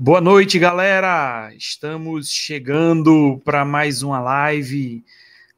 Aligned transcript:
Boa 0.00 0.20
noite, 0.20 0.60
galera! 0.60 1.52
Estamos 1.58 2.30
chegando 2.30 3.42
para 3.44 3.64
mais 3.64 4.00
uma 4.00 4.20
live. 4.20 5.04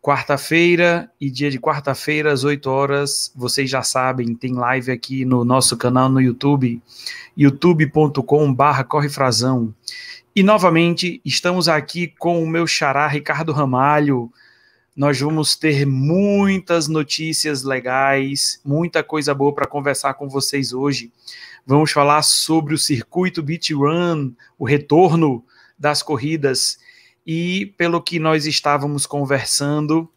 Quarta-feira 0.00 1.12
e 1.20 1.30
dia 1.30 1.50
de 1.50 1.60
quarta-feira, 1.60 2.32
às 2.32 2.42
8 2.42 2.66
horas, 2.70 3.30
vocês 3.36 3.68
já 3.68 3.82
sabem, 3.82 4.34
tem 4.34 4.54
live 4.54 4.90
aqui 4.90 5.26
no 5.26 5.44
nosso 5.44 5.76
canal 5.76 6.08
no 6.08 6.22
YouTube, 6.22 6.80
youtube.com.br 7.36 8.82
correfrazão. 8.88 9.74
E 10.34 10.42
novamente, 10.42 11.20
estamos 11.22 11.68
aqui 11.68 12.06
com 12.18 12.42
o 12.42 12.48
meu 12.48 12.66
xará 12.66 13.06
Ricardo 13.08 13.52
Ramalho. 13.52 14.32
Nós 14.96 15.20
vamos 15.20 15.54
ter 15.54 15.84
muitas 15.84 16.88
notícias 16.88 17.62
legais, 17.62 18.58
muita 18.64 19.02
coisa 19.02 19.34
boa 19.34 19.54
para 19.54 19.66
conversar 19.66 20.14
com 20.14 20.30
vocês 20.30 20.72
hoje. 20.72 21.12
Vamos 21.66 21.92
falar 21.92 22.22
sobre 22.22 22.74
o 22.74 22.78
circuito 22.78 23.42
Beat 23.42 23.70
Run, 23.70 24.32
o 24.58 24.64
retorno 24.64 25.44
das 25.78 26.02
corridas. 26.02 26.78
E 27.26 27.74
pelo 27.76 28.02
que 28.02 28.18
nós 28.18 28.46
estávamos 28.46 29.06
conversando, 29.06 30.10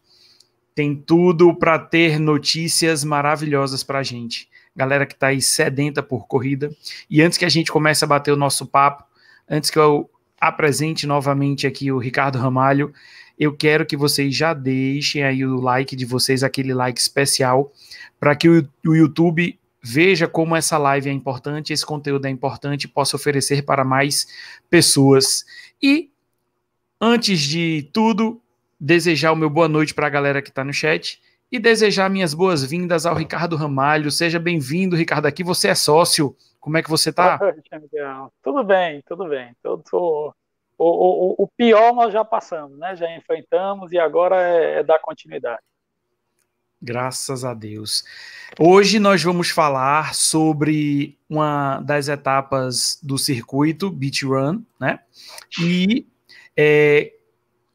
tem 0.74 0.94
tudo 0.96 1.54
para 1.54 1.78
ter 1.78 2.18
notícias 2.18 3.04
maravilhosas 3.04 3.84
para 3.84 4.00
a 4.00 4.02
gente. 4.02 4.48
Galera 4.74 5.06
que 5.06 5.14
está 5.14 5.28
aí 5.28 5.40
sedenta 5.40 6.02
por 6.02 6.26
corrida. 6.26 6.74
E 7.08 7.22
antes 7.22 7.38
que 7.38 7.44
a 7.44 7.48
gente 7.48 7.70
comece 7.70 8.04
a 8.04 8.08
bater 8.08 8.32
o 8.32 8.36
nosso 8.36 8.66
papo, 8.66 9.04
antes 9.48 9.70
que 9.70 9.78
eu 9.78 10.10
apresente 10.40 11.06
novamente 11.06 11.66
aqui 11.66 11.92
o 11.92 11.98
Ricardo 11.98 12.38
Ramalho, 12.38 12.92
eu 13.38 13.56
quero 13.56 13.86
que 13.86 13.96
vocês 13.96 14.34
já 14.34 14.52
deixem 14.52 15.22
aí 15.22 15.44
o 15.44 15.60
like 15.60 15.94
de 15.94 16.04
vocês, 16.04 16.42
aquele 16.42 16.74
like 16.74 17.00
especial, 17.00 17.72
para 18.18 18.34
que 18.34 18.48
o, 18.48 18.68
o 18.86 18.94
YouTube 18.94 19.58
veja 19.84 20.26
como 20.26 20.56
essa 20.56 20.78
live 20.78 21.10
é 21.10 21.12
importante, 21.12 21.72
esse 21.72 21.84
conteúdo 21.84 22.26
é 22.26 22.30
importante 22.30 22.88
possa 22.88 23.16
oferecer 23.16 23.62
para 23.62 23.84
mais 23.84 24.26
pessoas. 24.70 25.44
E, 25.82 26.10
antes 26.98 27.40
de 27.40 27.90
tudo, 27.92 28.40
desejar 28.80 29.32
o 29.32 29.36
meu 29.36 29.50
boa 29.50 29.68
noite 29.68 29.92
para 29.92 30.06
a 30.06 30.10
galera 30.10 30.40
que 30.40 30.48
está 30.48 30.64
no 30.64 30.72
chat 30.72 31.20
e 31.52 31.58
desejar 31.58 32.08
minhas 32.08 32.32
boas-vindas 32.32 33.04
ao 33.04 33.14
Ricardo 33.14 33.56
Ramalho. 33.56 34.10
Seja 34.10 34.40
bem-vindo, 34.40 34.96
Ricardo. 34.96 35.26
Aqui 35.26 35.44
você 35.44 35.68
é 35.68 35.74
sócio. 35.74 36.34
Como 36.58 36.78
é 36.78 36.82
que 36.82 36.88
você 36.88 37.10
está? 37.10 37.38
Tudo 38.42 38.64
bem, 38.64 39.02
tudo 39.06 39.28
bem. 39.28 39.54
Tudo, 39.62 39.84
o, 39.92 40.32
o, 40.78 41.44
o, 41.44 41.48
pior 41.56 41.92
nós 41.92 42.10
já 42.10 42.24
passamos, 42.24 42.78
né? 42.78 42.96
Já 42.96 43.14
enfrentamos 43.14 43.92
e 43.92 43.98
agora 43.98 44.40
é, 44.40 44.80
é 44.80 44.82
dar 44.82 44.98
continuidade. 44.98 45.60
Graças 46.84 47.46
a 47.46 47.54
Deus. 47.54 48.04
Hoje 48.58 48.98
nós 48.98 49.22
vamos 49.22 49.48
falar 49.48 50.14
sobre 50.14 51.16
uma 51.26 51.80
das 51.80 52.08
etapas 52.08 52.98
do 53.02 53.16
circuito 53.16 53.90
Beach 53.90 54.22
Run, 54.26 54.62
né? 54.78 55.00
E 55.58 56.06
é, 56.54 57.10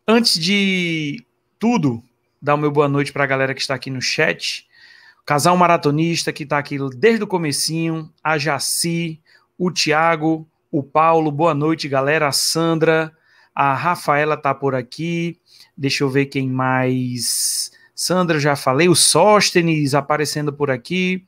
antes 0.07 0.39
de 0.39 1.25
tudo, 1.57 2.03
dar 2.39 2.53
o 2.53 2.57
meu 2.59 2.69
boa 2.69 2.87
noite 2.87 3.11
para 3.11 3.23
a 3.23 3.27
galera 3.27 3.55
que 3.55 3.61
está 3.61 3.73
aqui 3.73 3.89
no 3.89 3.99
chat. 3.99 4.67
Casal 5.25 5.57
maratonista 5.57 6.31
que 6.31 6.43
está 6.43 6.59
aqui 6.59 6.77
desde 6.95 7.23
o 7.23 7.27
comecinho, 7.27 8.13
a 8.23 8.37
Jaci, 8.37 9.19
o 9.57 9.71
Tiago, 9.71 10.47
o 10.71 10.83
Paulo, 10.83 11.31
boa 11.31 11.55
noite, 11.55 11.89
galera. 11.89 12.27
A 12.27 12.31
Sandra, 12.31 13.11
a 13.55 13.73
Rafaela 13.73 14.35
está 14.35 14.53
por 14.53 14.75
aqui. 14.75 15.39
Deixa 15.75 16.03
eu 16.03 16.11
ver 16.11 16.27
quem 16.27 16.47
mais. 16.47 17.71
Sandra, 17.99 18.39
já 18.39 18.55
falei, 18.55 18.87
o 18.87 18.95
Sóstenes 18.95 19.93
aparecendo 19.93 20.53
por 20.53 20.71
aqui. 20.71 21.25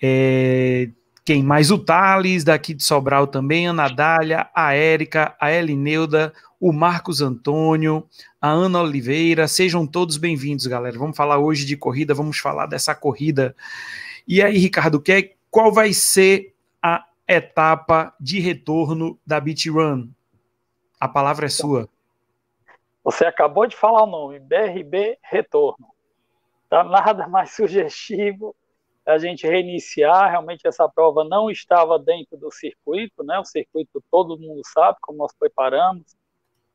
É, 0.00 0.88
quem 1.22 1.42
mais? 1.42 1.70
O 1.70 1.78
Thales, 1.78 2.44
daqui 2.44 2.72
de 2.72 2.82
Sobral 2.82 3.26
também, 3.26 3.68
a 3.68 3.72
Nadália, 3.74 4.48
a 4.54 4.72
Érica, 4.72 5.36
a 5.38 5.52
Elineuda, 5.52 6.32
o 6.58 6.72
Marcos 6.72 7.20
Antônio, 7.20 8.08
a 8.40 8.48
Ana 8.48 8.80
Oliveira. 8.80 9.46
Sejam 9.46 9.86
todos 9.86 10.16
bem-vindos, 10.16 10.66
galera. 10.66 10.98
Vamos 10.98 11.14
falar 11.14 11.36
hoje 11.36 11.66
de 11.66 11.76
corrida, 11.76 12.14
vamos 12.14 12.38
falar 12.38 12.64
dessa 12.64 12.94
corrida. 12.94 13.54
E 14.26 14.40
aí, 14.40 14.56
Ricardo, 14.56 14.98
que, 14.98 15.34
qual 15.50 15.70
vai 15.70 15.92
ser 15.92 16.54
a 16.82 17.04
etapa 17.28 18.14
de 18.18 18.40
retorno 18.40 19.18
da 19.26 19.38
Beat 19.38 19.66
Run? 19.66 20.08
A 20.98 21.06
palavra 21.06 21.44
é 21.44 21.50
sua. 21.50 21.86
Você 23.08 23.24
acabou 23.24 23.66
de 23.66 23.74
falar 23.74 24.02
o 24.02 24.06
nome, 24.06 24.38
BRB 24.38 25.18
Retorno. 25.22 25.88
Tá 26.68 26.84
nada 26.84 27.26
mais 27.26 27.52
sugestivo 27.56 28.54
a 29.06 29.16
gente 29.16 29.46
reiniciar. 29.46 30.30
Realmente 30.30 30.68
essa 30.68 30.86
prova 30.86 31.24
não 31.24 31.50
estava 31.50 31.98
dentro 31.98 32.36
do 32.36 32.52
circuito, 32.52 33.24
né? 33.24 33.38
O 33.38 33.46
circuito 33.46 34.04
todo 34.10 34.38
mundo 34.38 34.60
sabe 34.62 34.98
como 35.00 35.16
nós 35.16 35.32
preparamos 35.32 36.04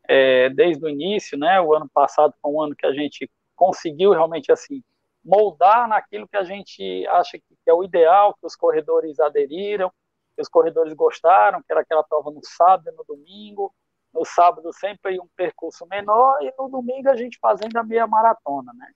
é, 0.10 0.50
desde 0.50 0.84
o 0.84 0.90
início, 0.90 1.38
né? 1.38 1.62
O 1.62 1.72
ano 1.72 1.88
passado 1.94 2.34
foi 2.42 2.52
um 2.52 2.64
ano 2.64 2.76
que 2.76 2.88
a 2.88 2.94
gente 2.94 3.30
conseguiu 3.56 4.10
realmente 4.10 4.52
assim 4.52 4.84
moldar 5.24 5.88
naquilo 5.88 6.28
que 6.28 6.36
a 6.36 6.44
gente 6.44 7.06
acha 7.10 7.38
que 7.38 7.46
é 7.68 7.74
o 7.76 7.84
ideal, 7.84 8.34
que 8.34 8.48
os 8.48 8.56
corredores 8.56 9.20
aderiram, 9.20 9.92
que 10.36 10.42
os 10.42 10.50
corredores 10.50 10.94
gostaram, 10.94 11.62
que 11.62 11.72
era 11.72 11.82
aquela 11.82 12.04
prova 12.04 12.32
no 12.32 12.44
sábado 12.44 12.90
e 12.90 12.96
no 12.96 13.04
domingo 13.08 13.72
no 14.14 14.24
sábado 14.24 14.72
sempre 14.74 15.20
um 15.20 15.28
percurso 15.36 15.86
menor 15.88 16.42
e 16.42 16.54
no 16.58 16.70
domingo 16.70 17.10
a 17.10 17.16
gente 17.16 17.40
fazendo 17.40 17.76
a 17.78 17.84
meia 17.84 18.06
maratona, 18.06 18.72
né? 18.74 18.92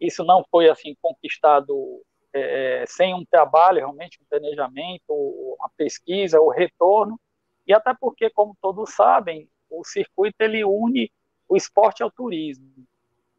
Isso 0.00 0.22
não 0.24 0.44
foi 0.50 0.68
assim 0.68 0.94
conquistado 1.00 2.02
é, 2.32 2.84
sem 2.86 3.14
um 3.14 3.24
trabalho, 3.24 3.78
realmente 3.78 4.18
um 4.20 4.26
planejamento, 4.28 5.10
uma 5.10 5.70
pesquisa, 5.76 6.40
o 6.40 6.50
retorno 6.50 7.18
e 7.66 7.72
até 7.72 7.94
porque, 7.98 8.30
como 8.30 8.56
todos 8.60 8.94
sabem, 8.94 9.48
o 9.70 9.84
circuito 9.84 10.36
ele 10.40 10.64
une 10.64 11.10
o 11.48 11.56
esporte 11.56 12.02
ao 12.02 12.10
turismo. 12.10 12.66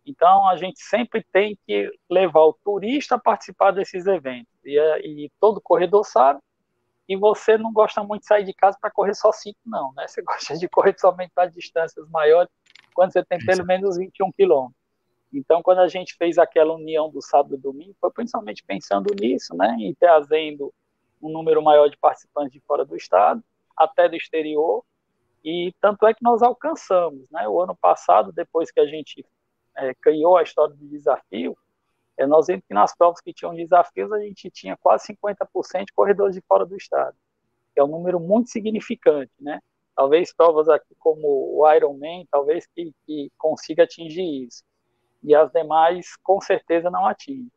Então 0.05 0.47
a 0.47 0.55
gente 0.57 0.81
sempre 0.81 1.23
tem 1.31 1.57
que 1.65 1.91
levar 2.09 2.41
o 2.41 2.53
turista 2.63 3.15
a 3.15 3.19
participar 3.19 3.71
desses 3.71 4.07
eventos 4.07 4.53
e, 4.65 4.77
e 5.05 5.31
todo 5.39 5.61
corredor 5.61 6.03
sabe 6.03 6.39
e 7.09 7.15
você 7.17 7.57
não 7.57 7.73
gosta 7.73 8.03
muito 8.03 8.21
de 8.21 8.27
sair 8.27 8.45
de 8.45 8.53
casa 8.53 8.77
para 8.79 8.91
correr 8.91 9.15
só 9.15 9.31
5, 9.31 9.57
não, 9.65 9.91
né? 9.93 10.07
Você 10.07 10.21
gosta 10.23 10.55
de 10.55 10.69
correr 10.69 10.95
somente 10.99 11.31
para 11.33 11.49
distâncias 11.49 12.07
maiores, 12.09 12.51
quando 12.93 13.11
você 13.11 13.25
tem 13.25 13.39
pelo 13.39 13.65
menos 13.65 13.97
21 13.97 14.31
quilômetros. 14.31 14.77
Então, 15.33 15.61
quando 15.63 15.79
a 15.79 15.87
gente 15.87 16.15
fez 16.15 16.37
aquela 16.37 16.73
união 16.73 17.09
do 17.09 17.21
sábado 17.21 17.55
e 17.55 17.57
domingo, 17.57 17.95
foi 17.99 18.11
principalmente 18.11 18.63
pensando 18.63 19.13
nisso, 19.19 19.55
né? 19.55 19.75
E 19.79 19.95
trazendo 19.95 20.71
um 21.21 21.31
número 21.31 21.61
maior 21.63 21.89
de 21.89 21.97
participantes 21.97 22.53
de 22.53 22.59
fora 22.61 22.85
do 22.85 22.95
estado, 22.95 23.43
até 23.75 24.07
do 24.07 24.15
exterior, 24.15 24.83
e 25.43 25.73
tanto 25.81 26.05
é 26.05 26.13
que 26.13 26.23
nós 26.23 26.43
alcançamos, 26.43 27.25
né? 27.31 27.47
O 27.47 27.59
ano 27.59 27.75
passado, 27.75 28.31
depois 28.31 28.71
que 28.71 28.79
a 28.79 28.85
gente 28.85 29.25
é, 29.75 29.93
criou 29.95 30.37
a 30.37 30.43
história 30.43 30.75
do 30.75 30.87
desafio, 30.87 31.51
é, 31.51 31.57
nós 32.25 32.47
vimos 32.47 32.63
que 32.67 32.73
nas 32.73 32.95
provas 32.95 33.21
que 33.21 33.33
tinham 33.33 33.55
desafios, 33.55 34.11
a 34.11 34.19
gente 34.19 34.49
tinha 34.49 34.75
quase 34.77 35.13
50% 35.13 35.85
de 35.85 35.93
corredores 35.93 36.35
de 36.35 36.41
fora 36.41 36.65
do 36.65 36.75
estado, 36.75 37.15
que 37.73 37.79
é 37.79 37.83
um 37.83 37.87
número 37.87 38.19
muito 38.19 38.49
significante, 38.49 39.31
né? 39.39 39.59
Talvez 39.95 40.33
provas 40.33 40.69
aqui 40.69 40.95
como 40.97 41.27
o 41.27 41.73
Ironman, 41.73 42.25
talvez 42.31 42.65
que, 42.67 42.93
que 43.05 43.31
consiga 43.37 43.83
atingir 43.83 44.45
isso. 44.45 44.63
E 45.21 45.35
as 45.35 45.51
demais, 45.51 46.15
com 46.23 46.39
certeza, 46.39 46.89
não 46.89 47.05
atingem. 47.05 47.51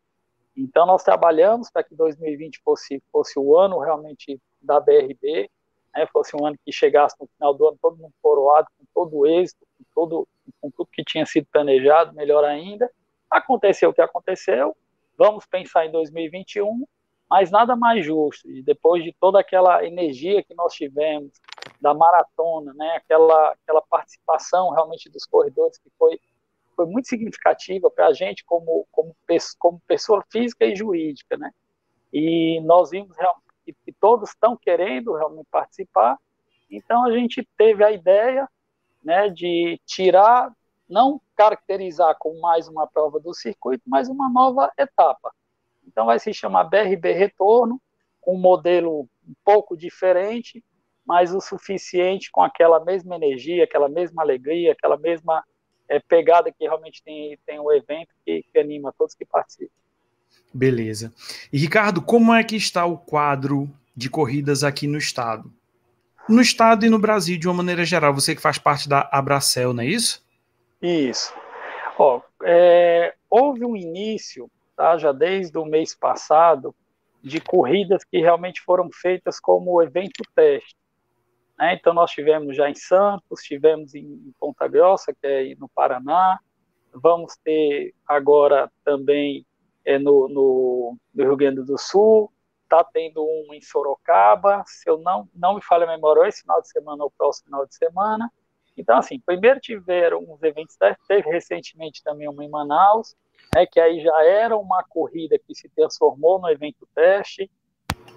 Então, 0.56 0.84
nós 0.84 1.02
trabalhamos 1.02 1.70
para 1.70 1.84
que 1.84 1.94
2020 1.94 2.60
fosse, 2.64 3.02
fosse 3.10 3.38
o 3.38 3.56
ano 3.56 3.78
realmente 3.78 4.40
da 4.60 4.80
BRB, 4.80 5.48
né, 5.94 6.06
fosse 6.12 6.36
um 6.36 6.44
ano 6.44 6.58
que 6.64 6.72
chegasse 6.72 7.16
no 7.20 7.26
final 7.26 7.54
do 7.54 7.68
ano 7.68 7.78
todo 7.80 7.96
mundo 7.96 8.12
coroado, 8.20 8.66
com 8.78 8.84
todo 8.94 9.18
o 9.18 9.26
êxito, 9.26 9.66
com, 9.78 9.84
todo, 9.94 10.28
com 10.60 10.70
tudo 10.70 10.88
que 10.92 11.04
tinha 11.04 11.24
sido 11.24 11.46
planejado, 11.50 12.14
melhor 12.14 12.44
ainda, 12.44 12.90
Aconteceu 13.32 13.90
o 13.90 13.94
que 13.94 14.02
aconteceu, 14.02 14.76
vamos 15.16 15.46
pensar 15.46 15.86
em 15.86 15.90
2021, 15.90 16.86
mas 17.30 17.50
nada 17.50 17.74
mais 17.74 18.04
justo. 18.04 18.46
E 18.50 18.62
depois 18.62 19.02
de 19.02 19.10
toda 19.18 19.40
aquela 19.40 19.84
energia 19.86 20.42
que 20.42 20.54
nós 20.54 20.74
tivemos 20.74 21.40
da 21.80 21.94
maratona, 21.94 22.74
né, 22.74 22.96
aquela, 22.96 23.52
aquela 23.52 23.80
participação 23.80 24.68
realmente 24.70 25.08
dos 25.08 25.24
corredores 25.24 25.78
que 25.78 25.90
foi, 25.98 26.20
foi 26.76 26.84
muito 26.84 27.08
significativa 27.08 27.90
para 27.90 28.08
a 28.08 28.12
gente 28.12 28.44
como, 28.44 28.86
como, 28.92 29.16
como 29.58 29.80
pessoa 29.86 30.22
física 30.30 30.66
e 30.66 30.76
jurídica. 30.76 31.38
Né? 31.38 31.50
E 32.12 32.60
nós 32.60 32.90
vimos 32.90 33.16
que, 33.64 33.72
que 33.72 33.92
todos 33.92 34.28
estão 34.28 34.54
querendo 34.56 35.14
realmente 35.14 35.46
participar, 35.50 36.18
então 36.70 37.04
a 37.06 37.12
gente 37.12 37.48
teve 37.56 37.82
a 37.82 37.90
ideia 37.90 38.46
né, 39.02 39.30
de 39.30 39.80
tirar 39.86 40.52
não 40.86 41.18
caracterizar 41.42 42.14
como 42.20 42.40
mais 42.40 42.68
uma 42.68 42.86
prova 42.86 43.18
do 43.18 43.34
circuito, 43.34 43.82
mas 43.86 44.08
uma 44.08 44.30
nova 44.30 44.70
etapa. 44.78 45.32
Então 45.86 46.06
vai 46.06 46.18
se 46.20 46.32
chamar 46.32 46.64
BRB 46.64 47.12
Retorno, 47.12 47.80
com 48.20 48.36
um 48.36 48.40
modelo 48.40 49.08
um 49.26 49.34
pouco 49.44 49.76
diferente, 49.76 50.62
mas 51.04 51.34
o 51.34 51.40
suficiente 51.40 52.30
com 52.30 52.42
aquela 52.42 52.84
mesma 52.84 53.16
energia, 53.16 53.64
aquela 53.64 53.88
mesma 53.88 54.22
alegria, 54.22 54.72
aquela 54.72 54.96
mesma 54.96 55.42
é, 55.88 55.98
pegada 55.98 56.52
que 56.52 56.64
realmente 56.64 57.02
tem, 57.02 57.36
tem 57.44 57.58
o 57.58 57.72
evento 57.72 58.14
que, 58.24 58.44
que 58.52 58.58
anima 58.58 58.94
todos 58.96 59.14
que 59.14 59.24
participam. 59.24 59.74
Beleza. 60.54 61.12
E 61.52 61.58
Ricardo, 61.58 62.00
como 62.00 62.32
é 62.32 62.44
que 62.44 62.54
está 62.54 62.86
o 62.86 62.96
quadro 62.96 63.68
de 63.96 64.08
corridas 64.08 64.62
aqui 64.62 64.86
no 64.86 64.96
estado? 64.96 65.52
no 66.28 66.40
estado 66.40 66.86
e 66.86 66.88
no 66.88 67.00
Brasil, 67.00 67.36
de 67.36 67.48
uma 67.48 67.54
maneira 67.54 67.84
geral, 67.84 68.14
você 68.14 68.32
que 68.32 68.40
faz 68.40 68.56
parte 68.56 68.88
da 68.88 69.08
Abracel, 69.10 69.72
não 69.72 69.82
é 69.82 69.86
isso? 69.86 70.22
Isso. 70.82 71.32
Ó, 71.96 72.20
é, 72.42 73.14
houve 73.30 73.64
um 73.64 73.76
início, 73.76 74.50
tá, 74.76 74.98
já 74.98 75.12
desde 75.12 75.56
o 75.56 75.64
mês 75.64 75.94
passado, 75.94 76.74
de 77.22 77.40
corridas 77.40 78.02
que 78.04 78.18
realmente 78.18 78.60
foram 78.60 78.90
feitas 78.92 79.38
como 79.38 79.80
evento 79.80 80.22
teste. 80.34 80.76
Né? 81.56 81.74
Então, 81.74 81.94
nós 81.94 82.10
tivemos 82.10 82.56
já 82.56 82.68
em 82.68 82.74
Santos, 82.74 83.42
tivemos 83.42 83.94
em 83.94 84.32
Ponta 84.40 84.66
Grossa, 84.66 85.14
que 85.14 85.26
é 85.26 85.54
no 85.54 85.68
Paraná, 85.68 86.40
vamos 86.92 87.36
ter 87.44 87.94
agora 88.06 88.70
também 88.84 89.46
é, 89.84 89.98
no, 89.98 90.28
no, 90.28 90.98
no 91.14 91.24
Rio 91.24 91.36
Grande 91.36 91.62
do 91.62 91.78
Sul, 91.78 92.32
está 92.64 92.82
tendo 92.82 93.22
um 93.22 93.54
em 93.54 93.60
Sorocaba, 93.60 94.64
se 94.66 94.88
eu 94.88 94.98
não, 94.98 95.28
não 95.34 95.54
me 95.54 95.62
falha 95.62 95.84
a 95.84 95.88
memória, 95.88 96.26
esse 96.28 96.40
final 96.40 96.60
de 96.60 96.68
semana 96.68 97.04
ou 97.04 97.10
próximo 97.10 97.46
final 97.46 97.66
de 97.66 97.74
semana. 97.76 98.32
Então, 98.76 98.98
assim, 98.98 99.20
primeiro 99.20 99.60
tiveram 99.60 100.20
uns 100.20 100.42
eventos 100.42 100.76
testes, 100.76 101.06
teve 101.06 101.28
recentemente 101.30 102.02
também 102.02 102.28
uma 102.28 102.44
em 102.44 102.48
Manaus, 102.48 103.14
né, 103.54 103.66
que 103.66 103.78
aí 103.78 104.00
já 104.00 104.24
era 104.24 104.56
uma 104.56 104.82
corrida 104.82 105.38
que 105.38 105.54
se 105.54 105.68
transformou 105.70 106.40
no 106.40 106.48
evento 106.48 106.88
teste, 106.94 107.50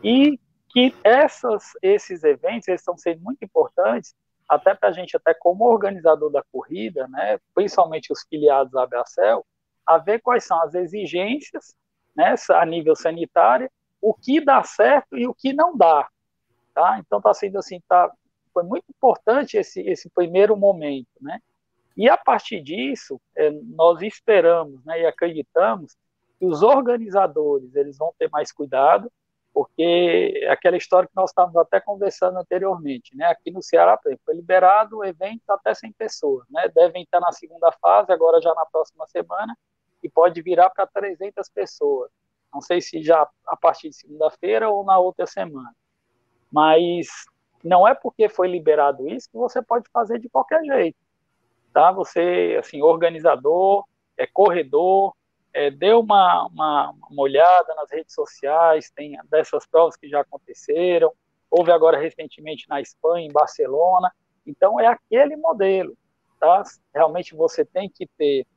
e 0.04 0.40
que 0.70 0.94
essas, 1.04 1.72
esses 1.82 2.24
eventos 2.24 2.68
eles 2.68 2.82
estão 2.82 2.98
sendo 2.98 3.22
muito 3.22 3.44
importantes, 3.44 4.14
até 4.48 4.76
para 4.76 4.90
a 4.90 4.92
gente, 4.92 5.16
até 5.18 5.34
como 5.34 5.66
organizador 5.66 6.32
da 6.32 6.44
corrida, 6.52 7.08
né, 7.08 7.40
principalmente 7.54 8.12
os 8.12 8.24
filiados 8.30 8.72
da 8.72 8.84
Abracel, 8.84 9.46
a 9.86 9.98
ver 9.98 10.20
quais 10.22 10.44
são 10.44 10.62
as 10.62 10.74
exigências 10.74 11.76
né, 12.16 12.36
a 12.52 12.66
nível 12.66 12.96
sanitário, 12.96 13.70
o 14.02 14.14
que 14.14 14.40
dá 14.40 14.64
certo 14.64 15.18
e 15.18 15.28
o 15.28 15.34
que 15.34 15.52
não 15.54 15.76
dá. 15.76 16.08
Tá? 16.74 17.00
Então 17.00 17.20
está 17.20 17.34
sendo 17.34 17.58
assim, 17.58 17.82
tá, 17.88 18.12
foi 18.56 18.64
muito 18.64 18.86
importante 18.90 19.58
esse, 19.58 19.82
esse 19.82 20.10
primeiro 20.10 20.56
momento, 20.56 21.10
né? 21.20 21.42
E 21.98 22.10
a 22.10 22.18
partir 22.18 22.62
disso, 22.62 23.20
é, 23.36 23.52
nós 23.52 24.02
esperamos 24.02 24.84
né, 24.86 25.02
e 25.02 25.06
acreditamos 25.06 25.98
que 26.40 26.46
os 26.46 26.64
organizadores 26.64 27.76
eles 27.76 27.98
vão 27.98 28.14
ter 28.18 28.30
mais 28.30 28.52
cuidado, 28.52 29.12
porque 29.54 30.42
é 30.42 30.50
aquela 30.50 30.76
história 30.78 31.08
que 31.08 31.16
nós 31.16 31.30
estávamos 31.30 31.56
até 31.58 31.80
conversando 31.80 32.38
anteriormente, 32.38 33.16
né? 33.16 33.26
Aqui 33.28 33.52
no 33.52 33.62
Ceará, 33.62 33.98
por 33.98 34.10
exemplo, 34.10 34.24
foi 34.26 34.36
liberado 34.36 34.98
o 34.98 35.06
evento 35.06 35.50
até 35.50 35.74
100 35.74 35.94
pessoas, 35.94 36.46
né? 36.50 36.70
Devem 36.74 37.04
estar 37.04 37.20
na 37.20 37.32
segunda 37.32 37.72
fase, 37.74 38.12
agora 38.12 38.42
já 38.42 38.54
na 38.54 38.66
próxima 38.66 39.06
semana, 39.08 39.58
e 40.04 40.10
pode 40.10 40.42
virar 40.42 40.70
para 40.70 40.86
300 40.88 41.50
pessoas. 41.50 42.12
Não 42.54 42.62
sei 42.62 42.82
se 42.82 43.02
já 43.02 43.28
a 43.48 43.56
partir 43.58 43.90
de 43.90 43.96
segunda-feira 43.96 44.70
ou 44.70 44.84
na 44.84 44.98
outra 45.00 45.26
semana. 45.26 45.74
Mas 46.52 47.08
não 47.66 47.88
é 47.88 47.94
porque 47.94 48.30
foi 48.30 48.48
liberado 48.48 49.08
isso 49.08 49.30
que 49.30 49.38
você 49.38 49.62
pode 49.62 49.86
fazer 49.92 50.20
de 50.20 50.30
qualquer 50.30 50.64
jeito 50.64 50.98
tá? 51.76 51.92
Você, 51.92 52.56
assim, 52.58 52.82
organizador, 52.82 53.84
é 54.18 54.26
corredor, 54.26 55.14
é, 55.54 55.70
deu 55.70 56.00
uma, 56.00 56.48
uma, 56.48 56.92
uma, 57.12 57.22
olhada 57.22 57.76
nas 57.76 57.92
redes 57.92 58.16
sociais, 58.16 58.90
tem 58.96 59.18
dessas 59.30 59.68
provas 59.68 59.98
que 59.98 60.08
já 60.08 60.22
aconteceram, 60.22 61.12
houve 61.52 61.72
agora 61.72 62.00
recentemente 62.00 62.66
na 62.70 62.80
Espanha, 62.80 63.28
em 63.28 63.32
Barcelona, 63.32 64.10
então 64.48 64.80
é 64.80 64.88
aquele 64.88 65.36
modelo, 65.36 65.98
tá? 66.40 66.64
Realmente 66.94 67.36
você 67.36 67.66
tem 67.66 67.90
que 67.90 68.08
ter 68.18 68.48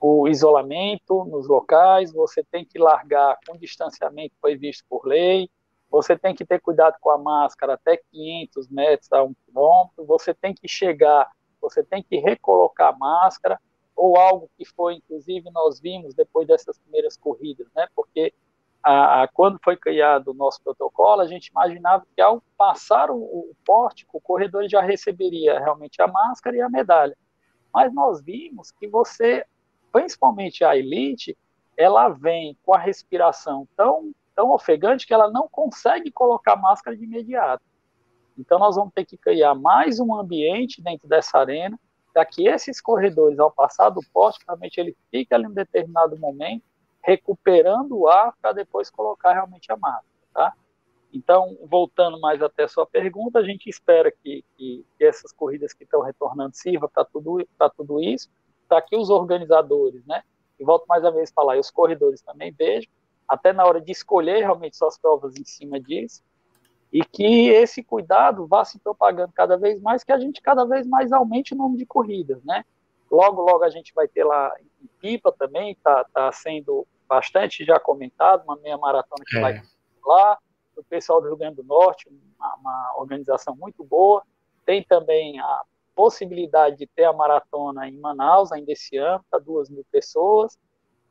o 0.00 0.26
isolamento 0.26 1.26
nos 1.26 1.46
locais, 1.46 2.10
você 2.10 2.42
tem 2.42 2.64
que 2.64 2.78
largar 2.78 3.36
com 3.46 3.58
distanciamento 3.58 4.34
previsto 4.40 4.86
por 4.88 5.06
lei, 5.06 5.50
você 5.90 6.16
tem 6.16 6.34
que 6.34 6.44
ter 6.44 6.60
cuidado 6.60 6.96
com 7.00 7.10
a 7.10 7.18
máscara 7.18 7.74
até 7.74 7.96
500 8.10 8.68
metros 8.68 9.12
a 9.12 9.22
um 9.22 9.34
quilômetro, 9.46 10.04
você 10.04 10.34
tem 10.34 10.54
que 10.54 10.68
chegar 10.68 11.30
você 11.60 11.82
tem 11.82 12.02
que 12.02 12.16
recolocar 12.16 12.94
a 12.94 12.96
máscara, 12.96 13.60
ou 13.94 14.16
algo 14.16 14.50
que 14.56 14.64
foi, 14.64 14.94
inclusive, 14.94 15.50
nós 15.50 15.80
vimos 15.80 16.14
depois 16.14 16.46
dessas 16.46 16.78
primeiras 16.78 17.16
corridas, 17.16 17.66
né? 17.74 17.88
Porque 17.94 18.32
a, 18.82 19.22
a, 19.22 19.28
quando 19.28 19.58
foi 19.62 19.76
criado 19.76 20.28
o 20.28 20.34
nosso 20.34 20.62
protocolo, 20.62 21.20
a 21.20 21.26
gente 21.26 21.48
imaginava 21.48 22.06
que 22.14 22.20
ao 22.20 22.42
passar 22.56 23.10
o, 23.10 23.16
o 23.16 23.56
pórtico, 23.64 24.18
o 24.18 24.20
corredor 24.20 24.68
já 24.68 24.80
receberia 24.80 25.58
realmente 25.58 26.00
a 26.00 26.06
máscara 26.06 26.56
e 26.56 26.60
a 26.60 26.68
medalha. 26.68 27.16
Mas 27.74 27.92
nós 27.92 28.22
vimos 28.22 28.70
que 28.70 28.86
você, 28.86 29.44
principalmente 29.92 30.64
a 30.64 30.76
elite, 30.76 31.36
ela 31.76 32.08
vem 32.08 32.56
com 32.62 32.72
a 32.72 32.78
respiração 32.78 33.66
tão, 33.76 34.12
tão 34.38 34.52
ofegante 34.52 35.04
que 35.04 35.12
ela 35.12 35.28
não 35.28 35.48
consegue 35.48 36.12
colocar 36.12 36.54
máscara 36.54 36.96
de 36.96 37.02
imediato. 37.02 37.64
Então, 38.38 38.56
nós 38.56 38.76
vamos 38.76 38.94
ter 38.94 39.04
que 39.04 39.16
criar 39.16 39.52
mais 39.52 39.98
um 39.98 40.14
ambiente 40.14 40.80
dentro 40.80 41.08
dessa 41.08 41.38
arena, 41.38 41.76
para 42.14 42.24
que 42.24 42.46
esses 42.46 42.80
corredores, 42.80 43.40
ao 43.40 43.50
passar 43.50 43.90
do 43.90 44.00
poste, 44.12 44.44
realmente 44.46 44.78
ele 44.78 44.96
fique 45.10 45.34
ali 45.34 45.42
em 45.42 45.48
um 45.48 45.52
determinado 45.52 46.16
momento, 46.16 46.62
recuperando 47.02 47.98
o 47.98 48.06
ar 48.06 48.32
para 48.40 48.52
depois 48.52 48.88
colocar 48.88 49.32
realmente 49.32 49.72
a 49.72 49.76
máscara, 49.76 50.06
tá? 50.32 50.54
Então, 51.12 51.58
voltando 51.64 52.20
mais 52.20 52.40
até 52.40 52.62
a 52.62 52.68
sua 52.68 52.86
pergunta, 52.86 53.40
a 53.40 53.44
gente 53.44 53.68
espera 53.68 54.12
que, 54.12 54.44
que, 54.56 54.86
que 54.96 55.04
essas 55.04 55.32
corridas 55.32 55.72
que 55.72 55.82
estão 55.82 56.00
retornando 56.00 56.54
sirvam 56.54 56.88
para 56.88 57.04
tudo, 57.04 57.44
tudo 57.76 58.00
isso, 58.00 58.30
para 58.68 58.80
que 58.82 58.94
os 58.94 59.10
organizadores, 59.10 60.06
né, 60.06 60.22
e 60.60 60.64
volto 60.64 60.86
mais 60.86 61.02
uma 61.02 61.10
vez 61.10 61.28
a 61.28 61.34
falar, 61.34 61.56
e 61.56 61.60
os 61.60 61.72
corredores 61.72 62.22
também 62.22 62.52
vejam, 62.52 62.88
até 63.28 63.52
na 63.52 63.64
hora 63.64 63.80
de 63.80 63.92
escolher 63.92 64.38
realmente 64.38 64.76
suas 64.76 64.98
provas 64.98 65.36
em 65.36 65.44
cima 65.44 65.78
disso, 65.78 66.22
e 66.92 67.04
que 67.04 67.50
esse 67.50 67.82
cuidado 67.82 68.46
vá 68.46 68.64
se 68.64 68.78
propagando 68.78 69.32
cada 69.32 69.56
vez 69.56 69.80
mais, 69.80 70.02
que 70.02 70.12
a 70.12 70.18
gente 70.18 70.40
cada 70.40 70.64
vez 70.64 70.86
mais 70.86 71.12
aumente 71.12 71.52
o 71.52 71.56
número 71.56 71.78
de 71.78 71.84
corridas, 71.84 72.42
né? 72.44 72.64
Logo, 73.10 73.42
logo 73.42 73.62
a 73.64 73.70
gente 73.70 73.92
vai 73.94 74.08
ter 74.08 74.24
lá 74.24 74.52
em 74.82 74.86
Pipa 75.00 75.32
também, 75.32 75.72
está 75.72 76.04
tá 76.04 76.32
sendo 76.32 76.86
bastante 77.06 77.64
já 77.64 77.78
comentado, 77.78 78.44
uma 78.44 78.56
meia 78.56 78.76
maratona 78.76 79.24
que 79.26 79.36
é. 79.36 79.40
vai 79.40 79.62
lá, 80.04 80.38
o 80.76 80.82
pessoal 80.84 81.20
do 81.20 81.28
Rio 81.28 81.36
Grande 81.36 81.56
do 81.56 81.64
Norte, 81.64 82.08
uma, 82.38 82.54
uma 82.56 82.94
organização 82.96 83.56
muito 83.56 83.82
boa, 83.84 84.22
tem 84.64 84.82
também 84.82 85.38
a 85.40 85.62
possibilidade 85.94 86.76
de 86.76 86.86
ter 86.86 87.04
a 87.04 87.12
maratona 87.12 87.88
em 87.88 87.98
Manaus 87.98 88.52
ainda 88.52 88.70
esse 88.70 88.96
ano, 88.96 89.24
para 89.30 89.40
duas 89.40 89.68
mil 89.68 89.84
pessoas, 89.90 90.58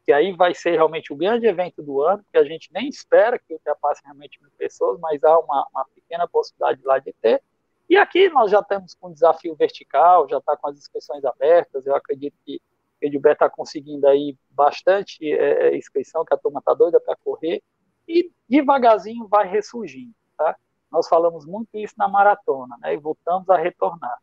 que 0.08 0.14
aí 0.14 0.32
vai 0.32 0.54
ser 0.54 0.72
realmente 0.72 1.12
o 1.12 1.18
grande 1.18 1.48
evento 1.48 1.84
do 1.84 2.02
ano, 2.02 2.24
que 2.32 2.38
a 2.38 2.44
gente 2.46 2.72
nem 2.72 2.88
espera 2.88 3.38
que 3.38 3.54
ultrapasse 3.54 4.02
realmente 4.06 4.42
mil 4.42 4.50
pessoas, 4.58 4.98
mas 5.02 5.22
há 5.22 5.38
uma, 5.38 5.68
uma 5.70 5.86
pequena 5.94 6.26
possibilidade 6.26 6.82
lá 6.86 6.98
de 6.98 7.12
ter. 7.22 7.44
E 7.90 7.98
aqui 7.98 8.30
nós 8.30 8.50
já 8.50 8.62
estamos 8.62 8.96
com 8.96 9.10
um 9.10 9.14
desafio 9.14 9.54
vertical, 9.54 10.26
já 10.30 10.38
está 10.38 10.56
com 10.56 10.70
as 10.70 10.78
inscrições 10.78 11.26
abertas, 11.26 11.86
eu 11.86 11.94
acredito 11.94 12.38
que 12.46 12.62
o 13.02 13.06
Edilberto 13.06 13.44
está 13.44 13.50
conseguindo 13.54 14.08
aí 14.08 14.38
bastante 14.50 15.30
é, 15.30 15.68
é, 15.68 15.78
inscrição, 15.78 16.24
que 16.24 16.34
a 16.34 16.38
turma 16.38 16.60
está 16.60 16.74
doida 16.74 17.02
para 17.02 17.18
correr, 17.18 17.62
e 18.08 18.32
devagarzinho 18.48 19.28
vai 19.28 19.46
ressurgindo, 19.46 20.16
tá? 20.38 20.56
Nós 20.90 21.10
falamos 21.10 21.46
muito 21.46 21.68
isso 21.74 21.96
na 21.98 22.08
maratona, 22.08 22.78
né, 22.80 22.94
e 22.94 22.98
voltamos 22.98 23.50
a 23.50 23.58
retornar, 23.58 24.18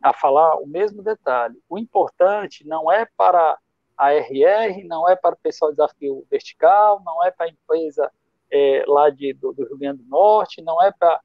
a 0.00 0.12
falar 0.12 0.54
o 0.60 0.66
mesmo 0.66 1.02
detalhe. 1.02 1.60
O 1.68 1.76
importante 1.76 2.64
não 2.64 2.90
é 2.90 3.04
para 3.16 3.58
a 3.98 4.12
RR, 4.12 4.84
não 4.84 5.08
é 5.08 5.16
para 5.16 5.34
o 5.34 5.38
pessoal 5.38 5.72
desafio 5.72 6.24
vertical, 6.30 7.02
não 7.04 7.24
é 7.24 7.32
para 7.32 7.46
a 7.46 7.48
empresa 7.48 8.10
é, 8.50 8.84
lá 8.86 9.10
de, 9.10 9.34
do, 9.34 9.52
do, 9.52 9.66
Rio 9.66 9.76
Grande 9.76 10.02
do 10.02 10.08
Norte, 10.08 10.62
não 10.62 10.80
é 10.80 10.92
para 10.92 11.20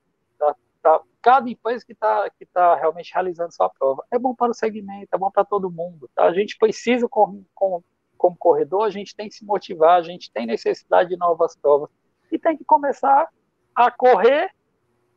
cada 1.22 1.50
empresa 1.50 1.86
que 1.86 1.94
está 1.94 2.30
que 2.32 2.46
tá 2.48 2.76
realmente 2.76 3.14
realizando 3.14 3.54
sua 3.54 3.70
prova. 3.70 4.04
É 4.12 4.18
bom 4.18 4.34
para 4.34 4.52
o 4.52 4.56
segmento, 4.56 5.08
é 5.14 5.18
bom 5.18 5.32
para 5.32 5.46
todo 5.46 5.72
mundo. 5.72 6.10
Tá? 6.16 6.26
A 6.26 6.34
gente 6.34 6.58
precisa, 6.58 7.08
como, 7.08 7.46
como, 7.54 7.84
como 8.18 8.36
corredor, 8.36 8.86
a 8.86 8.90
gente 8.90 9.16
tem 9.16 9.30
que 9.30 9.36
se 9.36 9.46
motivar, 9.46 10.00
a 10.00 10.04
gente 10.04 10.32
tem 10.32 10.46
necessidade 10.46 11.10
de 11.10 11.16
novas 11.16 11.56
provas. 11.56 11.90
E 12.32 12.40
tem 12.40 12.58
que 12.58 12.66
começar 12.66 13.30
a 13.76 13.92
correr, 13.92 14.50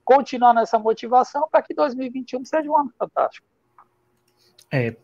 continuar 0.05 0.53
nessa 0.55 0.79
motivação 0.79 1.49
para 1.51 1.63
que 1.63 1.75
2021 1.75 2.45
seja 2.45 2.71
um 2.71 2.79
ano 2.79 2.93
fantástico. 2.99 3.47
É, 4.71 4.95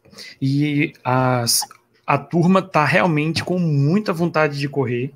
e 0.41 0.93
as, 1.05 1.63
a 2.07 2.19
turma 2.19 2.61
está 2.61 2.85
realmente 2.85 3.45
com 3.45 3.59
muita 3.59 4.13
vontade 4.13 4.59
de 4.59 4.69
correr. 4.69 5.13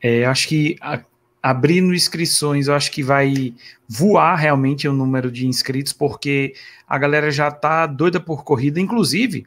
É, 0.00 0.24
acho 0.24 0.48
que 0.48 0.76
a, 0.80 1.00
abrindo 1.42 1.94
inscrições, 1.94 2.66
eu 2.66 2.74
acho 2.74 2.90
que 2.90 3.02
vai 3.02 3.54
voar 3.88 4.36
realmente 4.36 4.86
o 4.86 4.92
número 4.92 5.30
de 5.30 5.46
inscritos, 5.46 5.92
porque 5.92 6.54
a 6.86 6.98
galera 6.98 7.30
já 7.30 7.48
está 7.48 7.86
doida 7.86 8.20
por 8.20 8.44
corrida. 8.44 8.80
Inclusive, 8.80 9.46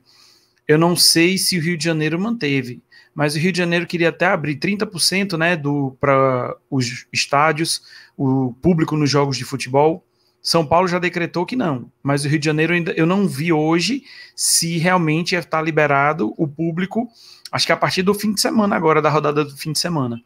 eu 0.68 0.78
não 0.78 0.96
sei 0.96 1.38
se 1.38 1.58
o 1.58 1.62
Rio 1.62 1.78
de 1.78 1.84
Janeiro 1.84 2.20
manteve, 2.20 2.82
mas 3.14 3.36
o 3.36 3.40
Rio 3.40 3.52
de 3.52 3.58
Janeiro 3.58 3.86
queria 3.86 4.10
até 4.10 4.26
abrir 4.26 4.56
30% 4.56 5.38
né, 5.38 5.60
para 6.00 6.56
os 6.70 7.06
estádios, 7.12 7.82
o 8.18 8.54
público 8.62 8.96
nos 8.96 9.10
jogos 9.10 9.38
de 9.38 9.44
futebol. 9.44 10.06
São 10.42 10.66
Paulo 10.66 10.88
já 10.88 10.98
decretou 10.98 11.46
que 11.46 11.56
não, 11.56 11.92
mas 12.02 12.26
o 12.26 12.28
Rio 12.28 12.40
de 12.40 12.46
Janeiro 12.46 12.74
ainda 12.74 12.92
eu 12.94 13.06
não 13.06 13.28
vi 13.28 13.54
hoje 13.54 14.04
se 14.36 14.78
realmente 14.78 15.36
está 15.36 15.62
liberado 15.62 16.34
o 16.36 16.48
público. 16.48 17.08
Acho 17.52 17.68
que 17.68 17.72
a 17.72 17.78
partir 17.78 18.02
do 18.02 18.14
fim 18.14 18.34
de 18.34 18.42
semana 18.42 18.76
agora 18.76 19.02
da 19.02 19.10
rodada 19.10 19.46
do 19.46 19.56
fim 19.56 19.72
de 19.72 19.80
semana. 19.80 20.20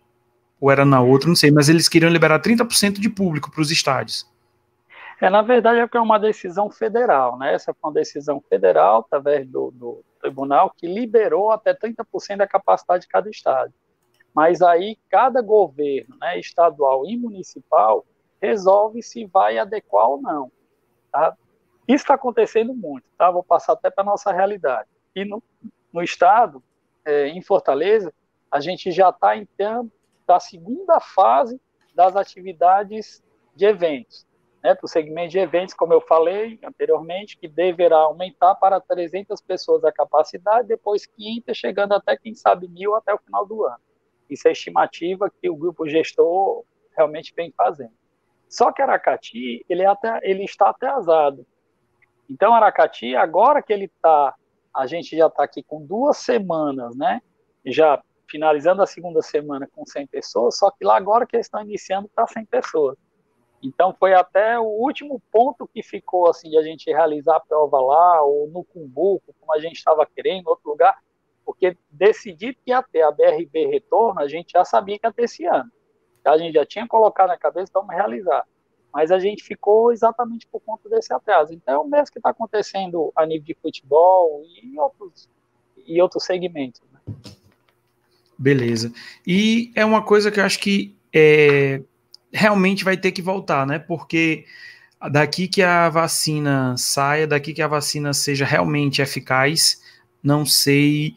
Ou 0.61 0.71
era 0.71 0.85
na 0.85 1.01
outra, 1.01 1.27
não 1.27 1.35
sei, 1.35 1.51
mas 1.51 1.67
eles 1.67 1.89
queriam 1.89 2.09
liberar 2.09 2.39
30% 2.39 2.93
de 2.99 3.09
público 3.09 3.51
para 3.51 3.61
os 3.61 3.71
estádios. 3.71 4.25
É, 5.19 5.29
na 5.29 5.41
verdade, 5.41 5.79
é 5.79 5.97
é 5.97 6.01
uma 6.01 6.17
decisão 6.17 6.69
federal, 6.69 7.37
né? 7.37 7.53
Essa 7.53 7.73
foi 7.73 7.89
uma 7.89 7.93
decisão 7.93 8.41
federal, 8.49 8.99
através 8.99 9.47
do, 9.47 9.71
do 9.71 10.03
tribunal, 10.21 10.73
que 10.75 10.87
liberou 10.87 11.51
até 11.51 11.73
30% 11.73 12.37
da 12.37 12.47
capacidade 12.47 13.01
de 13.01 13.07
cada 13.07 13.29
estado. 13.29 13.73
Mas 14.33 14.61
aí, 14.61 14.97
cada 15.09 15.41
governo, 15.41 16.17
né, 16.19 16.37
estadual 16.39 17.05
e 17.05 17.15
municipal, 17.15 18.05
resolve 18.41 19.01
se 19.01 19.25
vai 19.25 19.57
adequar 19.57 20.09
ou 20.09 20.21
não. 20.21 20.51
Tá? 21.11 21.35
Isso 21.87 22.03
está 22.03 22.15
acontecendo 22.15 22.73
muito, 22.73 23.05
tá? 23.17 23.29
Vou 23.29 23.43
passar 23.43 23.73
até 23.73 23.89
para 23.89 24.03
nossa 24.03 24.31
realidade. 24.31 24.89
E 25.15 25.23
no, 25.23 25.41
no 25.93 26.01
estado, 26.01 26.63
é, 27.05 27.27
em 27.27 27.41
Fortaleza, 27.41 28.13
a 28.51 28.59
gente 28.59 28.91
já 28.91 29.09
está 29.09 29.35
termos 29.57 29.91
da 30.25 30.39
segunda 30.39 30.99
fase 30.99 31.61
das 31.93 32.15
atividades 32.15 33.23
de 33.55 33.65
eventos. 33.65 34.25
Né, 34.63 34.75
segmento 34.87 35.29
de 35.29 35.37
eventos, 35.37 35.75
como 35.75 35.93
eu 35.93 36.01
falei 36.01 36.59
anteriormente, 36.63 37.37
que 37.37 37.47
deverá 37.47 37.97
aumentar 37.97 38.55
para 38.55 38.81
300 38.81 39.39
pessoas 39.39 39.83
a 39.83 39.91
capacidade, 39.91 40.67
depois 40.67 41.05
500, 41.05 41.55
chegando 41.55 41.93
até, 41.93 42.17
quem 42.17 42.33
sabe, 42.33 42.67
mil 42.67 42.95
até 42.95 43.13
o 43.13 43.19
final 43.19 43.45
do 43.45 43.63
ano. 43.63 43.79
Isso 44.27 44.47
é 44.47 44.49
a 44.49 44.53
estimativa 44.53 45.29
que 45.29 45.47
o 45.49 45.55
grupo 45.55 45.87
gestor 45.87 46.63
realmente 46.97 47.31
vem 47.35 47.53
fazendo. 47.55 47.93
Só 48.49 48.71
que 48.71 48.81
Aracati, 48.81 49.65
ele, 49.67 49.83
é 49.83 49.87
até, 49.87 50.19
ele 50.23 50.43
está 50.43 50.69
atrasado. 50.69 51.45
Então, 52.29 52.53
Aracati, 52.53 53.15
agora 53.15 53.61
que 53.61 53.71
ele 53.71 53.85
está, 53.85 54.33
a 54.73 54.87
gente 54.87 55.15
já 55.15 55.27
está 55.27 55.43
aqui 55.43 55.63
com 55.63 55.85
duas 55.85 56.17
semanas, 56.17 56.95
né? 56.95 57.21
Já 57.65 58.01
finalizando 58.29 58.81
a 58.81 58.87
segunda 58.87 59.21
semana 59.21 59.69
com 59.73 59.85
100 59.85 60.07
pessoas, 60.07 60.57
só 60.57 60.71
que 60.71 60.83
lá 60.83 60.97
agora 60.97 61.25
que 61.25 61.35
eles 61.35 61.45
estão 61.45 61.61
iniciando 61.61 62.09
para 62.13 62.27
100 62.27 62.45
pessoas. 62.45 62.97
Então 63.61 63.95
foi 63.97 64.13
até 64.13 64.59
o 64.59 64.63
último 64.63 65.21
ponto 65.31 65.67
que 65.67 65.81
ficou 65.81 66.29
assim 66.29 66.49
de 66.49 66.57
a 66.57 66.61
gente 66.61 66.91
realizar 66.91 67.37
a 67.37 67.39
prova 67.39 67.79
lá 67.79 68.21
ou 68.21 68.47
no 68.47 68.63
Cumbuco, 68.63 69.33
como 69.39 69.53
a 69.53 69.59
gente 69.59 69.75
estava 69.75 70.05
querendo, 70.05 70.43
em 70.43 70.49
outro 70.49 70.69
lugar, 70.69 70.97
porque 71.43 71.77
decidir 71.89 72.55
que 72.55 72.71
ia 72.71 72.83
ter 72.83 73.01
a 73.01 73.11
BRB 73.11 73.67
retorno, 73.67 74.19
a 74.19 74.27
gente 74.27 74.51
já 74.51 74.65
sabia 74.65 74.99
que 74.99 75.05
ia 75.05 75.13
ter 75.13 75.23
esse 75.23 75.45
ano. 75.45 75.71
A 76.33 76.37
gente 76.37 76.53
já 76.53 76.65
tinha 76.65 76.87
colocado 76.87 77.29
na 77.29 77.37
cabeça, 77.37 77.71
vamos 77.73 77.93
realizar. 77.93 78.45
Mas 78.93 79.11
a 79.11 79.19
gente 79.19 79.43
ficou 79.43 79.91
exatamente 79.91 80.47
por 80.47 80.61
conta 80.61 80.87
desse 80.89 81.13
atraso. 81.13 81.53
Então 81.53 81.75
é 81.75 81.77
o 81.77 81.87
mesmo 81.87 82.11
que 82.11 82.19
está 82.19 82.29
acontecendo 82.29 83.11
a 83.15 83.25
nível 83.25 83.45
de 83.45 83.53
futebol 83.61 84.41
e 84.45 84.79
outros, 84.79 85.29
e 85.85 86.01
outros 86.01 86.23
segmentos. 86.23 86.81
Né? 86.91 87.13
Beleza. 88.37 88.91
E 89.25 89.71
é 89.75 89.83
uma 89.83 90.01
coisa 90.01 90.31
que 90.31 90.39
eu 90.39 90.45
acho 90.45 90.59
que 90.59 90.95
é, 91.13 91.81
realmente 92.31 92.83
vai 92.83 92.97
ter 92.97 93.11
que 93.11 93.21
voltar, 93.21 93.65
né? 93.65 93.79
Porque 93.79 94.45
daqui 95.11 95.47
que 95.47 95.61
a 95.61 95.89
vacina 95.89 96.75
saia, 96.77 97.27
daqui 97.27 97.53
que 97.53 97.61
a 97.61 97.67
vacina 97.67 98.13
seja 98.13 98.45
realmente 98.45 99.01
eficaz, 99.01 99.81
não 100.21 100.45
sei 100.45 101.15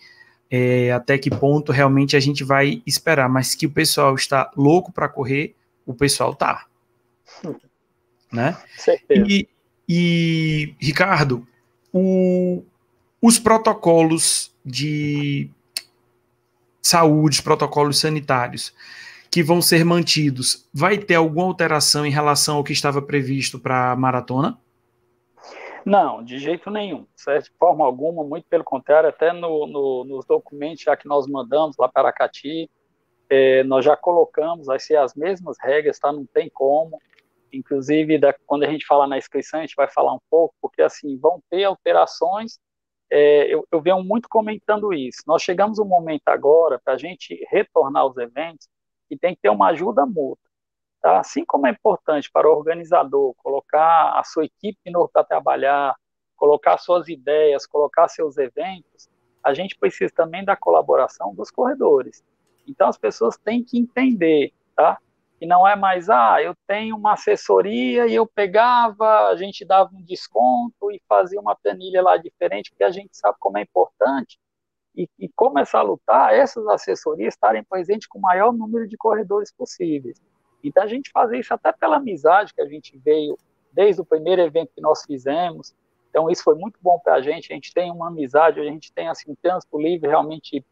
é, 0.50 0.92
até 0.92 1.18
que 1.18 1.30
ponto 1.30 1.72
realmente 1.72 2.16
a 2.16 2.20
gente 2.20 2.42
vai 2.42 2.82
esperar, 2.86 3.28
mas 3.28 3.54
que 3.54 3.66
o 3.66 3.70
pessoal 3.70 4.14
está 4.14 4.50
louco 4.56 4.90
para 4.90 5.08
correr, 5.08 5.54
o 5.84 5.94
pessoal 5.94 6.34
tá. 6.34 6.66
né? 8.32 8.56
E, 9.28 9.48
e, 9.88 10.74
Ricardo, 10.80 11.46
o, 11.92 12.62
os 13.20 13.38
protocolos 13.38 14.52
de 14.64 15.50
saúde, 16.82 17.42
protocolos 17.42 17.98
sanitários 17.98 18.72
que 19.30 19.42
vão 19.42 19.60
ser 19.60 19.84
mantidos, 19.84 20.66
vai 20.72 20.96
ter 20.96 21.16
alguma 21.16 21.46
alteração 21.46 22.06
em 22.06 22.10
relação 22.10 22.56
ao 22.56 22.64
que 22.64 22.72
estava 22.72 23.02
previsto 23.02 23.58
para 23.58 23.92
a 23.92 23.96
maratona? 23.96 24.58
Não, 25.84 26.22
de 26.22 26.38
jeito 26.38 26.70
nenhum, 26.70 27.06
certo? 27.14 27.44
De 27.44 27.58
forma 27.58 27.84
alguma, 27.84 28.24
muito 28.24 28.46
pelo 28.48 28.64
contrário, 28.64 29.08
até 29.08 29.32
no, 29.32 29.66
no, 29.66 30.04
nos 30.04 30.24
documentos 30.26 30.82
já 30.82 30.96
que 30.96 31.06
nós 31.06 31.26
mandamos 31.26 31.76
lá 31.76 31.88
para 31.88 32.08
Aracati, 32.08 32.70
é, 33.30 33.62
nós 33.64 33.84
já 33.84 33.96
colocamos, 33.96 34.66
vai 34.66 34.78
ser 34.78 34.96
as 34.96 35.14
mesmas 35.14 35.56
regras, 35.60 35.98
tá? 35.98 36.12
Não 36.12 36.26
tem 36.26 36.48
como. 36.48 36.98
Inclusive, 37.52 38.18
da, 38.18 38.34
quando 38.46 38.64
a 38.64 38.70
gente 38.70 38.86
fala 38.86 39.06
na 39.06 39.18
inscrição, 39.18 39.60
a 39.60 39.62
gente 39.62 39.76
vai 39.76 39.88
falar 39.88 40.14
um 40.14 40.20
pouco, 40.30 40.54
porque 40.60 40.82
assim, 40.82 41.18
vão 41.18 41.42
ter 41.50 41.64
alterações. 41.64 42.58
É, 43.10 43.52
eu, 43.52 43.66
eu 43.70 43.80
venho 43.80 44.02
muito 44.02 44.28
comentando 44.28 44.92
isso. 44.92 45.22
Nós 45.26 45.42
chegamos 45.42 45.78
um 45.78 45.84
momento 45.84 46.28
agora 46.28 46.78
para 46.82 46.94
a 46.94 46.98
gente 46.98 47.38
retornar 47.50 48.02
aos 48.02 48.16
eventos 48.16 48.68
e 49.10 49.16
tem 49.16 49.34
que 49.34 49.40
ter 49.40 49.48
uma 49.48 49.68
ajuda 49.68 50.04
mútua. 50.04 50.47
Tá? 51.00 51.20
Assim 51.20 51.44
como 51.44 51.66
é 51.66 51.70
importante 51.70 52.30
para 52.30 52.48
o 52.48 52.52
organizador 52.52 53.34
colocar 53.36 54.18
a 54.18 54.24
sua 54.24 54.44
equipe 54.44 54.90
novo 54.90 55.08
para 55.12 55.24
trabalhar, 55.24 55.94
colocar 56.36 56.78
suas 56.78 57.08
ideias, 57.08 57.66
colocar 57.66 58.08
seus 58.08 58.36
eventos, 58.36 59.08
a 59.42 59.54
gente 59.54 59.76
precisa 59.78 60.12
também 60.14 60.44
da 60.44 60.56
colaboração 60.56 61.34
dos 61.34 61.50
corredores. 61.50 62.24
Então 62.66 62.88
as 62.88 62.98
pessoas 62.98 63.36
têm 63.36 63.62
que 63.62 63.78
entender, 63.78 64.52
tá? 64.74 64.98
Que 65.38 65.46
não 65.46 65.66
é 65.66 65.76
mais, 65.76 66.10
ah, 66.10 66.42
eu 66.42 66.54
tenho 66.66 66.96
uma 66.96 67.12
assessoria 67.12 68.06
e 68.06 68.14
eu 68.14 68.26
pegava, 68.26 69.28
a 69.28 69.36
gente 69.36 69.64
dava 69.64 69.90
um 69.94 70.02
desconto 70.02 70.90
e 70.90 71.00
fazia 71.08 71.40
uma 71.40 71.54
planilha 71.54 72.02
lá 72.02 72.16
diferente, 72.16 72.70
porque 72.70 72.84
a 72.84 72.90
gente 72.90 73.16
sabe 73.16 73.36
como 73.38 73.56
é 73.56 73.62
importante 73.62 74.38
e, 74.96 75.08
e 75.18 75.28
começar 75.28 75.78
a 75.78 75.82
lutar, 75.82 76.34
essas 76.34 76.66
assessorias 76.66 77.34
estarem 77.34 77.62
presentes 77.62 78.08
com 78.08 78.18
o 78.18 78.22
maior 78.22 78.52
número 78.52 78.86
de 78.88 78.96
corredores 78.96 79.52
possíveis. 79.52 80.20
Então, 80.62 80.82
a 80.82 80.86
gente 80.86 81.10
fazer 81.10 81.38
isso 81.38 81.54
até 81.54 81.72
pela 81.72 81.96
amizade 81.96 82.54
que 82.54 82.60
a 82.60 82.66
gente 82.66 82.96
veio 82.98 83.36
desde 83.72 84.00
o 84.00 84.04
primeiro 84.04 84.42
evento 84.42 84.72
que 84.74 84.80
nós 84.80 85.04
fizemos. 85.04 85.74
Então, 86.10 86.30
isso 86.30 86.42
foi 86.42 86.54
muito 86.54 86.78
bom 86.82 86.98
para 86.98 87.14
a 87.14 87.22
gente. 87.22 87.52
A 87.52 87.54
gente 87.54 87.72
tem 87.72 87.90
uma 87.90 88.08
amizade, 88.08 88.60
a 88.60 88.64
gente 88.64 88.92
tem 88.92 89.08
assim, 89.08 89.30
um 89.30 89.36
trânsito 89.36 89.78
livre, 89.78 90.08
realmente, 90.08 90.64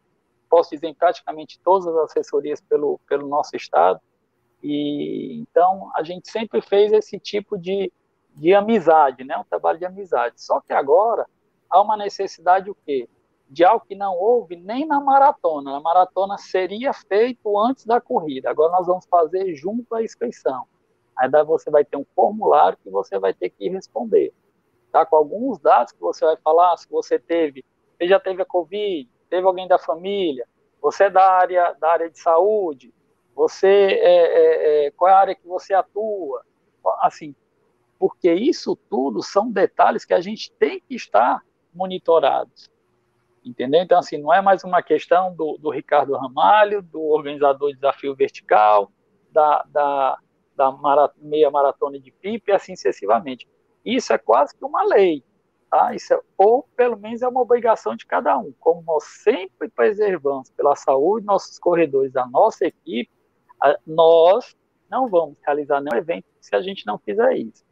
posso 0.49 0.71
dizer, 0.71 0.87
em 0.87 0.93
praticamente 0.93 1.59
todas 1.63 1.87
as 1.87 1.95
assessorias 1.95 2.59
pelo, 2.61 2.99
pelo 3.07 3.27
nosso 3.27 3.55
estado. 3.55 3.99
E 4.61 5.39
então, 5.41 5.91
a 5.95 6.03
gente 6.03 6.29
sempre 6.29 6.61
fez 6.61 6.91
esse 6.91 7.19
tipo 7.19 7.57
de, 7.57 7.91
de 8.35 8.53
amizade, 8.53 9.23
né? 9.23 9.37
um 9.37 9.43
trabalho 9.43 9.77
de 9.77 9.85
amizade. 9.85 10.41
Só 10.41 10.59
que 10.59 10.73
agora 10.73 11.25
há 11.69 11.81
uma 11.81 11.95
necessidade 11.95 12.69
o 12.69 12.75
quê? 12.85 13.07
De 13.49 13.63
algo 13.63 13.85
que 13.85 13.95
não 13.95 14.13
houve 14.13 14.55
nem 14.55 14.85
na 14.85 14.99
maratona. 14.99 15.77
A 15.77 15.79
maratona 15.79 16.37
seria 16.37 16.91
feito 16.93 17.57
antes 17.59 17.85
da 17.85 18.01
corrida. 18.01 18.49
Agora 18.49 18.71
nós 18.71 18.87
vamos 18.87 19.05
fazer 19.05 19.55
junto 19.55 19.95
à 19.95 20.03
inscrição. 20.03 20.65
Aí 21.15 21.29
você 21.45 21.71
vai 21.71 21.83
ter 21.83 21.97
um 21.97 22.05
formulário 22.15 22.77
que 22.83 22.89
você 22.89 23.17
vai 23.17 23.33
ter 23.33 23.49
que 23.49 23.69
responder. 23.69 24.33
Tá? 24.91 25.05
Com 25.05 25.15
alguns 25.15 25.59
dados 25.59 25.93
que 25.93 25.99
você 25.99 26.25
vai 26.25 26.37
falar, 26.37 26.77
se 26.77 26.87
você 26.89 27.17
teve, 27.17 27.63
você 27.97 28.07
já 28.07 28.19
teve 28.19 28.41
a 28.41 28.45
Covid, 28.45 29.09
teve 29.29 29.47
alguém 29.47 29.67
da 29.67 29.79
família, 29.79 30.45
você 30.81 31.05
é 31.05 31.09
da 31.09 31.31
área, 31.31 31.73
da 31.79 31.91
área 31.91 32.09
de 32.09 32.19
saúde, 32.19 32.93
você 33.33 33.67
é, 33.67 34.85
é, 34.85 34.87
é, 34.87 34.91
qual 34.91 35.09
é 35.09 35.13
a 35.13 35.19
área 35.19 35.35
que 35.35 35.47
você 35.47 35.73
atua, 35.73 36.43
assim, 37.01 37.35
porque 37.97 38.31
isso 38.31 38.75
tudo 38.89 39.23
são 39.23 39.51
detalhes 39.51 40.05
que 40.05 40.13
a 40.13 40.21
gente 40.21 40.51
tem 40.53 40.79
que 40.87 40.95
estar 40.95 41.43
monitorados 41.73 42.69
entendeu? 43.47 43.81
Então, 43.81 43.99
assim, 43.99 44.17
não 44.17 44.33
é 44.33 44.41
mais 44.41 44.63
uma 44.63 44.81
questão 44.81 45.33
do, 45.33 45.57
do 45.57 45.69
Ricardo 45.69 46.15
Ramalho, 46.15 46.81
do 46.81 47.01
organizador 47.01 47.69
de 47.69 47.75
Desafio 47.75 48.15
Vertical, 48.15 48.91
da, 49.31 49.65
da, 49.69 50.17
da 50.55 50.71
marat 50.71 51.13
meia 51.17 51.49
maratona 51.49 51.99
de 51.99 52.11
pipe, 52.11 52.51
e 52.51 52.53
assim 52.53 52.75
sucessivamente. 52.75 53.47
Isso 53.85 54.11
é 54.11 54.17
quase 54.17 54.55
que 54.55 54.65
uma 54.65 54.83
lei, 54.83 55.23
tá? 55.69 55.95
Isso 55.95 56.13
é, 56.13 56.19
ou 56.37 56.67
pelo 56.75 56.97
menos 56.97 57.21
é 57.21 57.27
uma 57.27 57.41
obrigação 57.41 57.95
de 57.95 58.05
cada 58.05 58.37
um. 58.37 58.53
Como 58.59 58.83
nós 58.85 59.03
sempre 59.03 59.69
preservamos 59.69 60.49
pela 60.51 60.75
saúde 60.75 61.25
nossos 61.25 61.57
corredores, 61.57 62.15
a 62.15 62.27
nossa 62.27 62.65
equipe, 62.65 63.09
a, 63.61 63.77
nós 63.85 64.55
não 64.89 65.07
vamos 65.07 65.37
realizar 65.45 65.81
nenhum 65.81 65.97
evento 65.97 66.25
se 66.39 66.55
a 66.55 66.61
gente 66.61 66.85
não 66.85 66.97
fizer 66.97 67.37
isso. 67.37 67.65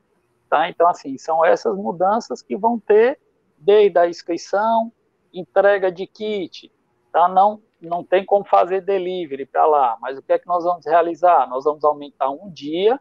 Tá? 0.50 0.70
Então, 0.70 0.88
assim, 0.88 1.18
são 1.18 1.44
essas 1.44 1.76
mudanças 1.76 2.42
que 2.42 2.56
vão 2.56 2.80
ter 2.80 3.20
desde 3.58 3.98
a 3.98 4.08
inscrição, 4.08 4.92
entrega 5.36 5.92
de 5.92 6.08
kit, 6.08 6.72
tá? 7.12 7.28
Não, 7.28 7.62
não 7.82 8.04
tem 8.04 8.26
como 8.26 8.46
fazer 8.46 8.82
delivery 8.82 9.46
para 9.46 9.66
lá, 9.66 9.98
mas 10.00 10.18
o 10.18 10.22
que 10.22 10.34
é 10.34 10.40
que 10.40 10.48
nós 10.48 10.64
vamos 10.64 10.86
realizar? 10.86 11.48
Nós 11.50 11.66
vamos 11.66 11.84
aumentar 11.84 12.30
um 12.30 12.50
dia, 12.50 13.00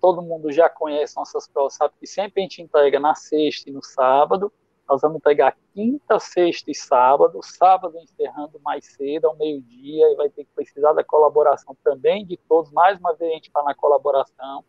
todo 0.00 0.22
mundo 0.22 0.50
já 0.50 0.68
conhece 0.68 1.16
nossas 1.16 1.46
provas, 1.46 1.74
sabe 1.74 1.94
que 2.00 2.06
sempre 2.06 2.40
a 2.40 2.44
gente 2.44 2.62
entrega 2.62 2.98
na 2.98 3.14
sexta 3.14 3.68
e 3.68 3.72
no 3.72 3.82
sábado, 3.82 4.52
nós 4.88 5.02
vamos 5.02 5.16
entregar 5.16 5.56
quinta, 5.74 6.18
sexta 6.20 6.70
e 6.70 6.74
sábado, 6.74 7.40
sábado 7.42 7.98
encerrando 7.98 8.60
mais 8.60 8.86
cedo, 8.86 9.26
ao 9.26 9.36
meio-dia, 9.36 10.12
e 10.12 10.14
vai 10.14 10.30
ter 10.30 10.44
que 10.44 10.50
precisar 10.54 10.92
da 10.92 11.02
colaboração 11.02 11.76
também 11.82 12.24
de 12.24 12.36
todos, 12.48 12.70
mais 12.70 12.98
uma 12.98 13.14
vez 13.14 13.30
a 13.30 13.34
gente 13.34 13.48
está 13.48 13.62
na 13.64 13.74
colaboração, 13.74 14.64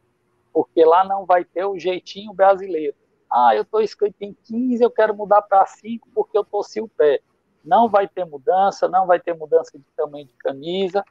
porque 0.52 0.84
lá 0.84 1.06
não 1.06 1.26
vai 1.26 1.46
ter 1.46 1.66
o 1.66 1.78
jeitinho 1.78 2.34
brasileiro 2.34 2.96
ah, 3.30 3.56
eu 3.56 3.64
estou 3.64 3.82
inscrito 3.82 4.18
em 4.22 4.34
15, 4.34 4.84
eu 4.84 4.92
quero 4.92 5.16
mudar 5.16 5.42
para 5.42 5.66
5 5.66 6.08
porque 6.14 6.38
eu 6.38 6.44
torci 6.44 6.82
o 6.82 6.88
pé. 6.88 7.20
Não 7.64 7.90
vai 7.90 8.08
ter 8.08 8.26
mudança, 8.26 8.88
não 8.88 9.06
vai 9.06 9.20
ter 9.20 9.34
mudança 9.34 9.78
de 9.78 9.84
tamanho 9.96 10.26
de 10.26 10.34
camisa. 10.36 11.04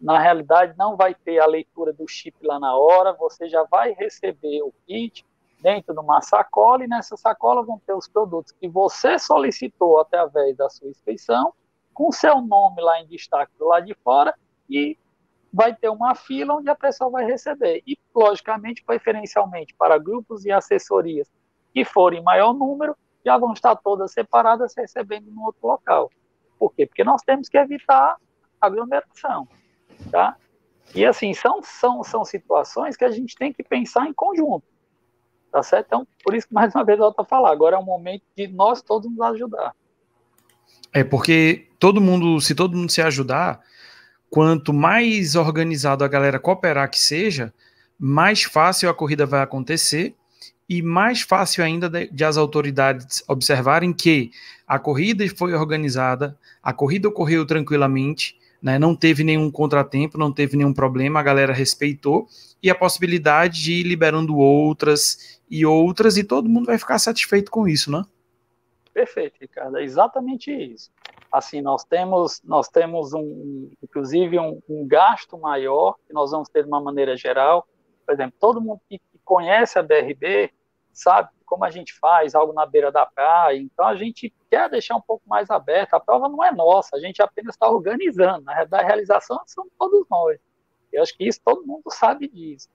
Na 0.00 0.18
realidade, 0.18 0.74
não 0.78 0.96
vai 0.96 1.14
ter 1.14 1.38
a 1.38 1.46
leitura 1.46 1.92
do 1.92 2.08
chip 2.08 2.34
lá 2.46 2.58
na 2.58 2.74
hora. 2.76 3.12
Você 3.14 3.48
já 3.48 3.64
vai 3.64 3.92
receber 3.92 4.62
o 4.62 4.72
kit 4.86 5.26
dentro 5.60 5.92
de 5.92 6.00
uma 6.00 6.22
sacola, 6.22 6.84
e 6.84 6.88
nessa 6.88 7.16
sacola 7.16 7.64
vão 7.64 7.80
ter 7.84 7.92
os 7.92 8.08
produtos 8.08 8.52
que 8.52 8.68
você 8.68 9.18
solicitou 9.18 10.00
através 10.00 10.56
da 10.56 10.70
sua 10.70 10.88
inscrição, 10.88 11.52
com 11.92 12.12
seu 12.12 12.40
nome 12.40 12.80
lá 12.80 13.00
em 13.00 13.06
destaque 13.06 13.52
do 13.58 13.66
lado 13.66 13.84
de 13.84 13.94
fora, 13.94 14.32
e 14.70 14.96
vai 15.52 15.74
ter 15.74 15.88
uma 15.88 16.14
fila 16.14 16.54
onde 16.54 16.70
a 16.70 16.76
pessoa 16.76 17.10
vai 17.10 17.24
receber. 17.24 17.82
E, 17.84 17.98
logicamente, 18.14 18.84
preferencialmente 18.84 19.74
para 19.74 19.98
grupos 19.98 20.44
e 20.44 20.52
assessorias 20.52 21.28
que 21.78 21.84
forem 21.84 22.22
maior 22.22 22.52
número, 22.52 22.96
já 23.24 23.38
vão 23.38 23.52
estar 23.52 23.76
todas 23.76 24.10
separadas 24.12 24.74
recebendo 24.76 25.30
no 25.30 25.44
outro 25.44 25.68
local. 25.68 26.10
Por 26.58 26.72
quê? 26.74 26.86
Porque 26.86 27.04
nós 27.04 27.22
temos 27.22 27.48
que 27.48 27.56
evitar 27.56 28.16
aglomeração, 28.60 29.46
tá? 30.10 30.36
E 30.92 31.04
assim, 31.04 31.32
são, 31.34 31.62
são, 31.62 32.02
são 32.02 32.24
situações 32.24 32.96
que 32.96 33.04
a 33.04 33.10
gente 33.10 33.36
tem 33.36 33.52
que 33.52 33.62
pensar 33.62 34.08
em 34.08 34.12
conjunto, 34.12 34.64
tá 35.52 35.62
certo? 35.62 35.86
Então, 35.86 36.08
por 36.24 36.34
isso 36.34 36.48
que 36.48 36.54
mais 36.54 36.74
uma 36.74 36.84
vez 36.84 36.98
eu 36.98 37.10
estou 37.10 37.24
falando, 37.24 37.52
agora 37.52 37.76
é 37.76 37.78
o 37.78 37.84
momento 37.84 38.24
de 38.36 38.48
nós 38.48 38.82
todos 38.82 39.08
nos 39.08 39.20
ajudar. 39.20 39.72
É 40.92 41.04
porque 41.04 41.68
todo 41.78 42.00
mundo, 42.00 42.40
se 42.40 42.56
todo 42.56 42.76
mundo 42.76 42.90
se 42.90 43.02
ajudar, 43.02 43.60
quanto 44.28 44.72
mais 44.72 45.36
organizado 45.36 46.02
a 46.02 46.08
galera 46.08 46.40
cooperar 46.40 46.90
que 46.90 46.98
seja, 46.98 47.54
mais 47.96 48.42
fácil 48.42 48.90
a 48.90 48.94
corrida 48.94 49.24
vai 49.24 49.42
acontecer 49.42 50.16
e 50.68 50.82
mais 50.82 51.22
fácil 51.22 51.64
ainda 51.64 51.88
de, 51.88 52.08
de, 52.08 52.24
as 52.24 52.36
autoridades 52.36 53.24
observarem 53.26 53.92
que 53.92 54.30
a 54.66 54.78
corrida 54.78 55.24
foi 55.34 55.54
organizada, 55.54 56.38
a 56.62 56.72
corrida 56.72 57.08
ocorreu 57.08 57.46
tranquilamente, 57.46 58.38
né, 58.60 58.78
não 58.78 58.94
teve 58.94 59.24
nenhum 59.24 59.50
contratempo, 59.50 60.18
não 60.18 60.32
teve 60.32 60.56
nenhum 60.56 60.74
problema, 60.74 61.20
a 61.20 61.22
galera 61.22 61.52
respeitou, 61.52 62.26
e 62.62 62.68
a 62.68 62.74
possibilidade 62.74 63.62
de 63.62 63.72
ir 63.72 63.84
liberando 63.84 64.36
outras 64.36 65.40
e 65.48 65.64
outras, 65.64 66.16
e 66.16 66.24
todo 66.24 66.48
mundo 66.48 66.66
vai 66.66 66.76
ficar 66.76 66.98
satisfeito 66.98 67.50
com 67.50 67.66
isso, 67.66 67.90
né? 67.90 68.04
Perfeito, 68.92 69.36
Ricardo, 69.40 69.78
é 69.78 69.84
exatamente 69.84 70.50
isso. 70.50 70.90
Assim, 71.30 71.60
nós 71.60 71.84
temos, 71.84 72.42
nós 72.42 72.68
temos 72.68 73.12
um, 73.14 73.70
inclusive 73.82 74.38
um, 74.38 74.60
um 74.68 74.86
gasto 74.86 75.38
maior 75.38 75.94
que 76.06 76.12
nós 76.12 76.32
vamos 76.32 76.48
ter 76.48 76.62
de 76.62 76.68
uma 76.68 76.80
maneira 76.80 77.16
geral. 77.16 77.66
Por 78.04 78.12
exemplo, 78.12 78.34
todo 78.40 78.60
mundo 78.60 78.80
que 78.88 79.00
conhece 79.24 79.78
a 79.78 79.82
BRB 79.82 80.50
sabe 80.98 81.30
como 81.46 81.64
a 81.64 81.70
gente 81.70 81.94
faz 81.94 82.34
algo 82.34 82.52
na 82.52 82.66
beira 82.66 82.92
da 82.92 83.06
praia, 83.06 83.56
então 83.56 83.86
a 83.86 83.94
gente 83.94 84.32
quer 84.50 84.68
deixar 84.68 84.96
um 84.96 85.00
pouco 85.00 85.22
mais 85.28 85.48
aberto. 85.48 85.94
A 85.94 86.00
prova 86.00 86.28
não 86.28 86.44
é 86.44 86.52
nossa, 86.52 86.96
a 86.96 87.00
gente 87.00 87.22
apenas 87.22 87.54
está 87.54 87.68
organizando. 87.68 88.44
Na 88.44 88.54
verdade, 88.54 88.84
a 88.84 88.86
realização 88.86 89.40
são 89.46 89.66
todos 89.78 90.04
nós. 90.10 90.38
Eu 90.92 91.02
acho 91.02 91.16
que 91.16 91.26
isso 91.26 91.40
todo 91.44 91.66
mundo 91.66 91.84
sabe 91.88 92.28
disso. 92.28 92.68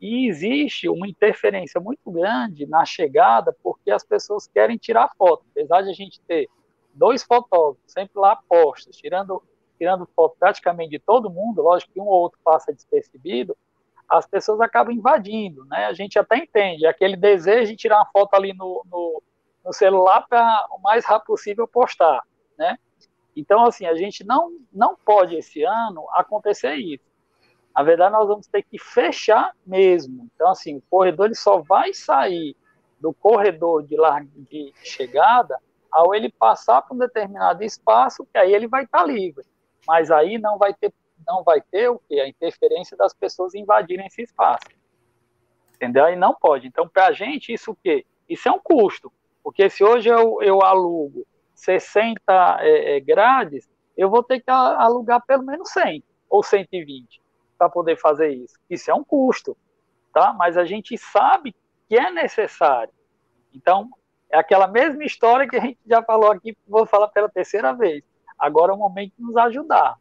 E 0.00 0.28
existe 0.28 0.88
uma 0.88 1.08
interferência 1.08 1.80
muito 1.80 2.10
grande 2.10 2.66
na 2.66 2.84
chegada, 2.84 3.54
porque 3.62 3.90
as 3.90 4.04
pessoas 4.04 4.46
querem 4.46 4.76
tirar 4.76 5.10
foto. 5.16 5.44
Apesar 5.50 5.82
de 5.82 5.90
a 5.90 5.94
gente 5.94 6.20
ter 6.22 6.48
dois 6.94 7.22
fotógrafos 7.22 7.82
sempre 7.86 8.20
lá 8.20 8.36
postos, 8.48 8.96
tirando, 8.96 9.42
tirando 9.78 10.08
foto 10.14 10.36
praticamente 10.38 10.90
de 10.90 10.98
todo 10.98 11.30
mundo, 11.30 11.62
lógico 11.62 11.92
que 11.92 12.00
um 12.00 12.06
ou 12.06 12.20
outro 12.20 12.38
passa 12.44 12.72
despercebido, 12.72 13.56
as 14.10 14.26
pessoas 14.26 14.60
acabam 14.60 14.92
invadindo, 14.92 15.64
né? 15.66 15.86
A 15.86 15.92
gente 15.92 16.18
até 16.18 16.36
entende, 16.36 16.84
aquele 16.84 17.16
desejo 17.16 17.70
de 17.70 17.76
tirar 17.76 17.98
uma 17.98 18.06
foto 18.06 18.34
ali 18.34 18.52
no, 18.52 18.84
no, 18.90 19.22
no 19.64 19.72
celular 19.72 20.26
para 20.28 20.66
o 20.72 20.80
mais 20.80 21.04
rápido 21.04 21.26
possível 21.26 21.68
postar, 21.68 22.20
né? 22.58 22.76
Então, 23.36 23.64
assim, 23.64 23.86
a 23.86 23.94
gente 23.94 24.24
não, 24.24 24.58
não 24.72 24.96
pode 24.96 25.36
esse 25.36 25.62
ano 25.62 26.04
acontecer 26.14 26.74
isso. 26.74 27.04
Na 27.74 27.84
verdade, 27.84 28.12
nós 28.12 28.26
vamos 28.26 28.48
ter 28.48 28.62
que 28.62 28.78
fechar 28.78 29.54
mesmo. 29.64 30.28
Então, 30.34 30.50
assim, 30.50 30.76
o 30.78 30.82
corredor 30.90 31.26
ele 31.26 31.36
só 31.36 31.58
vai 31.58 31.94
sair 31.94 32.56
do 32.98 33.14
corredor 33.14 33.84
de, 33.84 33.96
larga, 33.96 34.28
de 34.50 34.72
chegada 34.82 35.56
ao 35.90 36.14
ele 36.14 36.30
passar 36.30 36.82
por 36.82 36.94
um 36.94 36.98
determinado 36.98 37.62
espaço, 37.62 38.26
que 38.26 38.36
aí 38.36 38.52
ele 38.52 38.66
vai 38.66 38.84
estar 38.84 39.04
livre. 39.04 39.44
Mas 39.86 40.10
aí 40.10 40.36
não 40.36 40.58
vai 40.58 40.74
ter 40.74 40.92
não 41.30 41.44
vai 41.44 41.60
ter 41.60 41.88
o 41.88 42.00
que? 42.08 42.18
A 42.20 42.28
interferência 42.28 42.96
das 42.96 43.14
pessoas 43.14 43.54
invadirem 43.54 44.06
esse 44.06 44.22
espaço. 44.22 44.66
Entendeu? 45.76 46.04
Aí 46.04 46.16
não 46.16 46.34
pode. 46.34 46.66
Então, 46.66 46.88
para 46.88 47.06
a 47.06 47.12
gente, 47.12 47.52
isso 47.52 47.70
o 47.70 47.76
quê? 47.76 48.04
Isso 48.28 48.48
é 48.48 48.52
um 48.52 48.58
custo. 48.58 49.12
Porque 49.42 49.70
se 49.70 49.84
hoje 49.84 50.08
eu, 50.08 50.42
eu 50.42 50.62
alugo 50.62 51.26
60 51.54 52.20
é, 52.60 52.96
é, 52.96 53.00
grades, 53.00 53.70
eu 53.96 54.10
vou 54.10 54.22
ter 54.22 54.40
que 54.40 54.50
alugar 54.50 55.24
pelo 55.24 55.44
menos 55.44 55.70
100 55.70 56.02
ou 56.28 56.42
120 56.42 57.22
para 57.56 57.70
poder 57.70 57.96
fazer 57.96 58.30
isso. 58.30 58.54
Isso 58.68 58.90
é 58.90 58.94
um 58.94 59.04
custo, 59.04 59.56
tá? 60.12 60.32
Mas 60.32 60.56
a 60.56 60.64
gente 60.64 60.98
sabe 60.98 61.54
que 61.88 61.96
é 61.96 62.10
necessário. 62.10 62.92
Então, 63.54 63.88
é 64.30 64.38
aquela 64.38 64.66
mesma 64.66 65.04
história 65.04 65.48
que 65.48 65.56
a 65.56 65.60
gente 65.60 65.78
já 65.86 66.02
falou 66.02 66.30
aqui, 66.30 66.56
vou 66.66 66.86
falar 66.86 67.08
pela 67.08 67.28
terceira 67.28 67.72
vez. 67.72 68.02
Agora 68.38 68.72
é 68.72 68.74
o 68.74 68.78
momento 68.78 69.12
de 69.16 69.22
nos 69.22 69.36
ajudar 69.36 69.98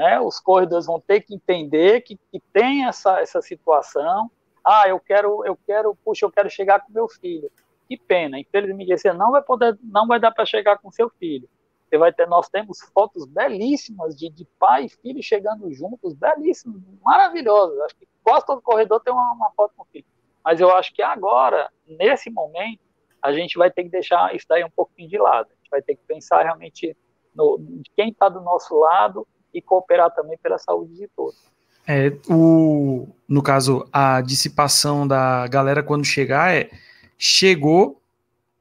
né? 0.00 0.18
Os 0.18 0.40
corredores 0.40 0.86
vão 0.86 0.98
ter 0.98 1.20
que 1.20 1.34
entender 1.34 2.00
que, 2.00 2.18
que 2.32 2.40
tem 2.54 2.86
essa, 2.86 3.20
essa 3.20 3.42
situação. 3.42 4.30
Ah, 4.64 4.88
eu 4.88 4.98
quero, 4.98 5.44
eu 5.44 5.54
quero, 5.66 5.94
puxa, 5.94 6.24
eu 6.24 6.32
quero 6.32 6.48
chegar 6.48 6.80
com 6.80 6.90
meu 6.90 7.06
filho. 7.06 7.52
Que 7.86 7.98
pena, 7.98 8.38
infelizmente 8.38 8.96
você 8.96 9.12
não 9.12 9.30
vai 9.30 9.42
poder, 9.42 9.78
não 9.82 10.06
vai 10.06 10.18
dar 10.18 10.30
para 10.30 10.46
chegar 10.46 10.78
com 10.78 10.90
seu 10.90 11.10
filho. 11.10 11.46
Você 11.84 11.98
vai 11.98 12.14
ter, 12.14 12.26
nós 12.26 12.48
temos 12.48 12.80
fotos 12.94 13.26
belíssimas 13.26 14.16
de, 14.16 14.30
de 14.30 14.46
pai 14.58 14.86
e 14.86 14.88
filho 14.88 15.22
chegando 15.22 15.70
juntos, 15.70 16.14
belíssimas, 16.14 16.80
maravilhosas. 17.02 17.78
Acho 17.80 17.96
que 17.96 18.08
quase 18.22 18.46
todo 18.46 18.62
corredor 18.62 19.00
tem 19.00 19.12
uma, 19.12 19.34
uma 19.34 19.50
foto 19.50 19.74
com 19.76 19.82
o 19.82 19.86
filho. 19.92 20.06
Mas 20.42 20.62
eu 20.62 20.74
acho 20.74 20.94
que 20.94 21.02
agora, 21.02 21.70
nesse 21.86 22.30
momento, 22.30 22.80
a 23.20 23.34
gente 23.34 23.58
vai 23.58 23.70
ter 23.70 23.82
que 23.82 23.90
deixar 23.90 24.34
isso 24.34 24.46
daí 24.48 24.64
um 24.64 24.70
pouquinho 24.70 25.10
de 25.10 25.18
lado. 25.18 25.48
A 25.50 25.56
gente 25.56 25.70
vai 25.70 25.82
ter 25.82 25.94
que 25.94 26.02
pensar 26.06 26.42
realmente 26.42 26.96
no, 27.34 27.60
quem 27.94 28.08
está 28.08 28.30
do 28.30 28.40
nosso 28.40 28.74
lado 28.78 29.28
e 29.52 29.60
cooperar 29.60 30.10
também 30.12 30.38
pela 30.38 30.58
saúde 30.58 30.94
de 30.94 31.08
todos. 31.08 31.38
É, 31.86 32.12
o, 32.28 33.08
no 33.28 33.42
caso, 33.42 33.88
a 33.92 34.20
dissipação 34.20 35.06
da 35.06 35.46
galera 35.48 35.82
quando 35.82 36.04
chegar 36.04 36.54
é 36.54 36.70
chegou, 37.18 38.00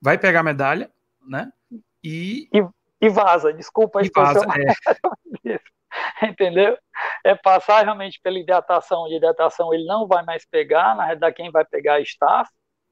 vai 0.02 0.18
pegar 0.18 0.40
a 0.40 0.44
medalha, 0.44 0.90
né? 1.28 1.52
E, 2.04 2.50
e, 2.54 2.66
e 3.02 3.10
vaza, 3.10 3.54
desculpa 3.54 4.00
a 4.00 4.02
expressão. 4.02 4.44
É. 5.46 5.60
Entendeu? 6.28 6.78
É 7.24 7.36
passar 7.36 7.84
realmente 7.84 8.20
pela 8.22 8.38
hidratação, 8.38 9.08
de 9.08 9.16
hidratação 9.16 9.74
ele 9.74 9.86
não 9.86 10.08
vai 10.08 10.24
mais 10.24 10.46
pegar, 10.46 10.96
na 10.96 11.06
realidade 11.06 11.36
quem 11.36 11.52
vai 11.52 11.66
pegar 11.66 12.00
é 12.00 12.04
staff, 12.04 12.50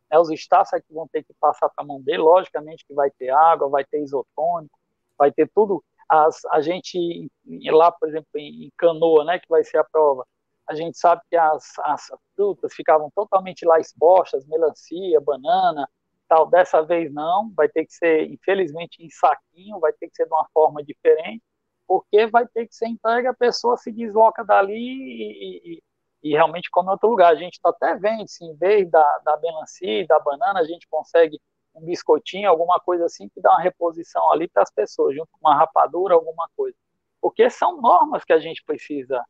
né, 0.10 0.18
os 0.18 0.30
staffs 0.32 0.74
é 0.74 0.80
que 0.80 0.94
vão 0.94 1.08
ter 1.08 1.24
que 1.24 1.34
passar 1.40 1.70
para 1.70 1.84
a 1.84 1.88
mão 1.88 2.02
dele, 2.02 2.20
logicamente 2.20 2.86
que 2.86 2.94
vai 2.94 3.10
ter 3.12 3.30
água, 3.30 3.70
vai 3.70 3.84
ter 3.84 4.02
isotônico, 4.02 4.78
vai 5.18 5.32
ter 5.32 5.50
tudo 5.54 5.84
as, 6.10 6.44
a 6.52 6.62
gente, 6.62 7.30
lá, 7.66 7.92
por 7.92 8.10
exemplo, 8.10 8.28
em 8.36 8.72
Canoa, 8.78 9.26
né, 9.26 9.40
que 9.40 9.48
vai 9.50 9.64
ser 9.64 9.78
a 9.78 9.84
prova, 9.84 10.26
a 10.68 10.76
gente 10.76 10.98
sabe 10.98 11.22
que 11.30 11.36
as, 11.36 11.74
as 11.80 12.08
frutas 12.36 12.74
ficavam 12.74 13.10
totalmente 13.16 13.66
lá 13.66 13.80
expostas, 13.80 14.46
melancia, 14.46 15.20
banana, 15.22 15.88
tal. 16.28 16.50
Dessa 16.50 16.82
vez 16.82 17.12
não, 17.12 17.52
vai 17.56 17.70
ter 17.70 17.86
que 17.86 17.94
ser, 17.94 18.30
infelizmente, 18.30 19.04
em 19.04 19.10
saquinho, 19.10 19.80
vai 19.80 19.94
ter 19.94 20.10
que 20.10 20.16
ser 20.16 20.26
de 20.26 20.34
uma 20.34 20.48
forma 20.54 20.84
diferente, 20.84 21.42
porque 21.88 22.28
vai 22.28 22.46
ter 22.48 22.68
que 22.68 22.76
ser 22.76 22.88
entregue, 22.88 23.28
a 23.28 23.34
pessoa 23.34 23.78
se 23.78 23.92
desloca 23.94 24.44
dali 24.44 24.74
e, 24.74 25.76
e, 25.76 25.84
e 26.24 26.32
realmente 26.32 26.70
come 26.70 26.90
em 26.90 26.92
outro 26.92 27.10
lugar. 27.10 27.32
A 27.32 27.36
gente 27.36 27.54
está 27.54 27.70
até 27.70 27.96
vendo, 27.96 28.28
se 28.28 28.44
em 28.44 28.54
vez 28.56 28.90
da, 28.92 29.20
da 29.24 29.38
melancia 29.38 30.02
e 30.02 30.08
da 30.08 30.20
banana, 30.20 30.60
a 30.60 30.66
gente 30.66 30.86
consegue 30.90 31.40
um 31.78 31.86
biscoitinho, 31.86 32.50
alguma 32.50 32.80
coisa 32.80 33.06
assim, 33.06 33.30
que 33.30 33.40
dá 33.40 33.52
uma 33.52 33.62
reposição 33.62 34.32
ali 34.32 34.48
para 34.48 34.64
as 34.64 34.72
pessoas, 34.72 35.16
junto 35.16 35.30
com 35.32 35.48
uma 35.48 35.56
rapadura, 35.56 36.16
alguma 36.16 36.50
coisa. 36.56 36.76
Porque 37.22 37.50
são 37.50 37.82
normas 37.82 38.24
que 38.24 38.34
a 38.34 38.40
gente 38.40 38.64
precisa 38.64 39.24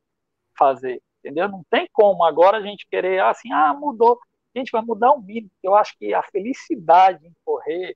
fazer, 0.58 1.02
entendeu? 1.20 1.50
Não 1.50 1.64
tem 1.70 1.88
como 1.92 2.24
agora 2.24 2.58
a 2.58 2.62
gente 2.62 2.88
querer, 2.88 3.22
assim, 3.22 3.52
ah, 3.52 3.74
mudou. 3.74 4.20
A 4.56 4.60
gente 4.60 4.72
vai 4.72 4.82
mudar 4.82 5.12
o 5.12 5.22
mínimo, 5.22 5.52
eu 5.62 5.76
acho 5.76 5.96
que 5.98 6.14
a 6.14 6.24
felicidade 6.24 7.28
em 7.28 7.34
correr, 7.46 7.96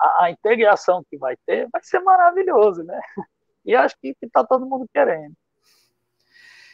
a, 0.00 0.24
a 0.24 0.30
integração 0.30 1.04
que 1.10 1.18
vai 1.18 1.36
ter, 1.44 1.68
vai 1.70 1.82
ser 1.82 2.00
maravilhoso, 2.00 2.82
né? 2.82 2.98
E 3.64 3.74
acho 3.74 3.94
que 4.00 4.16
está 4.22 4.42
todo 4.42 4.64
mundo 4.64 4.88
querendo. 4.94 5.34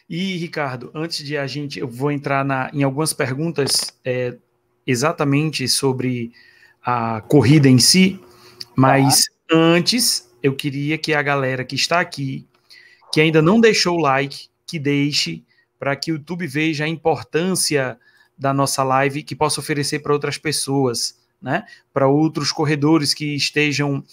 E, 0.09 0.37
Ricardo, 0.37 0.93
antes 0.95 1.25
de 1.25 1.37
a 1.37 1.45
gente, 1.45 1.81
eu 1.81 1.89
vou 1.89 2.13
entrar 2.13 2.45
na, 2.45 2.71
em 2.73 2.85
algumas 2.85 3.13
perguntas 3.13 3.99
é, 4.05 4.39
exatamente 4.87 5.67
sobre 5.67 6.33
a 6.85 7.21
corrida 7.23 7.69
em 7.69 7.79
si, 7.79 8.21
mas 8.77 9.25
ah. 9.51 9.57
antes 9.57 10.29
eu 10.43 10.55
queria 10.55 10.99
que 10.99 11.15
a 11.15 11.23
galera 11.23 11.65
que 11.65 11.75
está 11.75 12.01
aqui, 12.01 12.47
que 13.13 13.21
ainda 13.21 13.41
não 13.41 13.61
deixou 13.61 13.97
o 13.97 14.01
like, 14.01 14.49
que 14.67 14.79
deixe, 14.79 15.43
para 15.79 15.97
que 15.97 16.13
o 16.13 16.17
YouTube 16.17 16.47
veja 16.47 16.85
a 16.85 16.89
importância 16.89 17.99
da 18.37 18.53
nossa 18.53 18.83
live 18.83 19.23
que 19.23 19.35
possa 19.35 19.61
oferecer 19.61 20.01
para 20.01 20.13
outras 20.13 20.37
pessoas, 20.37 21.19
né? 21.41 21.65
Para 21.93 22.09
outros 22.09 22.53
corredores 22.53 23.15
que 23.15 23.35
estejam 23.35 24.05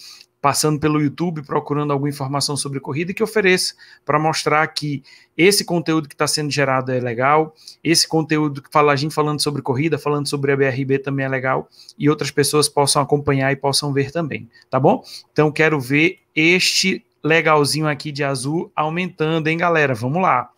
passando 0.42 0.80
pelo 0.80 1.00
YouTube, 1.00 1.44
procurando 1.44 1.94
alguma 1.94 2.10
informação 2.10 2.58
sobre 2.58 2.80
corrida, 2.80 3.14
que 3.14 3.22
ofereça 3.22 3.76
para 4.04 4.18
mostrar 4.18 4.66
que 4.68 5.04
esse 5.38 5.64
conteúdo 5.64 6.10
que 6.10 6.16
está 6.16 6.26
sendo 6.26 6.50
gerado 6.50 6.92
é 6.92 7.00
legal, 7.00 7.54
esse 7.84 8.08
conteúdo 8.08 8.62
que 8.62 8.72
fala 8.72 8.92
a 8.92 8.96
gente 8.96 9.14
falando 9.14 9.40
sobre 9.40 9.62
corrida, 9.62 10.00
falando 10.00 10.28
sobre 10.28 10.52
a 10.52 10.58
BRB 10.58 11.00
também 11.00 11.26
é 11.26 11.30
legal, 11.30 11.70
e 11.98 12.10
outras 12.10 12.32
pessoas 12.32 12.68
possam 12.68 13.02
acompanhar 13.02 13.52
e 13.52 13.56
possam 13.56 13.94
ver 13.94 14.12
também, 14.12 14.50
tá 14.70 14.80
bom? 14.80 15.04
Então 15.32 15.52
quero 15.52 15.80
ver 15.80 16.20
este 16.36 17.06
legalzinho 17.24 17.88
aqui 17.88 18.12
de 18.12 18.24
azul 18.24 18.72
aumentando, 18.76 19.48
hein, 19.48 19.58
galera? 19.58 19.94
Vamos 19.94 20.22
lá. 20.22 20.50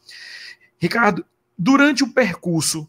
Ricardo, 0.79 1.25
durante 1.57 2.03
o 2.03 2.13
percurso, 2.13 2.87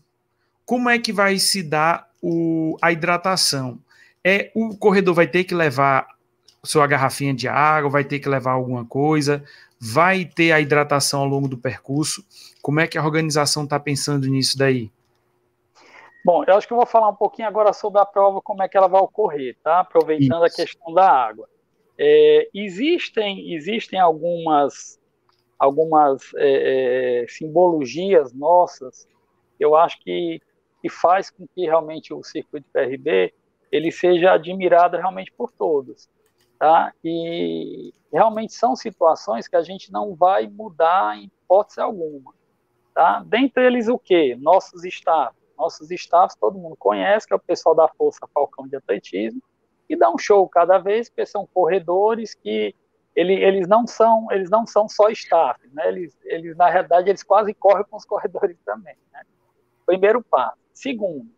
como 0.64 0.88
é 0.88 0.98
que 0.98 1.12
vai 1.12 1.38
se 1.38 1.62
dar 1.62 2.09
o, 2.22 2.76
a 2.80 2.92
hidratação? 2.92 3.80
É 4.22 4.50
o 4.54 4.76
corredor 4.76 5.14
vai 5.14 5.26
ter 5.26 5.44
que 5.44 5.54
levar 5.54 6.07
sua 6.64 6.87
garrafinha 6.87 7.35
de 7.35 7.46
água, 7.46 7.90
vai 7.90 8.05
ter 8.05 8.18
que 8.18 8.29
levar 8.29 8.53
alguma 8.53 8.85
coisa, 8.85 9.44
vai 9.81 10.24
ter 10.24 10.53
a 10.53 10.61
hidratação 10.61 11.20
ao 11.20 11.27
longo 11.27 11.46
do 11.46 11.59
percurso. 11.59 12.24
Como 12.62 12.81
é 12.81 12.87
que 12.87 12.98
a 12.98 13.05
organização 13.05 13.64
está 13.64 13.79
pensando 13.79 14.27
nisso 14.27 14.57
daí? 14.59 14.90
Bom, 16.24 16.42
eu 16.46 16.55
acho 16.55 16.66
que 16.66 16.72
eu 16.72 16.79
vou 16.79 16.87
falar 16.87 17.11
um 17.11 17.14
pouquinho 17.14 17.46
agora 17.46 17.72
sobre 17.74 18.00
a 18.00 18.07
prova, 18.07 18.40
como 18.40 18.62
é 18.62 18.68
que 18.68 18.77
ela 18.77 18.88
vai 18.88 19.00
ocorrer, 19.03 19.57
tá? 19.62 19.81
Aproveitando 19.81 20.46
Isso. 20.46 20.62
a 20.62 20.64
questão 20.64 20.94
da 20.94 21.07
água. 21.07 21.46
É, 21.98 22.48
existem, 22.55 23.53
existem 23.53 24.00
algumas, 24.00 24.98
algumas 25.59 26.33
é, 26.37 27.24
é, 27.24 27.29
simbologias 27.29 28.33
nossas, 28.33 29.07
eu 29.61 29.77
acho 29.77 30.00
que, 30.00 30.40
que 30.81 30.88
faz 30.88 31.31
com 31.31 31.46
que 31.46 31.66
realmente 31.66 32.14
o 32.14 32.22
circuito 32.22 32.66
PRB 32.72 33.33
ele 33.70 33.92
seja 33.92 34.33
admirado 34.33 34.96
realmente 34.96 35.31
por 35.33 35.53
todos, 35.53 36.09
tá? 36.58 36.92
E 37.02 37.92
realmente 38.12 38.52
são 38.52 38.76
situações 38.76 39.48
que 39.48 39.56
a 39.56 39.62
gente 39.62 39.92
não 39.92 40.14
vai 40.14 40.46
mudar 40.46 41.16
em 41.16 41.24
hipótese 41.24 41.80
alguma, 41.80 42.32
tá? 42.94 43.22
Dentre 43.26 43.66
eles 43.66 43.88
o 43.88 43.98
quê? 43.98 44.36
Nossos 44.40 44.84
staffs. 44.84 45.42
Nossos 45.56 45.90
staffs 45.90 46.36
todo 46.38 46.58
mundo 46.58 46.76
conhece, 46.76 47.26
que 47.26 47.32
é 47.32 47.36
o 47.36 47.40
pessoal 47.40 47.74
da 47.74 47.88
Força 47.88 48.26
Falcão 48.32 48.66
de 48.66 48.76
Atletismo, 48.76 49.42
e 49.88 49.96
dá 49.96 50.10
um 50.10 50.18
show 50.18 50.48
cada 50.48 50.78
vez, 50.78 51.08
porque 51.08 51.26
são 51.26 51.46
corredores 51.46 52.34
que 52.34 52.74
ele, 53.14 53.34
eles 53.34 53.68
não 53.68 53.86
são 53.86 54.26
eles 54.32 54.50
não 54.50 54.66
são 54.66 54.88
só 54.88 55.08
staff, 55.10 55.60
né? 55.72 55.88
Eles, 55.88 56.18
eles 56.24 56.56
na 56.56 56.68
realidade 56.68 57.08
eles 57.08 57.22
quase 57.22 57.54
correm 57.54 57.84
com 57.84 57.96
os 57.96 58.04
corredores 58.06 58.56
também. 58.64 58.96
Né? 59.12 59.22
Primeiro 59.86 60.22
passo. 60.22 60.58
Segundo, 60.72 61.30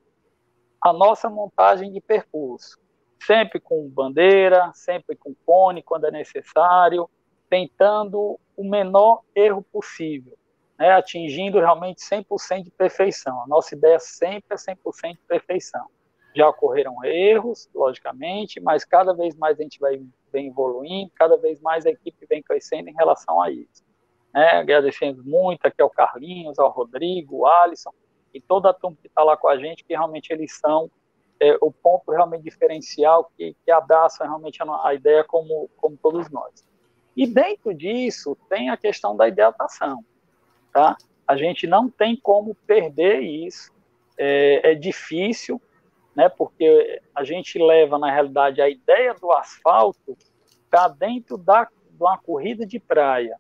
a 0.81 0.93
nossa 0.93 1.29
montagem 1.29 1.93
de 1.93 2.01
percurso, 2.01 2.79
sempre 3.21 3.61
com 3.61 3.89
bandeira, 3.89 4.71
sempre 4.75 5.17
com 5.17 5.35
cone 5.45 5.83
quando 5.83 6.07
é 6.07 6.11
necessário, 6.11 7.09
tentando 7.49 8.39
o 8.57 8.65
menor 8.65 9.23
erro 9.35 9.63
possível, 9.63 10.37
né, 10.79 10.93
atingindo 10.93 11.59
realmente 11.59 12.01
100% 12.01 12.65
de 12.65 12.71
perfeição. 12.71 13.43
A 13.43 13.47
nossa 13.47 13.75
ideia 13.75 13.99
sempre 13.99 14.55
é 14.55 14.57
100% 14.57 15.13
de 15.13 15.27
perfeição. 15.27 15.87
Já 16.35 16.49
ocorreram 16.49 17.03
erros, 17.05 17.69
logicamente, 17.75 18.61
mas 18.61 18.85
cada 18.85 19.15
vez 19.15 19.35
mais 19.37 19.59
a 19.59 19.63
gente 19.63 19.79
vai 19.79 20.03
vem 20.33 20.49
evoluindo, 20.49 21.11
cada 21.15 21.39
vez 21.39 21.61
mais 21.61 21.87
a 21.87 21.91
equipe 21.91 22.27
vem 22.29 22.43
crescendo 22.43 22.91
em 22.91 22.95
relação 22.95 23.41
a 23.41 23.51
isso. 23.51 23.85
Né, 24.35 24.51
agradecendo 24.51 25.25
muito 25.25 25.65
aqui 25.65 25.81
ao 25.81 25.89
Carlinhos, 25.89 26.59
ao 26.59 26.71
Rodrigo, 26.71 27.47
ao 27.47 27.63
Alisson, 27.63 27.91
e 28.35 28.41
toda 28.41 28.69
a 28.69 28.75
turma 28.75 28.99
que 29.01 29.09
está 29.09 29.23
lá 29.23 29.35
com 29.35 29.49
a 29.49 29.57
gente, 29.57 29.83
que 29.83 29.95
realmente 29.95 30.31
eles 30.31 30.59
são 30.59 30.91
é, 31.41 31.57
o 31.61 31.71
ponto 31.71 32.11
realmente 32.11 32.43
diferencial 32.43 33.31
que, 33.37 33.57
que 33.65 33.71
abraça 33.71 34.25
realmente 34.25 34.63
a, 34.63 34.87
a, 34.87 34.95
ideia 34.95 35.25
como, 35.25 35.69
como 35.77 35.97
todos 35.97 36.31
nós. 36.31 36.67
E 37.17 37.27
dentro 37.27 37.75
disso 37.75 38.37
tem 38.49 38.71
a 38.71 38.77
questão 38.77 39.17
da 39.17 39.29
hidratação, 39.29 40.05
tá? 40.73 40.97
A 41.27 41.37
gente 41.37 41.67
não 41.67 41.91
tem 41.91 42.17
como 42.17 42.55
perder 42.67 43.21
isso, 43.21 43.73
é, 44.19 44.73
é 44.73 44.75
difícil, 44.75 45.61
né? 46.15 46.29
Porque 46.29 47.01
a 47.15 47.25
gente 47.25 47.59
leva 47.59 47.99
na 47.99 48.11
realidade 48.11 48.61
a 48.61 48.69
ideia 48.69 49.15
do 49.15 49.33
asfalto 49.33 50.17
para 50.71 50.89
dentro 50.89 51.37
da 51.37 51.65
de 51.65 52.03
uma 52.03 52.19
corrida 52.19 52.67
de 52.67 52.79
praia, 52.79 53.39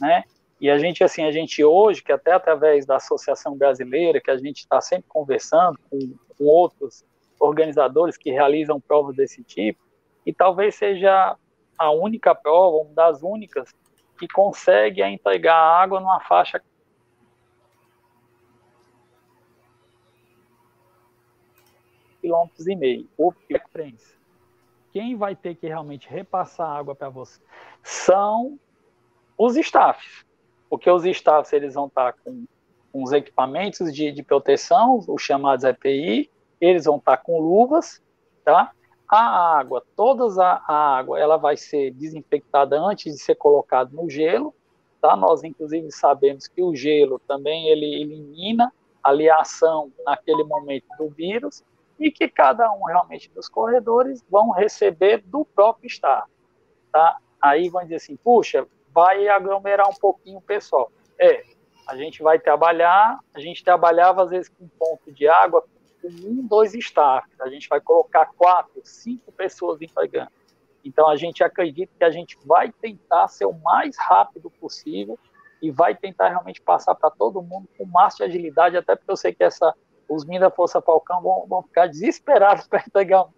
né? 0.00 0.24
E 0.60 0.68
a 0.68 0.78
gente, 0.78 1.02
assim, 1.02 1.24
a 1.24 1.32
gente 1.32 1.64
hoje, 1.64 2.02
que 2.02 2.12
até 2.12 2.32
através 2.32 2.84
da 2.84 2.96
Associação 2.96 3.56
Brasileira, 3.56 4.20
que 4.20 4.30
a 4.30 4.36
gente 4.36 4.58
está 4.58 4.80
sempre 4.80 5.06
conversando 5.08 5.78
com, 5.88 5.98
com 6.36 6.44
outros 6.44 7.04
organizadores 7.40 8.16
que 8.16 8.30
realizam 8.30 8.80
provas 8.80 9.16
desse 9.16 9.42
tipo, 9.42 9.80
e 10.24 10.32
talvez 10.32 10.74
seja 10.74 11.36
a 11.76 11.90
única 11.90 12.34
prova, 12.34 12.76
uma 12.76 12.94
das 12.94 13.22
únicas, 13.22 13.74
que 14.18 14.28
consegue 14.28 15.02
entregar 15.02 15.56
água 15.56 15.98
numa 15.98 16.20
faixa 16.20 16.62
quilômetros 22.20 22.66
e 22.66 22.76
meio, 22.76 23.08
prensa. 23.72 24.14
Quem 24.92 25.16
vai 25.16 25.34
ter 25.34 25.54
que 25.54 25.66
realmente 25.66 26.06
repassar 26.06 26.68
água 26.68 26.94
para 26.94 27.08
você 27.08 27.40
são 27.82 28.58
os 29.38 29.56
staffs 29.56 30.26
porque 30.70 30.88
os 30.88 31.04
staffs 31.04 31.52
eles 31.52 31.74
vão 31.74 31.88
estar 31.88 32.12
com, 32.24 32.46
com 32.92 33.02
os 33.02 33.12
equipamentos 33.12 33.92
de, 33.92 34.12
de 34.12 34.22
proteção, 34.22 35.04
os 35.08 35.20
chamados 35.20 35.64
EPI, 35.64 36.30
eles 36.60 36.84
vão 36.84 36.96
estar 36.96 37.16
com 37.18 37.38
luvas, 37.38 38.02
tá? 38.44 38.72
A 39.08 39.58
água, 39.58 39.82
toda 39.96 40.24
a, 40.42 40.62
a 40.66 40.98
água, 40.98 41.18
ela 41.18 41.36
vai 41.36 41.56
ser 41.56 41.90
desinfectada 41.92 42.78
antes 42.78 43.16
de 43.16 43.20
ser 43.20 43.34
colocada 43.34 43.90
no 43.92 44.08
gelo, 44.08 44.54
tá? 45.00 45.16
Nós 45.16 45.42
inclusive 45.42 45.90
sabemos 45.90 46.46
que 46.46 46.62
o 46.62 46.74
gelo 46.74 47.18
também 47.26 47.68
ele 47.68 48.00
elimina 48.00 48.72
a 49.02 49.10
liação 49.10 49.90
naquele 50.04 50.44
momento 50.44 50.86
do 50.98 51.08
vírus 51.08 51.64
e 51.98 52.10
que 52.10 52.28
cada 52.28 52.70
um 52.72 52.84
realmente 52.84 53.30
dos 53.34 53.48
corredores 53.48 54.24
vão 54.30 54.50
receber 54.50 55.22
do 55.26 55.44
próprio 55.44 55.88
staff, 55.88 56.30
tá? 56.92 57.16
Aí 57.40 57.68
vão 57.68 57.82
dizer 57.82 57.96
assim, 57.96 58.16
puxa, 58.16 58.66
vai 58.92 59.28
aglomerar 59.28 59.88
um 59.88 59.94
pouquinho 59.94 60.38
o 60.38 60.42
pessoal. 60.42 60.92
É, 61.18 61.42
a 61.86 61.96
gente 61.96 62.22
vai 62.22 62.38
trabalhar, 62.38 63.18
a 63.34 63.40
gente 63.40 63.64
trabalhava 63.64 64.22
às 64.22 64.30
vezes 64.30 64.48
com 64.48 64.68
ponto 64.78 65.10
de 65.12 65.26
água 65.26 65.64
com 66.00 66.08
um, 66.08 66.46
dois 66.46 66.74
staffs, 66.74 67.40
a 67.40 67.48
gente 67.48 67.68
vai 67.68 67.80
colocar 67.80 68.26
quatro, 68.36 68.80
cinco 68.84 69.32
pessoas 69.32 69.80
entregando. 69.80 70.30
Então 70.84 71.08
a 71.08 71.16
gente 71.16 71.44
acredita 71.44 71.92
que 71.96 72.04
a 72.04 72.10
gente 72.10 72.38
vai 72.44 72.72
tentar 72.72 73.28
ser 73.28 73.44
o 73.44 73.52
mais 73.52 73.96
rápido 73.98 74.50
possível 74.50 75.18
e 75.60 75.70
vai 75.70 75.94
tentar 75.94 76.28
realmente 76.28 76.60
passar 76.60 76.94
para 76.94 77.10
todo 77.10 77.42
mundo 77.42 77.68
com 77.76 77.84
de 78.16 78.24
agilidade, 78.24 78.76
até 78.76 78.96
porque 78.96 79.10
eu 79.10 79.16
sei 79.16 79.34
que 79.34 79.44
essa, 79.44 79.74
os 80.08 80.24
meninos 80.24 80.48
da 80.48 80.54
Força 80.54 80.80
Falcão 80.80 81.20
vão, 81.20 81.46
vão 81.46 81.62
ficar 81.62 81.86
desesperados 81.86 82.66
para 82.68 82.82
entregar 82.86 83.22
o, 83.22 83.30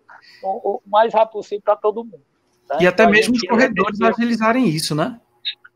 o, 0.42 0.76
o, 0.76 0.82
mais 0.86 1.12
rápido 1.12 1.32
possível 1.32 1.62
para 1.64 1.76
todo 1.76 2.04
mundo. 2.04 2.22
Tá? 2.68 2.78
E 2.80 2.86
até 2.86 3.02
então, 3.02 3.12
mesmo 3.12 3.34
os 3.34 3.42
corredores 3.42 4.00
agilizarem 4.00 4.68
isso, 4.68 4.94
né? 4.94 5.20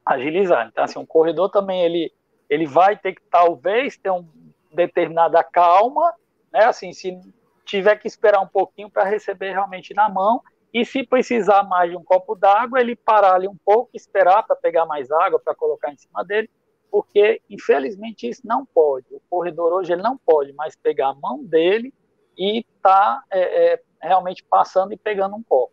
agilizar. 0.07 0.69
Então, 0.71 0.85
assim, 0.85 0.99
um 1.01 1.05
corredor 1.05 1.51
também 1.51 1.83
ele, 1.83 2.13
ele 2.49 2.65
vai 2.65 2.97
ter 2.97 3.15
que 3.15 3.23
talvez 3.29 3.99
ter 3.99 4.11
uma 4.11 4.25
determinada 4.73 5.43
calma, 5.43 6.15
né? 6.57 6.65
Assim, 6.65 6.93
se 6.93 7.19
tiver 7.65 7.97
que 7.97 8.07
esperar 8.07 8.41
um 8.41 8.47
pouquinho 8.47 8.91
para 8.91 9.05
receber 9.05 9.53
realmente 9.53 9.93
na 9.93 10.09
mão 10.09 10.43
e 10.73 10.85
se 10.85 11.05
precisar 11.05 11.63
mais 11.65 11.91
de 11.91 11.97
um 11.97 12.05
copo 12.05 12.35
d'água, 12.35 12.81
ele 12.81 12.97
parar 12.97 13.35
ali 13.35 13.49
um 13.49 13.57
pouco, 13.65 13.91
esperar 13.95 14.43
para 14.43 14.57
pegar 14.57 14.87
mais 14.87 15.11
água 15.11 15.41
para 15.43 15.55
colocar 15.55 15.93
em 15.93 15.97
cima 15.97 16.25
dele, 16.25 16.51
porque 16.91 17.41
infelizmente 17.51 18.29
isso 18.29 18.43
não 18.45 18.65
pode. 18.65 19.07
O 19.11 19.21
corredor 19.29 19.73
hoje 19.73 19.93
ele 19.93 20.03
não 20.03 20.17
pode 20.17 20.53
mais 20.53 20.77
pegar 20.77 21.09
a 21.09 21.15
mão 21.15 21.45
dele 21.45 21.93
e 22.39 22.65
tá 22.83 23.23
é, 23.31 23.73
é, 23.75 23.83
realmente 24.01 24.45
passando 24.45 24.93
e 24.93 24.97
pegando 24.97 25.37
um 25.37 25.43
copo 25.43 25.73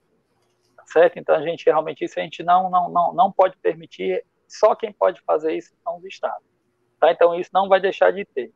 certo? 0.85 1.17
Então 1.17 1.35
a 1.35 1.41
gente 1.41 1.65
realmente 1.65 2.03
isso 2.03 2.19
a 2.19 2.23
gente 2.23 2.43
não 2.43 2.69
não 2.69 2.89
não 2.89 3.13
não 3.13 3.31
pode 3.31 3.57
permitir. 3.57 4.23
Só 4.47 4.75
quem 4.75 4.91
pode 4.91 5.21
fazer 5.21 5.55
isso 5.55 5.73
são 5.83 5.97
os 5.97 6.05
estados, 6.05 6.45
tá? 6.99 7.11
Então 7.11 7.33
isso 7.33 7.49
não 7.53 7.67
vai 7.67 7.79
deixar 7.79 8.11
de 8.11 8.25
ter. 8.25 8.51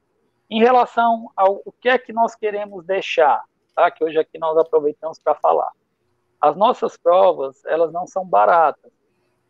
Em 0.49 0.59
relação 0.59 1.31
ao 1.35 1.61
o 1.65 1.71
que 1.71 1.89
é 1.89 1.97
que 1.97 2.13
nós 2.13 2.35
queremos 2.35 2.85
deixar, 2.85 3.43
tá? 3.75 3.91
Que 3.91 4.03
hoje 4.03 4.17
aqui 4.17 4.37
nós 4.37 4.57
aproveitamos 4.57 5.19
para 5.19 5.35
falar. 5.35 5.71
As 6.39 6.55
nossas 6.55 6.97
provas 6.97 7.63
elas 7.65 7.91
não 7.91 8.07
são 8.07 8.25
baratas 8.25 8.91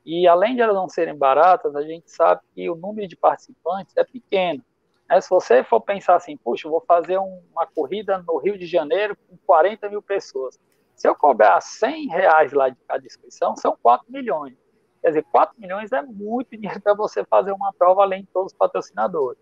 e 0.06 0.26
além 0.26 0.56
de 0.56 0.62
elas 0.62 0.74
não 0.74 0.88
serem 0.88 1.18
baratas, 1.18 1.76
a 1.76 1.82
gente 1.82 2.10
sabe 2.10 2.42
que 2.56 2.70
o 2.70 2.76
número 2.76 3.10
de 3.10 3.16
participantes 3.18 3.94
é 3.98 4.06
pequeno. 4.06 4.64
É, 5.10 5.20
se 5.20 5.30
você 5.30 5.66
for 5.66 5.82
pensar 5.82 6.16
assim, 6.16 6.38
puxa, 6.38 6.66
eu 6.66 6.72
vou 6.72 6.80
fazer 6.80 7.18
um, 7.18 7.44
uma 7.52 7.68
corrida 7.68 8.18
no 8.26 8.38
Rio 8.38 8.58
de 8.58 8.66
Janeiro 8.66 9.18
com 9.28 9.38
40 9.46 9.90
mil 9.90 10.02
pessoas. 10.02 10.58
Se 10.96 11.10
eu 11.10 11.14
cobrar 11.14 11.60
100 11.60 12.08
reais 12.08 12.54
lá 12.54 12.70
de 12.70 12.78
cada 12.88 13.06
inscrição, 13.06 13.56
são 13.58 13.78
4 13.84 14.06
milhões. 14.10 14.56
Quer 15.02 15.10
dizer, 15.10 15.26
4 15.32 15.60
milhões 15.60 15.92
é 15.92 16.02
muito 16.02 16.52
dinheiro 16.58 16.82
para 16.82 16.94
você 16.94 17.26
fazer 17.26 17.52
uma 17.52 17.74
prova 17.74 18.04
além 18.04 18.22
de 18.22 18.30
todos 18.30 18.54
os 18.54 18.58
patrocinadores. 18.58 19.40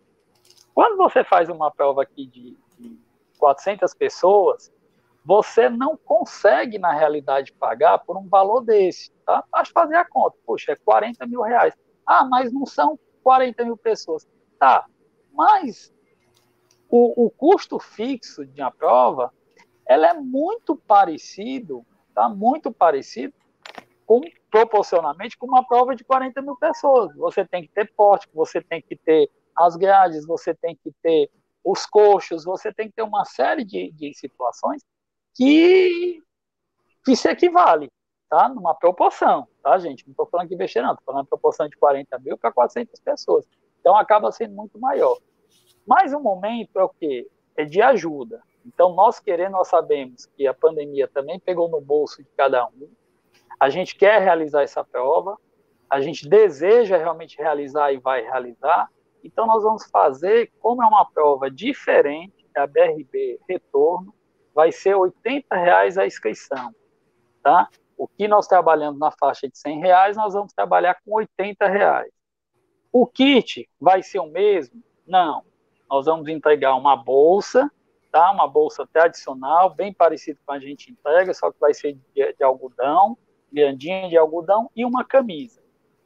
Quando 0.75 0.97
você 0.97 1.23
faz 1.23 1.47
uma 1.47 1.71
prova 1.71 2.03
aqui 2.03 2.27
de, 2.27 2.57
de 2.77 2.99
400 3.39 3.93
pessoas, 3.93 4.69
você 5.23 5.69
não 5.69 5.95
consegue, 5.95 6.77
na 6.77 6.91
realidade, 6.91 7.53
pagar 7.53 7.97
por 7.99 8.17
um 8.17 8.27
valor 8.27 8.59
desse. 8.59 9.09
tá? 9.25 9.41
Basta 9.49 9.73
fazer 9.73 9.95
a 9.95 10.03
conta. 10.03 10.37
Puxa, 10.45 10.73
é 10.73 10.75
40 10.75 11.25
mil 11.25 11.41
reais. 11.41 11.73
Ah, 12.05 12.25
mas 12.25 12.51
não 12.51 12.65
são 12.65 12.99
40 13.23 13.63
mil 13.63 13.77
pessoas. 13.77 14.27
Tá, 14.59 14.85
mas 15.33 15.93
o, 16.89 17.25
o 17.25 17.29
custo 17.29 17.79
fixo 17.79 18.45
de 18.45 18.61
uma 18.61 18.71
prova, 18.71 19.33
ela 19.85 20.07
é 20.07 20.13
muito 20.13 20.75
parecido, 20.75 21.85
tá? 22.13 22.27
Muito 22.27 22.69
parecido 22.71 23.33
com, 24.05 24.21
proporcionalmente 24.51 25.37
com 25.37 25.47
uma 25.47 25.65
prova 25.65 25.95
de 25.95 26.03
40 26.03 26.41
mil 26.41 26.57
pessoas. 26.57 27.15
Você 27.15 27.45
tem 27.45 27.63
que 27.63 27.69
ter 27.69 27.91
porte, 27.93 28.27
você 28.33 28.61
tem 28.61 28.81
que 28.81 28.95
ter 28.97 29.29
as 29.55 29.75
grades, 29.75 30.25
você 30.25 30.53
tem 30.53 30.75
que 30.75 30.91
ter 31.01 31.29
os 31.63 31.85
coxos, 31.85 32.43
você 32.43 32.73
tem 32.73 32.87
que 32.87 32.95
ter 32.95 33.01
uma 33.01 33.25
série 33.25 33.63
de, 33.63 33.91
de 33.91 34.13
situações 34.13 34.83
que, 35.33 36.21
que 37.03 37.15
se 37.15 37.27
equivale, 37.29 37.89
tá? 38.29 38.47
Numa 38.49 38.75
proporção, 38.75 39.47
tá, 39.63 39.77
gente? 39.77 40.05
Não 40.05 40.11
estou 40.11 40.27
falando 40.27 40.47
que 40.47 40.55
besteira, 40.55 40.87
não, 40.87 40.93
estou 40.93 41.13
falando 41.13 41.27
proporção 41.27 41.67
de 41.67 41.75
40 41.77 42.19
mil 42.19 42.37
para 42.37 42.51
400 42.51 42.99
pessoas. 42.99 43.45
Então 43.79 43.95
acaba 43.95 44.31
sendo 44.31 44.53
muito 44.53 44.79
maior. 44.79 45.17
Mas 45.87 46.13
o 46.13 46.19
momento 46.19 46.79
é 46.79 46.83
o 46.83 46.89
quê? 46.89 47.27
É 47.55 47.63
de 47.65 47.81
ajuda. 47.81 48.41
Então 48.65 48.93
nós 48.93 49.19
querendo, 49.19 49.53
nós 49.53 49.67
sabemos 49.67 50.25
que 50.25 50.47
a 50.47 50.53
pandemia 50.53 51.07
também 51.07 51.39
pegou 51.39 51.69
no 51.69 51.81
bolso 51.81 52.23
de 52.23 52.29
cada 52.35 52.65
um. 52.67 52.89
A 53.59 53.69
gente 53.69 53.95
quer 53.95 54.21
realizar 54.21 54.63
essa 54.63 54.83
prova, 54.83 55.37
a 55.89 56.01
gente 56.01 56.27
deseja 56.27 56.97
realmente 56.97 57.37
realizar 57.37 57.93
e 57.93 57.97
vai 57.97 58.21
realizar, 58.21 58.89
então, 59.25 59.47
nós 59.47 59.63
vamos 59.63 59.83
fazer, 59.85 60.51
como 60.59 60.83
é 60.83 60.85
uma 60.85 61.03
prova 61.03 61.49
diferente, 61.49 62.45
a 62.55 62.67
BRB 62.67 63.39
Retorno, 63.49 64.13
vai 64.53 64.71
ser 64.71 64.95
R$ 64.95 65.43
reais 65.51 65.97
a 65.97 66.05
inscrição, 66.05 66.73
tá? 67.43 67.67
O 67.97 68.07
que 68.07 68.27
nós 68.27 68.47
trabalhamos 68.47 68.99
na 68.99 69.09
faixa 69.09 69.49
de 69.49 69.59
R$ 69.65 69.79
reais, 69.79 70.15
nós 70.15 70.33
vamos 70.35 70.53
trabalhar 70.53 71.01
com 71.03 71.19
R$ 71.19 71.27
reais. 71.59 72.11
O 72.93 73.07
kit 73.07 73.67
vai 73.81 74.03
ser 74.03 74.19
o 74.19 74.27
mesmo? 74.27 74.81
Não. 75.07 75.43
Nós 75.89 76.05
vamos 76.05 76.27
entregar 76.27 76.75
uma 76.75 76.95
bolsa, 76.95 77.69
tá? 78.11 78.31
Uma 78.31 78.47
bolsa 78.47 78.87
tradicional, 78.93 79.73
bem 79.73 79.91
parecido 79.91 80.39
com 80.45 80.53
a 80.53 80.59
gente 80.59 80.91
entrega, 80.91 81.33
só 81.33 81.51
que 81.51 81.59
vai 81.59 81.73
ser 81.73 81.93
de, 82.13 82.33
de 82.33 82.43
algodão, 82.43 83.17
grandinha 83.51 84.07
de 84.07 84.17
algodão 84.17 84.69
e 84.75 84.85
uma 84.85 85.03
camisa 85.03 85.64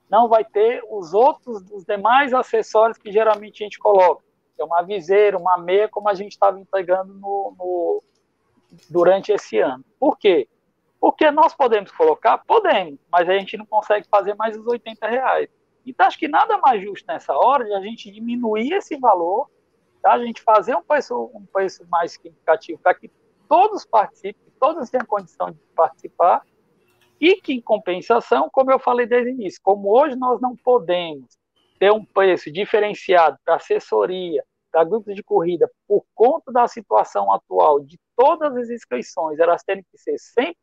não 0.09 0.27
vai 0.27 0.43
ter 0.43 0.83
os 0.89 1.13
outros, 1.13 1.61
os 1.71 1.85
demais 1.85 2.33
acessórios 2.33 2.97
que 2.97 3.11
geralmente 3.11 3.63
a 3.63 3.65
gente 3.65 3.79
coloca. 3.79 4.23
É 4.57 4.63
uma 4.63 4.81
viseira, 4.81 5.37
uma 5.37 5.57
meia, 5.57 5.87
como 5.87 6.09
a 6.09 6.13
gente 6.13 6.31
estava 6.33 6.59
entregando 6.59 7.13
no, 7.13 7.55
no, 7.57 8.03
durante 8.89 9.31
esse 9.31 9.59
ano. 9.59 9.85
Por 9.97 10.17
quê? 10.17 10.49
Porque 10.99 11.31
nós 11.31 11.53
podemos 11.53 11.91
colocar? 11.91 12.39
Podemos, 12.39 12.99
mas 13.09 13.29
a 13.29 13.37
gente 13.37 13.55
não 13.55 13.65
consegue 13.65 14.05
fazer 14.09 14.35
mais 14.35 14.57
os 14.57 14.67
80 14.67 15.07
reais. 15.07 15.49
Então, 15.85 16.05
acho 16.05 16.19
que 16.19 16.27
nada 16.27 16.57
mais 16.57 16.81
justo 16.83 17.05
nessa 17.07 17.33
hora 17.33 17.63
de 17.63 17.73
a 17.73 17.79
gente 17.79 18.11
diminuir 18.11 18.73
esse 18.73 18.97
valor, 18.97 19.49
tá? 20.01 20.13
a 20.13 20.25
gente 20.25 20.41
fazer 20.41 20.75
um 20.75 20.83
preço, 20.83 21.31
um 21.33 21.45
preço 21.45 21.85
mais 21.87 22.11
significativo 22.11 22.79
para 22.79 22.93
que 22.93 23.09
todos 23.47 23.85
participem, 23.85 24.53
todos 24.59 24.89
tenham 24.89 25.05
condição 25.05 25.51
de 25.51 25.59
participar, 25.73 26.45
e 27.19 27.35
que, 27.41 27.53
em 27.53 27.61
compensação, 27.61 28.49
como 28.51 28.71
eu 28.71 28.79
falei 28.79 29.05
desde 29.05 29.29
o 29.29 29.33
início, 29.33 29.59
como 29.61 29.89
hoje 29.89 30.15
nós 30.15 30.39
não 30.39 30.55
podemos 30.55 31.37
ter 31.79 31.91
um 31.91 32.03
preço 32.03 32.51
diferenciado 32.51 33.37
para 33.43 33.55
assessoria, 33.55 34.43
para 34.71 34.83
grupos 34.83 35.15
de 35.15 35.23
corrida, 35.23 35.69
por 35.87 36.05
conta 36.13 36.51
da 36.51 36.67
situação 36.67 37.33
atual 37.33 37.79
de 37.79 37.99
todas 38.15 38.55
as 38.55 38.69
inscrições, 38.69 39.39
elas 39.39 39.63
terem 39.63 39.83
que 39.91 39.97
ser 39.97 40.15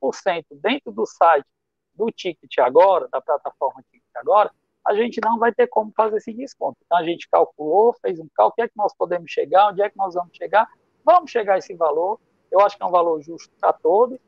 100% 0.03 0.45
dentro 0.53 0.92
do 0.92 1.05
site 1.07 1.47
do 1.95 2.11
Ticket 2.11 2.59
Agora, 2.59 3.09
da 3.09 3.21
plataforma 3.21 3.83
Ticket 3.90 4.14
Agora, 4.14 4.51
a 4.87 4.95
gente 4.95 5.21
não 5.25 5.38
vai 5.38 5.53
ter 5.53 5.66
como 5.66 5.92
fazer 5.97 6.19
esse 6.19 6.33
desconto. 6.33 6.79
Então, 6.85 6.99
a 6.99 7.03
gente 7.03 7.29
calculou, 7.29 7.92
fez 8.01 8.21
um 8.21 8.29
cálculo, 8.33 8.53
o 8.53 8.55
que 8.55 8.62
é 8.62 8.69
que 8.69 8.77
nós 8.77 8.95
podemos 8.95 9.31
chegar, 9.31 9.71
onde 9.71 9.83
é 9.83 9.90
que 9.90 9.97
nós 9.97 10.14
vamos 10.14 10.37
chegar, 10.37 10.69
vamos 11.05 11.31
chegar 11.31 11.55
a 11.55 11.59
esse 11.59 11.75
valor, 11.75 12.21
eu 12.53 12.61
acho 12.61 12.77
que 12.77 12.83
é 12.83 12.87
um 12.87 12.90
valor 12.90 13.21
justo 13.21 13.53
para 13.61 13.73
todos, 13.73 14.19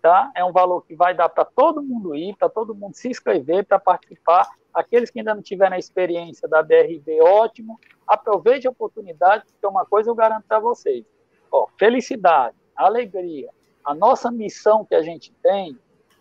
tá? 0.00 0.30
É 0.34 0.44
um 0.44 0.52
valor 0.52 0.82
que 0.82 0.94
vai 0.94 1.14
dar 1.14 1.28
para 1.28 1.44
todo 1.44 1.82
mundo 1.82 2.14
ir, 2.14 2.36
para 2.36 2.48
todo 2.48 2.74
mundo 2.74 2.94
se 2.94 3.08
inscrever, 3.08 3.64
para 3.64 3.78
participar. 3.78 4.48
Aqueles 4.72 5.10
que 5.10 5.18
ainda 5.18 5.34
não 5.34 5.42
tiveram 5.42 5.76
a 5.76 5.78
experiência 5.78 6.48
da 6.48 6.62
BRB, 6.62 7.20
ótimo. 7.20 7.78
Aproveite 8.06 8.66
a 8.66 8.70
oportunidade, 8.70 9.44
porque 9.46 9.66
uma 9.66 9.84
coisa 9.84 10.10
eu 10.10 10.14
garanto 10.14 10.44
para 10.46 10.58
vocês. 10.58 11.04
Ó, 11.50 11.66
felicidade, 11.78 12.56
alegria, 12.76 13.50
a 13.84 13.94
nossa 13.94 14.30
missão 14.30 14.84
que 14.84 14.94
a 14.94 15.02
gente 15.02 15.32
tem, 15.42 15.78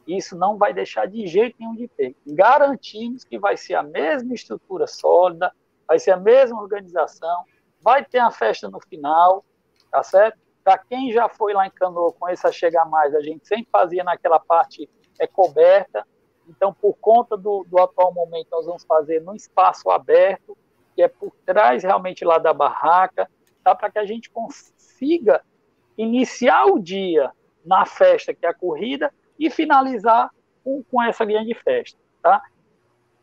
isso 0.07 0.37
não 0.37 0.57
vai 0.57 0.73
deixar 0.73 1.05
de 1.05 1.27
jeito 1.27 1.57
nenhum 1.59 1.75
de 1.75 1.87
ter. 1.87 2.15
Garantimos 2.25 3.25
que 3.25 3.37
vai 3.37 3.57
ser 3.57 3.75
a 3.75 3.83
mesma 3.83 4.33
estrutura 4.33 4.87
sólida, 4.87 5.53
vai 5.85 5.99
ser 5.99 6.11
a 6.11 6.17
mesma 6.17 6.61
organização, 6.61 7.43
vai 7.81 8.03
ter 8.05 8.19
a 8.19 8.31
festa 8.31 8.69
no 8.69 8.79
final, 8.79 9.43
tá 9.91 10.01
certo? 10.01 10.39
Para 10.67 10.79
quem 10.79 11.13
já 11.13 11.29
foi 11.29 11.53
lá 11.53 11.65
em 11.65 11.71
Canoa 11.71 12.11
com 12.11 12.27
essa 12.27 12.51
Chega 12.51 12.83
Mais, 12.83 13.15
a 13.15 13.21
gente 13.21 13.47
sempre 13.47 13.69
fazia 13.71 14.03
naquela 14.03 14.37
parte 14.37 14.89
é 15.17 15.25
coberta. 15.25 16.05
Então, 16.45 16.73
por 16.73 16.93
conta 16.97 17.37
do, 17.37 17.65
do 17.69 17.79
atual 17.79 18.13
momento, 18.13 18.49
nós 18.51 18.65
vamos 18.65 18.83
fazer 18.83 19.21
num 19.21 19.33
espaço 19.33 19.89
aberto, 19.89 20.57
que 20.93 21.01
é 21.01 21.07
por 21.07 21.31
trás 21.45 21.83
realmente 21.83 22.25
lá 22.25 22.37
da 22.37 22.51
barraca, 22.53 23.31
tá? 23.63 23.73
para 23.73 23.89
que 23.89 23.97
a 23.97 24.05
gente 24.05 24.29
consiga 24.29 25.41
iniciar 25.97 26.65
o 26.65 26.79
dia 26.79 27.31
na 27.65 27.85
festa, 27.85 28.33
que 28.33 28.45
é 28.45 28.49
a 28.49 28.53
corrida, 28.53 29.09
e 29.39 29.49
finalizar 29.49 30.29
com, 30.65 30.83
com 30.83 31.01
essa 31.01 31.23
grande 31.23 31.53
festa. 31.53 31.97
Tá? 32.21 32.41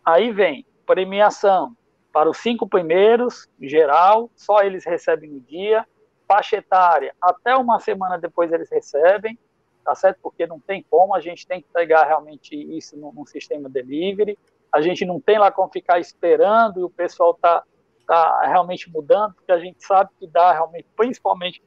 Aí 0.03 0.33
vem 0.33 0.65
premiação 0.87 1.77
para 2.11 2.31
os 2.31 2.39
cinco 2.39 2.67
primeiros, 2.67 3.51
geral, 3.61 4.31
só 4.35 4.63
eles 4.63 4.87
recebem 4.87 5.29
no 5.29 5.41
dia 5.41 5.87
faixa 6.27 6.57
etária, 6.57 7.15
até 7.21 7.57
uma 7.57 7.79
semana 7.79 8.19
depois 8.19 8.53
eles 8.53 8.71
recebem, 8.71 9.39
tá 9.85 9.95
certo? 9.95 10.19
Porque 10.23 10.47
não 10.47 10.59
tem 10.59 10.83
como, 10.83 11.15
a 11.15 11.21
gente 11.21 11.47
tem 11.47 11.61
que 11.61 11.69
pegar 11.69 12.05
realmente 12.05 12.55
isso 12.55 12.97
num, 12.97 13.27
sistema 13.27 13.69
delivery, 13.69 14.39
a 14.73 14.81
gente 14.81 15.05
não 15.05 15.21
tem 15.21 15.39
lá 15.39 15.53
como 15.53 15.71
ficar 15.71 16.01
esperando 16.01 16.81
e 16.81 16.85
o 16.85 16.91
pessoal 16.91 17.35
tá, 17.35 17.63
tá 18.07 18.41
realmente 18.47 18.91
mudando, 18.91 19.35
porque 19.35 19.53
a 19.53 19.59
gente 19.59 19.85
sabe 19.85 20.11
que 20.19 20.27
dá 20.27 20.53
realmente, 20.53 20.87
principalmente 20.97 21.63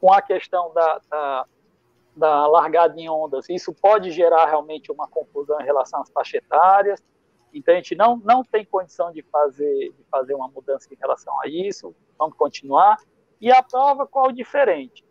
com 0.00 0.12
a 0.12 0.20
questão 0.20 0.72
da, 0.74 1.00
da, 1.08 1.46
da 2.14 2.46
largada 2.46 3.00
em 3.00 3.08
ondas, 3.08 3.48
isso 3.48 3.72
pode 3.72 4.10
gerar 4.10 4.46
realmente 4.46 4.92
uma 4.92 5.08
confusão 5.08 5.60
em 5.60 5.64
relação 5.64 6.02
às 6.02 6.10
faixas 6.10 6.34
etárias, 6.34 7.02
então 7.52 7.72
a 7.72 7.76
gente 7.78 7.94
não, 7.94 8.18
não 8.18 8.44
tem 8.44 8.64
condição 8.64 9.10
de 9.10 9.22
fazer, 9.22 9.92
de 9.92 10.04
fazer 10.10 10.34
uma 10.34 10.48
mudança 10.48 10.92
em 10.92 10.96
relação 10.96 11.34
a 11.40 11.48
isso, 11.48 11.94
vamos 12.18 12.36
continuar. 12.36 12.98
E 13.40 13.52
a 13.52 13.62
prova 13.62 14.06
qual 14.06 14.32
diferente? 14.32 15.04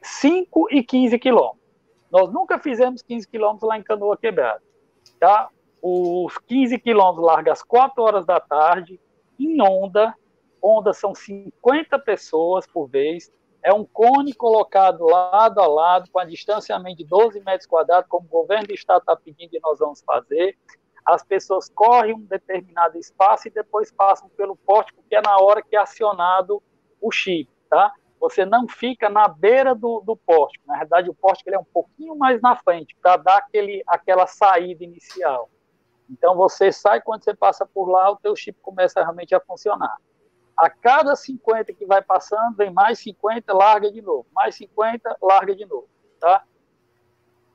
5 0.00 0.68
e 0.70 0.82
15 0.82 1.18
quilômetros. 1.18 1.62
Nós 2.10 2.30
nunca 2.32 2.58
fizemos 2.58 3.02
15 3.02 3.28
quilômetros 3.28 3.68
lá 3.68 3.78
em 3.78 3.82
Canoa 3.82 4.16
Quebrada. 4.16 4.62
Tá? 5.18 5.48
Os 5.80 6.36
15 6.38 6.78
quilômetros 6.78 7.24
larga 7.24 7.52
às 7.52 7.62
4 7.62 8.02
horas 8.02 8.26
da 8.26 8.38
tarde, 8.38 9.00
em 9.38 9.60
onda. 9.62 10.14
Onda 10.60 10.92
são 10.92 11.14
50 11.14 11.98
pessoas 12.00 12.66
por 12.66 12.86
vez. 12.86 13.32
É 13.64 13.72
um 13.72 13.84
cone 13.84 14.34
colocado 14.34 15.04
lado 15.06 15.60
a 15.60 15.66
lado, 15.66 16.10
com 16.10 16.18
a 16.18 16.24
distanciamento 16.24 16.98
de 16.98 17.04
12 17.04 17.40
metros 17.40 17.66
quadrados, 17.66 18.08
como 18.08 18.26
o 18.26 18.30
governo 18.30 18.66
do 18.66 18.74
estado 18.74 19.00
está 19.00 19.16
pedindo 19.16 19.54
e 19.54 19.60
nós 19.60 19.78
vamos 19.78 20.02
fazer. 20.02 20.56
As 21.04 21.24
pessoas 21.24 21.68
correm 21.68 22.14
um 22.14 22.24
determinado 22.24 22.98
espaço 22.98 23.48
e 23.48 23.50
depois 23.50 23.90
passam 23.90 24.28
pelo 24.36 24.56
pórtico, 24.56 25.02
que 25.08 25.16
é 25.16 25.20
na 25.20 25.36
hora 25.38 25.62
que 25.62 25.76
é 25.76 25.80
acionado 25.80 26.62
o 27.02 27.10
chip, 27.10 27.50
tá? 27.68 27.92
Você 28.20 28.46
não 28.46 28.68
fica 28.68 29.10
na 29.10 29.26
beira 29.26 29.74
do, 29.74 30.00
do 30.00 30.16
pórtico. 30.16 30.64
Na 30.66 30.78
verdade, 30.78 31.10
o 31.10 31.14
pórtico 31.14 31.50
ele 31.50 31.56
é 31.56 31.58
um 31.58 31.64
pouquinho 31.64 32.16
mais 32.16 32.40
na 32.40 32.54
frente, 32.54 32.96
para 33.02 33.16
dar 33.16 33.38
aquele, 33.38 33.82
aquela 33.86 34.26
saída 34.28 34.84
inicial. 34.84 35.50
Então, 36.08 36.36
você 36.36 36.70
sai, 36.70 37.00
quando 37.00 37.24
você 37.24 37.34
passa 37.34 37.66
por 37.66 37.88
lá, 37.88 38.10
o 38.10 38.16
teu 38.16 38.36
chip 38.36 38.58
começa 38.60 39.00
realmente 39.00 39.34
a 39.34 39.40
funcionar. 39.40 39.96
A 40.56 40.70
cada 40.70 41.16
50 41.16 41.72
que 41.72 41.84
vai 41.84 42.00
passando, 42.02 42.56
vem 42.56 42.70
mais 42.70 43.00
50, 43.00 43.52
larga 43.52 43.90
de 43.90 44.00
novo. 44.00 44.26
Mais 44.32 44.54
50, 44.54 45.16
larga 45.20 45.56
de 45.56 45.66
novo, 45.66 45.88
tá? 46.20 46.44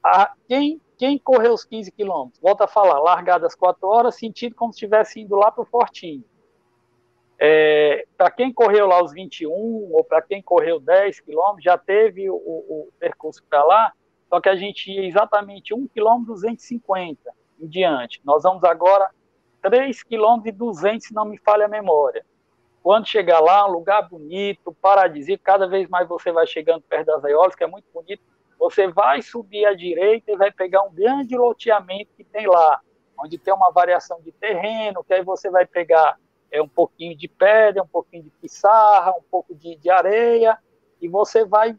A, 0.04 0.34
quem, 0.48 0.82
quem 0.98 1.18
correu 1.18 1.54
os 1.54 1.64
15 1.64 1.92
quilômetros? 1.92 2.42
Volta 2.42 2.66
a 2.66 2.68
falar, 2.68 3.00
largadas 3.00 3.56
4 3.56 3.88
horas, 3.88 4.16
sentido 4.16 4.56
como 4.56 4.74
se 4.74 4.78
estivesse 4.78 5.22
indo 5.22 5.36
lá 5.36 5.52
para 5.52 5.62
o 5.62 5.66
Fortinho. 5.66 6.26
É, 7.39 8.08
para 8.17 8.32
quem 8.32 8.52
correu 8.52 8.88
lá 8.88 9.04
os 9.04 9.13
21 9.13 9.52
ou 9.52 10.04
para 10.04 10.21
quem 10.21 10.41
correu 10.41 10.80
10 10.80 11.19
quilômetros, 11.19 11.63
já 11.63 11.78
teve 11.78 12.30
o, 12.30 12.36
o 12.36 12.89
percurso 13.00 13.43
para 13.47 13.63
lá, 13.63 13.93
só 14.28 14.41
que 14.41 14.50
a 14.50 14.56
gente 14.56 14.91
ia 14.91 15.06
exatamente 15.06 15.73
1 15.73 15.88
quilômetro 15.88 16.34
250 16.34 17.32
em 17.60 17.67
diante. 17.67 18.21
Nós 18.26 18.43
vamos 18.43 18.63
agora 18.63 19.10
3 19.62 20.02
quilômetros 20.04 20.54
e 20.54 20.58
200, 20.58 21.08
se 21.08 21.13
não 21.13 21.26
me 21.26 21.38
falha 21.38 21.65
a 21.65 21.69
memória. 21.69 22.26
Quando 22.82 23.08
chegar 23.08 23.39
lá, 23.39 23.67
um 23.67 23.71
lugar 23.71 24.08
bonito, 24.08 24.73
paradisíaco, 24.82 25.43
cada 25.43 25.67
vez 25.67 25.88
mais 25.89 26.08
você 26.08 26.32
vai 26.32 26.47
chegando 26.47 26.82
perto 26.82 27.08
das 27.08 27.23
aiólias, 27.23 27.56
que 27.56 27.63
é 27.63 27.67
muito 27.67 27.86
bonito. 27.93 28.23
você 28.58 28.88
vai 28.88 29.21
subir 29.21 29.65
à 29.65 29.73
direita 29.73 30.32
e 30.32 30.38
vai 30.38 30.52
pegar 30.52 30.84
um 30.84 30.93
grande 30.93 31.36
loteamento 31.36 32.12
que 32.15 32.23
tem 32.23 32.47
lá, 32.47 32.82
onde 33.19 33.38
tem 33.38 33.54
uma 33.54 33.71
variação 33.71 34.19
de 34.21 34.32
terreno, 34.32 35.04
que 35.04 35.13
aí 35.13 35.23
você 35.23 35.50
vai 35.50 35.65
pegar 35.65 36.17
é, 36.52 36.62
um 36.62 36.68
pouquinho 36.68 37.16
de 37.16 37.28
pedra, 37.28 37.84
um 37.84 37.88
pouquinho 37.88 38.24
de 38.24 38.30
pissarra, 38.30 39.12
um 39.12 39.24
pouco 39.30 39.54
de, 39.56 39.76
de 39.76 39.90
areia, 39.90 40.58
e 41.02 41.08
você 41.08 41.46
vai 41.46 41.78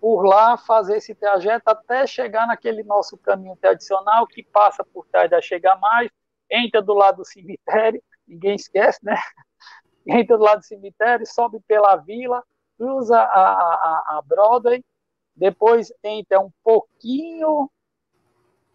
por 0.00 0.24
lá 0.24 0.56
fazer 0.56 0.98
esse 0.98 1.14
trajeto 1.14 1.68
até 1.68 2.06
chegar 2.06 2.46
naquele 2.46 2.82
nosso 2.82 3.16
caminho 3.18 3.56
tradicional 3.56 4.26
que 4.26 4.42
passa 4.42 4.84
por 4.84 5.06
trás 5.06 5.30
da 5.30 5.40
Chega 5.40 5.74
Mais, 5.76 6.10
entra 6.50 6.82
do 6.82 6.94
lado 6.94 7.18
do 7.18 7.24
cemitério, 7.24 8.02
ninguém 8.26 8.54
esquece, 8.54 8.98
né? 9.02 9.16
Entra 10.06 10.36
do 10.36 10.44
lado 10.44 10.60
do 10.60 10.64
cemitério, 10.64 11.26
sobe 11.26 11.60
pela 11.66 11.96
vila, 11.96 12.42
cruza 12.78 13.18
a, 13.18 13.42
a, 13.42 14.18
a 14.18 14.22
Broadway, 14.24 14.84
depois 15.34 15.92
entra 16.02 16.40
um 16.40 16.50
pouquinho. 16.62 17.70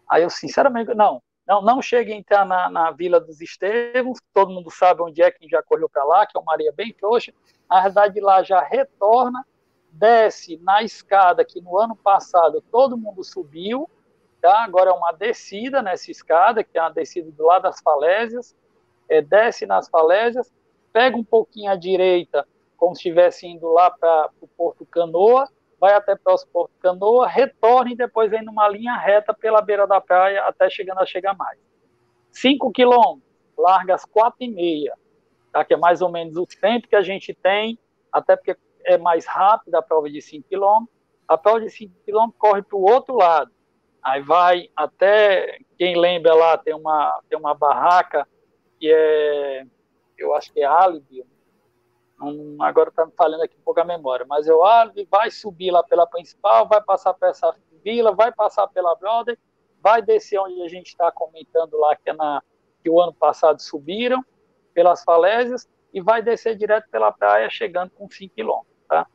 Aí 0.08 0.22
eu, 0.22 0.30
sinceramente, 0.30 0.92
não, 0.94 1.22
não, 1.46 1.62
não 1.62 1.82
chega 1.82 2.12
a 2.12 2.16
entrar 2.16 2.46
na, 2.46 2.70
na 2.70 2.90
Vila 2.90 3.20
dos 3.20 3.40
Estevos, 3.40 4.18
todo 4.32 4.52
mundo 4.52 4.70
sabe 4.70 5.02
onde 5.02 5.22
é 5.22 5.30
quem 5.30 5.48
já 5.48 5.62
correu 5.62 5.88
para 5.88 6.04
lá, 6.04 6.26
que 6.26 6.36
é 6.36 6.40
uma 6.40 6.52
areia 6.52 6.72
bem 6.72 6.92
frouxa. 6.92 7.32
Na 7.68 7.80
verdade, 7.82 8.20
lá 8.20 8.42
já 8.42 8.60
retorna 8.60 9.44
desce 9.92 10.56
na 10.62 10.82
escada 10.82 11.44
que 11.44 11.60
no 11.60 11.78
ano 11.78 11.94
passado 11.94 12.64
todo 12.72 12.96
mundo 12.96 13.22
subiu, 13.22 13.88
tá? 14.40 14.64
agora 14.64 14.90
é 14.90 14.92
uma 14.92 15.12
descida 15.12 15.82
nessa 15.82 16.10
escada, 16.10 16.64
que 16.64 16.78
é 16.78 16.80
uma 16.80 16.90
descida 16.90 17.30
do 17.30 17.44
lado 17.44 17.62
das 17.62 17.80
falésias, 17.80 18.56
é, 19.08 19.20
desce 19.20 19.66
nas 19.66 19.88
falésias, 19.88 20.50
pega 20.92 21.16
um 21.16 21.24
pouquinho 21.24 21.70
à 21.70 21.76
direita, 21.76 22.46
como 22.76 22.94
se 22.94 23.00
estivesse 23.00 23.46
indo 23.46 23.70
lá 23.70 23.90
para 23.90 24.30
o 24.40 24.48
Porto 24.48 24.86
Canoa, 24.86 25.48
vai 25.82 25.94
até 25.94 26.14
para 26.14 26.32
o 26.32 26.46
Porto 26.46 26.70
Canoa, 26.80 27.26
retorna 27.26 27.90
e 27.90 27.96
depois 27.96 28.30
vem 28.30 28.40
numa 28.40 28.68
linha 28.68 28.96
reta 28.96 29.34
pela 29.34 29.60
beira 29.60 29.84
da 29.84 30.00
praia 30.00 30.44
até 30.44 30.70
chegando 30.70 31.00
a 31.00 31.04
chegar 31.04 31.36
mais. 31.36 31.58
5 32.30 32.70
quilômetros, 32.70 33.28
larga 33.58 33.96
às 33.96 34.04
quatro 34.04 34.36
e 34.44 34.48
meia, 34.48 34.96
tá? 35.52 35.64
que 35.64 35.74
é 35.74 35.76
mais 35.76 36.00
ou 36.00 36.08
menos 36.08 36.36
o 36.36 36.46
tempo 36.46 36.86
que 36.86 36.94
a 36.94 37.02
gente 37.02 37.34
tem, 37.34 37.76
até 38.12 38.36
porque 38.36 38.56
é 38.84 38.96
mais 38.96 39.26
rápida 39.26 39.80
a 39.80 39.82
prova 39.82 40.08
de 40.08 40.22
5 40.22 40.48
km, 40.48 40.86
a 41.26 41.36
prova 41.36 41.60
de 41.60 41.68
5 41.68 41.92
km 42.06 42.30
corre 42.38 42.62
para 42.62 42.76
o 42.78 42.88
outro 42.88 43.16
lado. 43.16 43.50
Aí 44.00 44.22
vai 44.22 44.68
até, 44.76 45.58
quem 45.76 45.98
lembra 45.98 46.32
lá, 46.32 46.56
tem 46.56 46.74
uma, 46.74 47.20
tem 47.28 47.36
uma 47.36 47.54
barraca 47.54 48.24
que 48.78 48.88
é, 48.88 49.66
eu 50.16 50.32
acho 50.36 50.52
que 50.52 50.60
é 50.60 50.64
Alibi, 50.64 51.24
um, 52.22 52.62
agora 52.62 52.88
está 52.88 53.04
me 53.04 53.12
falando 53.16 53.42
aqui 53.42 53.56
um 53.56 53.64
pouco 53.64 53.80
a 53.80 53.84
memória, 53.84 54.24
mas 54.28 54.46
é 54.46 54.54
o 54.54 54.64
Alibi, 54.64 55.06
vai 55.10 55.30
subir 55.30 55.70
lá 55.70 55.82
pela 55.82 56.06
principal, 56.06 56.68
vai 56.68 56.82
passar 56.82 57.14
por 57.14 57.28
essa 57.28 57.54
vila, 57.82 58.14
vai 58.14 58.32
passar 58.32 58.66
pela 58.68 58.94
Brother, 58.94 59.38
vai 59.82 60.00
descer 60.00 60.38
onde 60.38 60.62
a 60.62 60.68
gente 60.68 60.88
está 60.88 61.10
comentando 61.10 61.78
lá, 61.78 61.96
que, 61.96 62.10
é 62.10 62.12
na, 62.12 62.42
que 62.82 62.88
o 62.88 63.00
ano 63.00 63.12
passado 63.12 63.60
subiram, 63.60 64.24
pelas 64.72 65.02
falésias, 65.02 65.68
e 65.92 66.00
vai 66.00 66.22
descer 66.22 66.56
direto 66.56 66.88
pela 66.90 67.12
praia, 67.12 67.50
chegando 67.50 67.90
com 67.90 68.08
5 68.08 68.34
quilômetros. 68.34 68.72
Tá? 68.88 69.06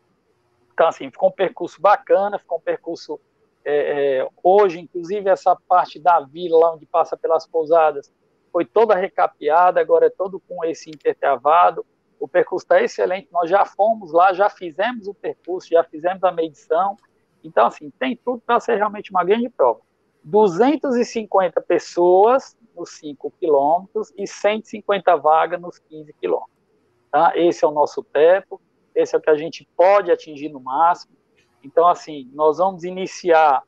Então, 0.74 0.88
assim, 0.88 1.10
ficou 1.10 1.30
um 1.30 1.32
percurso 1.32 1.82
bacana, 1.82 2.38
ficou 2.38 2.60
um 2.60 2.62
percurso. 2.62 3.20
É, 3.66 4.20
é, 4.20 4.30
hoje, 4.44 4.80
inclusive, 4.80 5.30
essa 5.30 5.56
parte 5.68 6.00
da 6.00 6.20
vila, 6.20 6.60
lá 6.60 6.74
onde 6.74 6.86
passa 6.86 7.18
pelas 7.18 7.48
pousadas, 7.48 8.14
foi 8.52 8.64
toda 8.64 8.96
recapeada, 8.96 9.80
agora 9.80 10.08
é 10.08 10.10
todo 10.10 10.40
com 10.40 10.64
esse 10.64 10.90
intertravado. 10.90 11.86
O 12.20 12.28
percurso 12.28 12.66
está 12.66 12.82
excelente, 12.82 13.28
nós 13.32 13.50
já 13.50 13.66
fomos 13.66 14.12
lá, 14.12 14.34
já 14.34 14.50
fizemos 14.50 15.08
o 15.08 15.14
percurso, 15.14 15.70
já 15.70 15.84
fizemos 15.84 16.24
a 16.24 16.32
medição. 16.32 16.98
Então, 17.44 17.68
assim, 17.68 17.90
tem 17.92 18.16
tudo 18.16 18.42
para 18.46 18.60
ser 18.60 18.76
realmente 18.76 19.12
uma 19.12 19.24
grande 19.24 19.50
prova. 19.50 19.82
250 20.24 21.62
pessoas 21.62 22.58
nos 22.76 22.92
5 22.92 23.32
quilômetros 23.40 24.12
e 24.18 24.28
150 24.28 25.16
vagas 25.18 25.62
nos 25.62 25.80
15 25.80 26.14
quilômetros. 26.14 26.58
Tá? 27.12 27.32
Esse 27.36 27.64
é 27.64 27.68
o 27.68 27.72
nosso 27.72 28.04
teto 28.04 28.60
esse 28.98 29.16
é 29.16 29.20
o 29.20 29.22
que 29.22 29.30
a 29.30 29.38
gente 29.38 29.68
pode 29.78 30.12
atingir 30.12 30.50
no 30.50 30.60
máximo. 30.60 31.16
Então, 31.64 31.88
assim, 31.88 32.30
nós 32.34 32.58
vamos 32.58 32.84
iniciar 32.84 33.62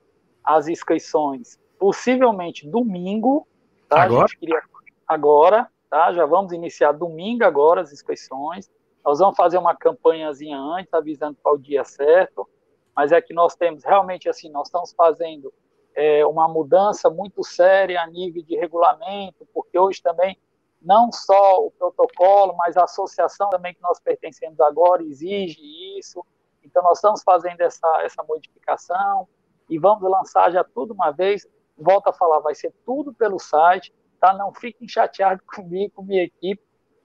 as 0.43 0.67
inscrições 0.67 1.59
possivelmente 1.77 2.67
domingo, 2.67 3.47
tá? 3.87 4.01
Agora? 4.01 4.27
Queria... 4.27 4.61
agora, 5.07 5.71
tá? 5.89 6.13
Já 6.13 6.25
vamos 6.25 6.51
iniciar 6.51 6.91
domingo 6.91 7.43
agora 7.43 7.81
as 7.81 7.91
inscrições. 7.91 8.69
Nós 9.03 9.19
vamos 9.19 9.35
fazer 9.35 9.57
uma 9.57 9.75
campanhazinha 9.75 10.57
antes, 10.57 10.93
avisando 10.93 11.37
qual 11.41 11.55
o 11.55 11.59
dia 11.59 11.83
certo. 11.83 12.47
Mas 12.95 13.11
é 13.11 13.21
que 13.21 13.33
nós 13.33 13.55
temos 13.55 13.83
realmente 13.83 14.29
assim, 14.29 14.49
nós 14.49 14.67
estamos 14.67 14.91
fazendo 14.93 15.53
é, 15.95 16.25
uma 16.25 16.47
mudança 16.47 17.09
muito 17.09 17.43
séria 17.43 18.01
a 18.01 18.07
nível 18.07 18.43
de 18.43 18.55
regulamento, 18.55 19.47
porque 19.53 19.77
hoje 19.77 20.01
também 20.01 20.37
não 20.81 21.11
só 21.11 21.65
o 21.65 21.71
protocolo, 21.71 22.55
mas 22.55 22.77
a 22.77 22.83
associação 22.83 23.49
também 23.49 23.73
que 23.73 23.81
nós 23.81 23.99
pertencemos 23.99 24.59
agora 24.59 25.03
exige 25.03 25.59
isso. 25.97 26.25
Então, 26.63 26.83
nós 26.83 26.97
estamos 26.97 27.21
fazendo 27.23 27.61
essa, 27.61 28.01
essa 28.01 28.23
modificação 28.23 29.27
e 29.69 29.77
vamos 29.77 30.09
lançar 30.09 30.51
já 30.51 30.63
tudo 30.63 30.93
uma 30.93 31.11
vez. 31.11 31.47
Volto 31.77 32.07
a 32.07 32.13
falar, 32.13 32.39
vai 32.39 32.55
ser 32.55 32.73
tudo 32.85 33.13
pelo 33.13 33.39
site, 33.39 33.93
tá? 34.19 34.33
Não 34.33 34.53
fiquem 34.53 34.87
chateados 34.87 35.43
comigo, 35.47 35.93
com 35.95 36.03
minha 36.03 36.23
equipe, 36.23 36.61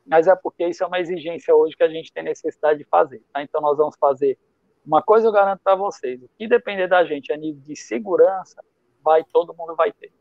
mas 0.07 0.27
é 0.27 0.37
porque 0.37 0.67
isso 0.67 0.85
é 0.85 0.87
uma 0.87 1.01
exigência 1.01 1.55
hoje 1.55 1.77
que 1.77 1.83
a 1.83 1.89
gente 1.89 2.13
tem 2.13 2.23
necessidade 2.23 2.79
de 2.79 2.85
fazer, 2.85 3.23
tá? 3.33 3.43
Então, 3.43 3.61
nós 3.61 3.77
vamos 3.79 3.97
fazer. 3.97 4.39
Uma 4.85 5.03
coisa 5.03 5.27
eu 5.27 5.33
garanto 5.33 5.61
para 5.63 5.75
vocês: 5.75 6.23
o 6.23 6.29
que 6.37 6.47
depender 6.47 6.89
da 6.89 7.05
gente 7.05 7.33
a 7.33 7.37
nível 7.37 7.63
de 7.63 7.75
segurança, 7.75 8.63
vai 9.03 9.25
todo 9.25 9.55
mundo 9.55 9.75
vai 9.75 9.93
ter, 9.93 10.13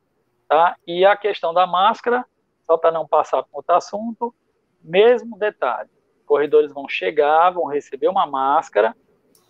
tá? 0.47 0.75
E 0.87 1.05
a 1.05 1.17
questão 1.17 1.53
da 1.53 1.67
máscara, 1.67 2.25
só 2.61 2.77
para 2.77 2.91
não 2.91 3.07
passar 3.07 3.43
para 3.43 3.57
outro 3.57 3.75
assunto, 3.75 4.33
mesmo 4.81 5.37
detalhe, 5.37 5.89
corredores 6.25 6.71
vão 6.71 6.87
chegar, 6.87 7.51
vão 7.51 7.65
receber 7.65 8.07
uma 8.07 8.25
máscara, 8.25 8.95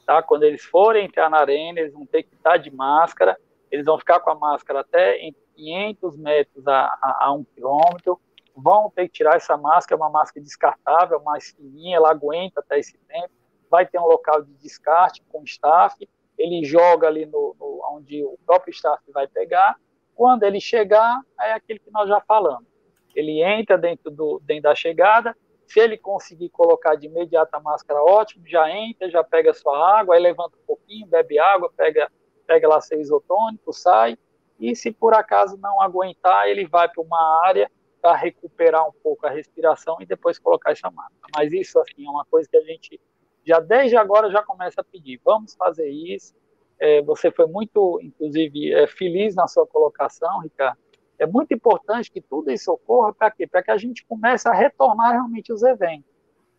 tá? 0.06 0.21
Quando 0.21 0.43
eles 0.43 0.63
forem 0.63 1.06
entrar 1.06 1.29
na 1.29 1.38
arena, 1.38 1.79
eles 1.79 1.93
vão 1.93 2.06
ter 2.06 2.23
que 2.23 2.36
estar 2.36 2.58
de 2.58 2.71
máscara, 2.71 3.38
eles 3.73 3.88
vão 3.88 3.97
ficar 3.97 4.19
com 4.19 4.29
a 4.29 4.36
máscara 4.36 4.81
até 4.81 5.17
em 5.17 5.36
500 5.55 6.15
metros 6.17 6.67
a, 6.67 6.86
a, 7.01 7.25
a 7.25 7.33
um 7.33 7.43
quilômetro, 7.43 8.21
vão 8.55 8.88
ter 8.91 9.07
que 9.07 9.13
tirar 9.15 9.36
essa 9.36 9.57
máscara, 9.57 9.99
é 9.99 10.03
uma 10.03 10.12
máscara 10.12 10.43
descartável, 10.43 11.19
mais 11.23 11.49
fininha, 11.49 11.97
ela 11.97 12.12
aguenta 12.12 12.59
até 12.59 12.77
esse 12.77 12.95
tempo, 13.07 13.31
vai 13.71 13.88
ter 13.88 13.99
um 13.99 14.05
local 14.05 14.43
de 14.43 14.53
descarte 14.59 15.23
com 15.27 15.43
staff, 15.43 16.07
ele 16.38 16.63
joga 16.63 17.07
ali 17.07 17.25
no, 17.25 17.55
no 17.59 17.81
onde 17.93 18.23
o 18.23 18.38
próprio 18.45 18.71
staff 18.71 19.01
vai 19.12 19.27
pegar, 19.27 19.75
quando 20.13 20.43
ele 20.43 20.62
chegar, 20.62 21.19
é 21.41 21.53
aquele 21.53 21.79
que 21.79 21.89
nós 21.89 22.07
já 22.07 22.21
falamos. 22.21 22.67
Ele 23.15 23.41
entra 23.41 23.75
dentro, 23.75 24.12
do, 24.12 24.39
dentro 24.45 24.63
da 24.63 24.75
chegada, 24.75 25.36
se 25.65 25.79
ele 25.79 25.97
conseguir 25.97 26.49
colocar 26.49 26.93
de 26.93 27.07
imediato 27.07 27.55
a 27.55 27.59
máscara, 27.59 28.03
ótimo, 28.03 28.47
já 28.47 28.69
entra, 28.69 29.09
já 29.09 29.23
pega 29.23 29.51
sua 29.51 29.99
água, 29.99 30.13
aí 30.13 30.21
levanta 30.21 30.55
um 30.57 30.65
pouquinho, 30.67 31.07
bebe 31.07 31.39
água, 31.39 31.73
pega, 31.75 32.12
pega 32.54 32.68
lá 32.68 32.80
seu 32.80 33.02
isotônico, 33.02 33.74
sai, 33.74 34.16
e 34.60 34.76
se 34.76 34.92
por 34.92 35.16
acaso 35.16 35.58
não 35.58 35.82
aguentar, 35.82 36.48
ele 36.48 36.68
vai 36.68 36.88
para 36.88 37.02
uma 37.02 37.42
área 37.44 37.70
para 38.00 38.16
recuperar 38.16 38.88
um 38.88 38.92
pouco 38.92 39.26
a 39.26 39.30
respiração 39.30 39.98
e 40.00 40.06
depois 40.06 40.38
colocar 40.38 40.72
essa 40.72 40.92
máscara. 40.92 41.32
Mas 41.36 41.52
isso, 41.52 41.80
assim, 41.80 42.06
é 42.06 42.10
uma 42.10 42.26
coisa 42.26 42.48
que 42.48 42.58
a 42.58 42.62
gente 42.62 43.02
já 43.44 43.60
desde 43.60 43.98
agora 43.98 44.30
já 44.30 44.44
começa 44.44 44.82
a 44.82 44.84
pedir, 44.84 45.20
vamos 45.26 45.56
fazer 45.56 45.89
isso, 45.89 46.36
é, 46.80 47.02
você 47.02 47.32
foi 47.32 47.48
muito, 47.48 48.00
inclusive, 48.02 48.72
é, 48.72 48.86
feliz 48.86 49.36
na 49.36 49.48
sua 49.48 49.66
colocação, 49.66 50.39
Ricardo, 50.39 50.78
é 51.18 51.26
muito 51.26 51.54
importante 51.54 52.12
que 52.12 52.22
tudo 52.22 52.52
isso 52.52 52.72
ocorra 52.72 53.13
para 53.13 53.32
quê? 53.32 53.48
Para 53.48 53.63
que 53.63 53.72
a 53.72 53.78
gente 53.78 54.06
comece 54.06 54.48
a 54.48 54.54
retornar 54.54 55.12
realmente 55.12 55.52
os 55.52 55.63
eventos, 55.63 56.12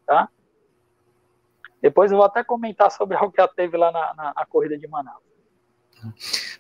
tá? 0.05 0.29
Depois 1.81 2.11
eu 2.11 2.17
vou 2.17 2.27
até 2.27 2.43
comentar 2.43 2.91
sobre 2.91 3.15
algo 3.17 3.31
que 3.31 3.41
já 3.41 3.47
teve 3.49 3.77
lá 3.77 3.93
na, 3.93 4.15
na, 4.15 4.35
na 4.35 4.47
corrida 4.47 4.77
de 4.77 4.89
Manaus. 4.89 5.34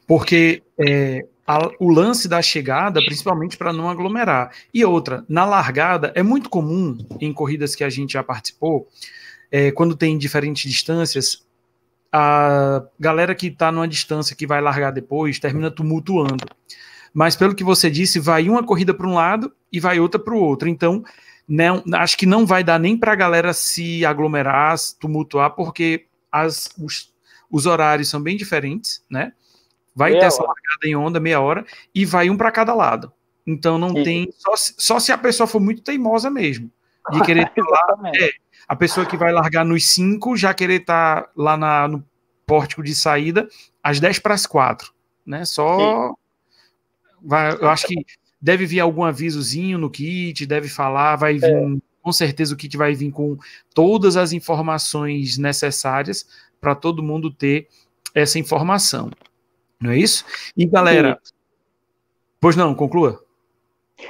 Porque 0.06 0.62
é, 0.78 1.26
a, 1.46 1.70
o 1.78 1.90
lance 1.90 2.28
da 2.28 2.40
chegada, 2.40 3.00
principalmente 3.04 3.56
para 3.56 3.72
não 3.72 3.88
aglomerar. 3.88 4.50
E 4.72 4.84
outra, 4.84 5.24
na 5.28 5.44
largada, 5.44 6.12
é 6.14 6.22
muito 6.22 6.48
comum 6.48 6.98
em 7.20 7.32
corridas 7.32 7.74
que 7.74 7.84
a 7.84 7.90
gente 7.90 8.14
já 8.14 8.22
participou, 8.22 8.88
é, 9.50 9.70
quando 9.70 9.96
tem 9.96 10.18
diferentes 10.18 10.70
distâncias, 10.70 11.44
a 12.12 12.84
galera 12.98 13.34
que 13.34 13.48
está 13.48 13.72
numa 13.72 13.88
distância 13.88 14.36
que 14.36 14.46
vai 14.46 14.60
largar 14.60 14.92
depois 14.92 15.38
termina 15.38 15.70
tumultuando 15.70 16.44
mas 17.14 17.36
pelo 17.36 17.54
que 17.54 17.62
você 17.62 17.88
disse, 17.88 18.18
vai 18.18 18.48
uma 18.48 18.64
corrida 18.64 18.92
para 18.92 19.06
um 19.06 19.14
lado 19.14 19.54
e 19.72 19.78
vai 19.78 20.00
outra 20.00 20.20
para 20.20 20.34
o 20.34 20.40
outro. 20.40 20.68
Então, 20.68 21.04
não, 21.46 21.82
acho 21.94 22.18
que 22.18 22.26
não 22.26 22.44
vai 22.44 22.64
dar 22.64 22.80
nem 22.80 22.98
para 22.98 23.12
a 23.12 23.16
galera 23.16 23.52
se 23.52 24.04
aglomerar, 24.04 24.76
se 24.76 24.98
tumultuar, 24.98 25.52
porque 25.52 26.06
as, 26.32 26.68
os, 26.76 27.13
os, 27.54 27.66
horários 27.66 28.08
são 28.08 28.20
bem 28.20 28.36
diferentes, 28.36 29.02
né? 29.10 29.32
Vai 29.94 30.10
meia 30.10 30.20
ter 30.20 30.26
essa 30.26 30.42
largada 30.42 30.86
em 30.86 30.96
onda, 30.96 31.20
meia 31.20 31.40
hora, 31.40 31.64
e 31.94 32.04
vai 32.04 32.28
um 32.28 32.36
para 32.36 32.50
cada 32.50 32.74
lado. 32.74 33.12
Então 33.46 33.78
não 33.78 33.94
tem. 33.94 34.28
Só, 34.38 34.54
só, 34.56 34.98
se 34.98 35.12
a 35.12 35.18
pessoa 35.18 35.46
for 35.46 35.60
muito 35.60 35.82
teimosa 35.82 36.30
mesmo. 36.30 36.70
De 37.12 37.20
querer 37.20 37.50
lá, 37.58 38.10
é, 38.16 38.30
a 38.66 38.74
pessoa 38.74 39.04
que 39.04 39.16
vai 39.16 39.32
largar 39.32 39.64
nos 39.64 39.86
cinco 39.86 40.36
já 40.36 40.54
querer 40.54 40.80
estar 40.80 41.22
tá 41.22 41.30
lá 41.36 41.56
na, 41.56 41.86
no, 41.86 42.04
pórtico 42.46 42.82
de 42.82 42.94
saída 42.94 43.48
às 43.82 44.00
10 44.00 44.18
para 44.18 44.34
as 44.34 44.46
4, 44.46 44.92
né? 45.26 45.44
Só 45.44 46.14
vai, 47.22 47.52
eu 47.52 47.68
acho 47.68 47.86
que 47.86 48.04
deve 48.40 48.66
vir 48.66 48.80
algum 48.80 49.04
avisozinho 49.04 49.78
no 49.78 49.90
kit, 49.90 50.46
deve 50.46 50.68
falar, 50.68 51.16
vai 51.16 51.38
vir 51.38 51.44
é. 51.44 51.76
com 52.02 52.12
certeza 52.12 52.54
o 52.54 52.56
kit 52.56 52.76
vai 52.76 52.94
vir 52.94 53.10
com 53.10 53.36
todas 53.74 54.16
as 54.16 54.32
informações 54.32 55.38
necessárias 55.38 56.26
para 56.64 56.74
todo 56.74 57.02
mundo 57.02 57.30
ter 57.30 57.68
essa 58.14 58.38
informação. 58.38 59.10
Não 59.78 59.90
é 59.90 59.98
isso? 59.98 60.24
E 60.56 60.64
galera, 60.64 61.20
Sim. 61.22 61.34
pois 62.40 62.56
não, 62.56 62.74
conclua. 62.74 63.22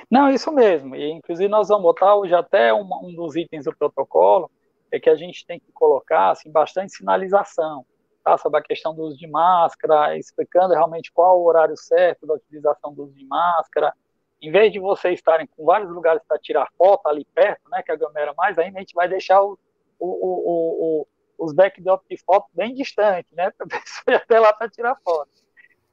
Não, 0.09 0.31
isso 0.31 0.53
mesmo. 0.53 0.95
E, 0.95 1.11
inclusive, 1.11 1.49
nós 1.49 1.67
vamos 1.67 1.83
botar 1.83 2.15
hoje 2.15 2.33
até 2.33 2.73
um, 2.73 2.89
um, 3.03 3.13
dos 3.13 3.35
itens 3.35 3.65
do 3.65 3.75
protocolo 3.75 4.49
é 4.93 5.01
que 5.01 5.11
a 5.11 5.17
gente 5.17 5.45
tem 5.45 5.59
que 5.59 5.73
colocar 5.73 6.31
assim, 6.31 6.49
bastante 6.49 6.93
sinalização 6.93 7.85
tá? 8.23 8.39
sobre 8.39 8.61
a 8.61 8.63
questão 8.63 8.95
do 8.95 9.03
uso 9.03 9.19
de 9.19 9.27
máscara, 9.27 10.17
explicando 10.17 10.75
realmente 10.75 11.11
qual 11.11 11.41
o 11.41 11.47
horário 11.47 11.77
certo 11.77 12.25
da 12.25 12.35
utilização 12.35 12.95
do 12.95 13.03
uso 13.03 13.15
de 13.15 13.27
máscara. 13.27 13.93
Em 14.41 14.53
vez 14.53 14.73
de 14.73 14.79
vocês 14.79 15.19
estarem 15.19 15.49
com 15.49 15.65
vários 15.65 15.91
lugares 15.91 16.23
para 16.29 16.39
tirar 16.39 16.69
foto 16.79 17.09
ali 17.09 17.27
perto, 17.35 17.69
né, 17.69 17.83
que 17.83 17.91
aglomera 17.91 18.33
mais, 18.37 18.57
aí 18.57 18.69
a 18.69 18.79
gente 18.79 18.95
vai 18.95 19.09
deixar 19.09 19.43
o, 19.43 19.59
o, 19.99 20.07
o, 20.07 21.01
o 21.01 21.07
os 21.45 21.53
backdrops 21.53 22.07
de 22.09 22.17
foto 22.17 22.47
bem 22.55 22.75
distantes, 22.75 23.31
né, 23.33 23.53
para 24.05 24.17
até 24.17 24.41
lá 24.41 24.53
para 24.53 24.69
tirar 24.69 24.97
foto. 24.97 25.31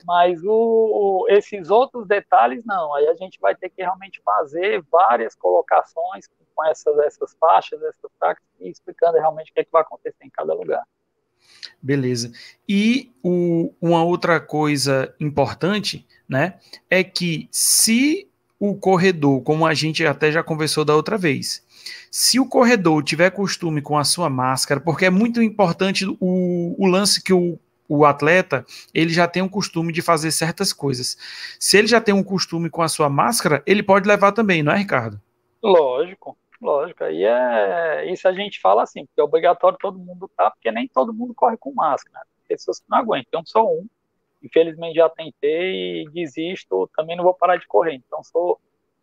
Mas 0.06 0.44
o, 0.44 0.50
o, 0.52 1.26
esses 1.30 1.70
outros 1.70 2.08
detalhes, 2.08 2.66
não. 2.66 2.94
Aí 2.96 3.08
a 3.08 3.14
gente 3.14 3.40
vai 3.40 3.56
ter 3.56 3.70
que 3.70 3.84
realmente 3.84 4.20
fazer 4.24 4.84
várias 4.92 5.36
colocações 5.36 6.28
com 6.56 6.66
essas, 6.66 6.98
essas 7.00 7.36
faixas, 7.40 7.82
essas 7.84 8.12
taxas, 8.20 8.44
e 8.60 8.70
explicando 8.70 9.18
realmente 9.18 9.52
o 9.52 9.54
que, 9.54 9.60
é 9.60 9.64
que 9.64 9.72
vai 9.72 9.84
acontecer 9.84 10.24
em 10.24 10.30
cada 10.30 10.54
lugar. 10.54 10.84
Beleza. 11.82 12.32
E 12.68 13.12
o, 13.24 13.74
uma 13.82 14.04
outra 14.04 14.40
coisa 14.40 15.14
importante, 15.20 16.08
né, 16.28 16.60
é 16.90 17.04
que 17.04 17.48
se 17.52 18.28
o 18.60 18.76
corredor, 18.76 19.42
como 19.42 19.66
a 19.66 19.74
gente 19.74 20.06
até 20.06 20.32
já 20.32 20.44
conversou 20.44 20.86
da 20.86 20.96
outra 20.96 21.18
vez, 21.18 21.66
se 22.10 22.40
o 22.40 22.48
corredor 22.48 23.04
tiver 23.04 23.30
costume 23.32 23.82
com 23.82 23.98
a 23.98 24.04
sua 24.04 24.30
máscara, 24.30 24.80
porque 24.80 25.06
é 25.06 25.10
muito 25.10 25.42
importante 25.42 26.06
o, 26.06 26.76
o 26.78 26.86
lance 26.86 27.24
que 27.24 27.34
o 27.34 27.60
o 27.92 28.06
atleta 28.06 28.66
ele 28.94 29.10
já 29.10 29.28
tem 29.28 29.44
um 29.44 29.50
costume 29.50 29.92
de 29.92 30.02
fazer 30.02 30.32
certas 30.32 30.72
coisas. 30.72 31.18
Se 31.60 31.78
ele 31.78 31.88
já 31.88 32.00
tem 32.00 32.14
um 32.14 32.24
costume 32.24 32.70
com 32.70 32.82
a 32.82 32.88
sua 32.88 33.10
máscara, 33.10 33.62
ele 33.66 33.84
pode 33.84 34.08
levar 34.08 34.32
também, 34.32 34.64
não 34.64 34.72
é, 34.72 34.78
Ricardo? 34.78 35.20
Lógico, 35.62 36.38
lógico. 36.62 37.04
Aí 37.04 37.26
é 37.26 38.10
isso 38.10 38.26
a 38.30 38.32
gente 38.32 38.62
fala 38.62 38.84
assim, 38.84 39.06
porque 39.06 39.20
é 39.20 39.24
obrigatório 39.24 39.78
todo 39.78 40.00
mundo 40.00 40.32
tá, 40.38 40.50
porque 40.50 40.72
nem 40.72 40.88
todo 40.88 41.14
mundo 41.14 41.34
corre 41.34 41.58
com 41.58 41.74
máscara. 41.74 42.20
Né? 42.20 42.26
Pessoas 42.48 42.80
que 42.80 42.86
não 42.90 42.98
aguentam. 42.98 43.42
Eu 43.42 43.46
sou 43.46 43.82
um. 43.82 43.88
Infelizmente 44.42 44.96
já 44.96 45.10
tentei 45.10 46.04
e 46.04 46.10
desisto, 46.12 46.90
também 46.96 47.18
não 47.18 47.26
vou 47.26 47.34
parar 47.34 47.58
de 47.58 47.68
correr. 47.68 47.96
Então 47.96 48.24
sou 48.24 48.58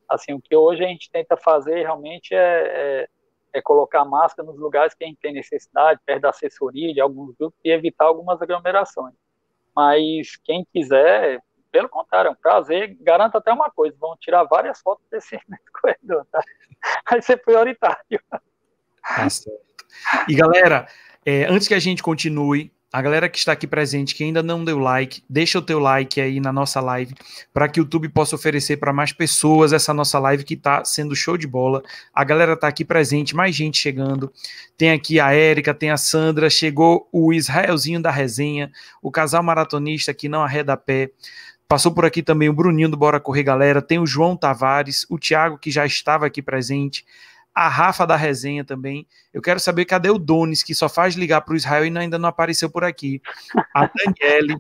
assim, 0.08 0.32
o 0.32 0.40
que 0.40 0.56
hoje 0.56 0.84
a 0.84 0.88
gente 0.88 1.10
tenta 1.10 1.36
fazer 1.36 1.82
realmente 1.82 2.34
é, 2.34 3.04
é 3.04 3.08
é 3.52 3.62
colocar 3.62 4.04
máscara 4.04 4.46
nos 4.46 4.58
lugares 4.58 4.94
que 4.94 5.04
a 5.04 5.06
gente 5.06 5.20
tem 5.20 5.32
necessidade, 5.32 6.00
perto 6.04 6.22
da 6.22 6.30
assessoria 6.30 6.92
de 6.92 7.00
alguns 7.00 7.34
grupos, 7.36 7.58
e 7.64 7.70
evitar 7.70 8.04
algumas 8.04 8.40
aglomerações. 8.40 9.14
Mas 9.74 10.36
quem 10.44 10.66
quiser, 10.72 11.40
pelo 11.70 11.88
contrário, 11.88 12.28
é 12.28 12.32
um 12.32 12.36
prazer. 12.36 12.96
Garanto 13.00 13.36
até 13.36 13.52
uma 13.52 13.70
coisa: 13.70 13.96
vão 13.98 14.16
tirar 14.16 14.44
várias 14.44 14.80
fotos 14.80 15.04
desse 15.10 15.38
corredor, 15.80 16.26
tá? 16.30 16.40
Vai 17.08 17.22
ser 17.22 17.38
prioritário. 17.38 18.20
Tá. 18.30 18.40
E 20.28 20.34
galera, 20.34 20.86
é, 21.24 21.44
antes 21.44 21.68
que 21.68 21.74
a 21.74 21.78
gente 21.78 22.02
continue, 22.02 22.72
a 22.90 23.02
galera 23.02 23.28
que 23.28 23.38
está 23.38 23.52
aqui 23.52 23.66
presente, 23.66 24.14
que 24.14 24.24
ainda 24.24 24.42
não 24.42 24.64
deu 24.64 24.78
like, 24.78 25.22
deixa 25.28 25.58
o 25.58 25.62
teu 25.62 25.78
like 25.78 26.18
aí 26.20 26.40
na 26.40 26.50
nossa 26.50 26.80
live, 26.80 27.14
para 27.52 27.68
que 27.68 27.80
o 27.80 27.82
YouTube 27.82 28.08
possa 28.08 28.34
oferecer 28.34 28.78
para 28.78 28.92
mais 28.92 29.12
pessoas 29.12 29.74
essa 29.74 29.92
nossa 29.92 30.18
live 30.18 30.42
que 30.42 30.54
está 30.54 30.82
sendo 30.84 31.14
show 31.14 31.36
de 31.36 31.46
bola. 31.46 31.82
A 32.14 32.24
galera 32.24 32.54
está 32.54 32.66
aqui 32.66 32.86
presente, 32.86 33.36
mais 33.36 33.54
gente 33.54 33.78
chegando. 33.78 34.32
Tem 34.76 34.90
aqui 34.90 35.20
a 35.20 35.32
Érica, 35.32 35.74
tem 35.74 35.90
a 35.90 35.98
Sandra, 35.98 36.48
chegou 36.48 37.06
o 37.12 37.32
Israelzinho 37.32 38.00
da 38.00 38.10
resenha, 38.10 38.70
o 39.02 39.10
casal 39.10 39.42
maratonista 39.42 40.14
que 40.14 40.28
não 40.28 40.42
arreda 40.42 40.76
pé. 40.76 41.10
Passou 41.68 41.92
por 41.92 42.06
aqui 42.06 42.22
também 42.22 42.48
o 42.48 42.54
Bruninho 42.54 42.88
do 42.88 42.96
Bora 42.96 43.20
Correr 43.20 43.42
Galera, 43.42 43.82
tem 43.82 43.98
o 43.98 44.06
João 44.06 44.34
Tavares, 44.34 45.04
o 45.10 45.18
Thiago 45.18 45.58
que 45.58 45.70
já 45.70 45.84
estava 45.84 46.24
aqui 46.24 46.40
presente, 46.40 47.04
a 47.58 47.66
Rafa 47.66 48.06
da 48.06 48.14
resenha 48.14 48.64
também. 48.64 49.04
Eu 49.34 49.42
quero 49.42 49.58
saber 49.58 49.84
cadê 49.84 50.08
o 50.08 50.16
Donis, 50.16 50.62
que 50.62 50.76
só 50.76 50.88
faz 50.88 51.16
ligar 51.16 51.40
para 51.40 51.54
o 51.54 51.56
Israel 51.56 51.84
e 51.84 51.98
ainda 51.98 52.16
não 52.16 52.28
apareceu 52.28 52.70
por 52.70 52.84
aqui. 52.84 53.20
A 53.74 53.90
Daniele, 53.92 54.56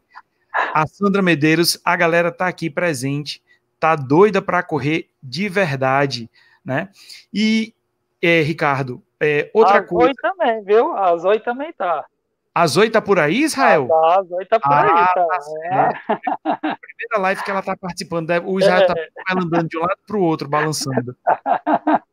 a 0.74 0.84
Sandra 0.84 1.22
Medeiros, 1.22 1.80
a 1.84 1.94
galera 1.94 2.32
tá 2.32 2.48
aqui 2.48 2.68
presente, 2.68 3.40
tá 3.78 3.94
doida 3.94 4.42
para 4.42 4.64
correr 4.64 5.08
de 5.22 5.48
verdade, 5.48 6.28
né? 6.64 6.88
E, 7.32 7.72
é, 8.20 8.40
Ricardo, 8.40 9.00
é, 9.20 9.48
outra 9.54 9.78
a 9.78 9.82
coisa. 9.84 10.10
A 10.10 10.12
Zoe 10.12 10.36
também, 10.36 10.64
viu? 10.64 10.96
A 10.96 11.16
Zoe 11.16 11.38
também 11.38 11.72
tá. 11.74 12.04
A 12.52 12.66
Zoe 12.66 12.90
tá 12.90 13.00
por 13.00 13.20
aí, 13.20 13.44
Israel? 13.44 13.88
Ah, 13.92 14.00
tá, 14.00 14.18
a 14.18 14.22
Zoe 14.24 14.44
tá 14.44 14.58
por 14.58 14.72
ah, 14.72 14.82
aí, 14.82 15.06
tá. 15.14 15.26
tá 15.26 15.38
é. 15.70 16.76
Primeira 16.80 17.18
live 17.20 17.44
que 17.44 17.50
ela 17.52 17.62
tá 17.62 17.76
participando, 17.76 18.28
o 18.44 18.58
Israel 18.58 18.88
tá 18.88 18.94
é. 18.96 19.06
tá 19.06 19.40
andando 19.40 19.68
de 19.68 19.78
um 19.78 19.82
lado 19.82 20.00
pro 20.04 20.20
outro, 20.20 20.48
balançando. 20.48 21.16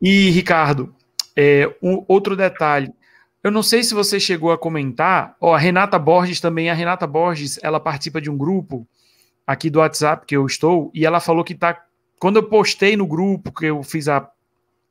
E, 0.00 0.30
Ricardo, 0.30 0.94
é, 1.36 1.74
um, 1.82 2.04
outro 2.08 2.36
detalhe. 2.36 2.92
Eu 3.42 3.50
não 3.50 3.62
sei 3.62 3.82
se 3.82 3.94
você 3.94 4.18
chegou 4.18 4.52
a 4.52 4.58
comentar, 4.58 5.36
ó, 5.40 5.54
a 5.54 5.58
Renata 5.58 5.98
Borges 5.98 6.40
também, 6.40 6.70
a 6.70 6.74
Renata 6.74 7.06
Borges, 7.06 7.58
ela 7.62 7.78
participa 7.78 8.20
de 8.20 8.30
um 8.30 8.36
grupo 8.36 8.86
aqui 9.46 9.68
do 9.68 9.80
WhatsApp 9.80 10.24
que 10.26 10.36
eu 10.36 10.46
estou, 10.46 10.90
e 10.94 11.04
ela 11.04 11.20
falou 11.20 11.44
que 11.44 11.54
tá. 11.54 11.84
Quando 12.18 12.36
eu 12.36 12.48
postei 12.48 12.96
no 12.96 13.06
grupo, 13.06 13.52
que 13.52 13.66
eu 13.66 13.82
fiz 13.82 14.08
a, 14.08 14.26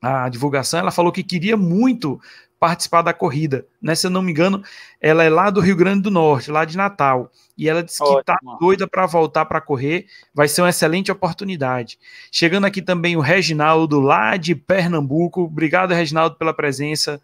a 0.01 0.29
divulgação, 0.29 0.79
ela 0.79 0.91
falou 0.91 1.11
que 1.11 1.23
queria 1.23 1.57
muito 1.57 2.19
participar 2.63 3.01
da 3.01 3.11
corrida. 3.11 3.65
Né? 3.81 3.93
Se 3.93 4.07
eu 4.07 4.09
não 4.09 4.21
me 4.21 4.31
engano, 4.31 4.63
ela 5.01 5.21
é 5.21 5.29
lá 5.29 5.49
do 5.49 5.59
Rio 5.59 5.75
Grande 5.75 6.03
do 6.03 6.09
Norte, 6.09 6.49
lá 6.49 6.63
de 6.63 6.77
Natal. 6.77 7.29
E 7.57 7.67
ela 7.67 7.83
disse 7.83 8.01
Ótimo. 8.01 8.15
que 8.15 8.21
está 8.21 8.37
doida 8.57 8.87
para 8.87 9.05
voltar 9.05 9.43
para 9.43 9.59
correr. 9.59 10.05
Vai 10.33 10.47
ser 10.47 10.61
uma 10.61 10.69
excelente 10.69 11.11
oportunidade. 11.11 11.99
Chegando 12.31 12.63
aqui 12.63 12.81
também 12.81 13.17
o 13.17 13.19
Reginaldo, 13.19 13.99
lá 13.99 14.37
de 14.37 14.55
Pernambuco. 14.55 15.41
Obrigado, 15.41 15.93
Reginaldo, 15.93 16.37
pela 16.37 16.53
presença. 16.53 17.21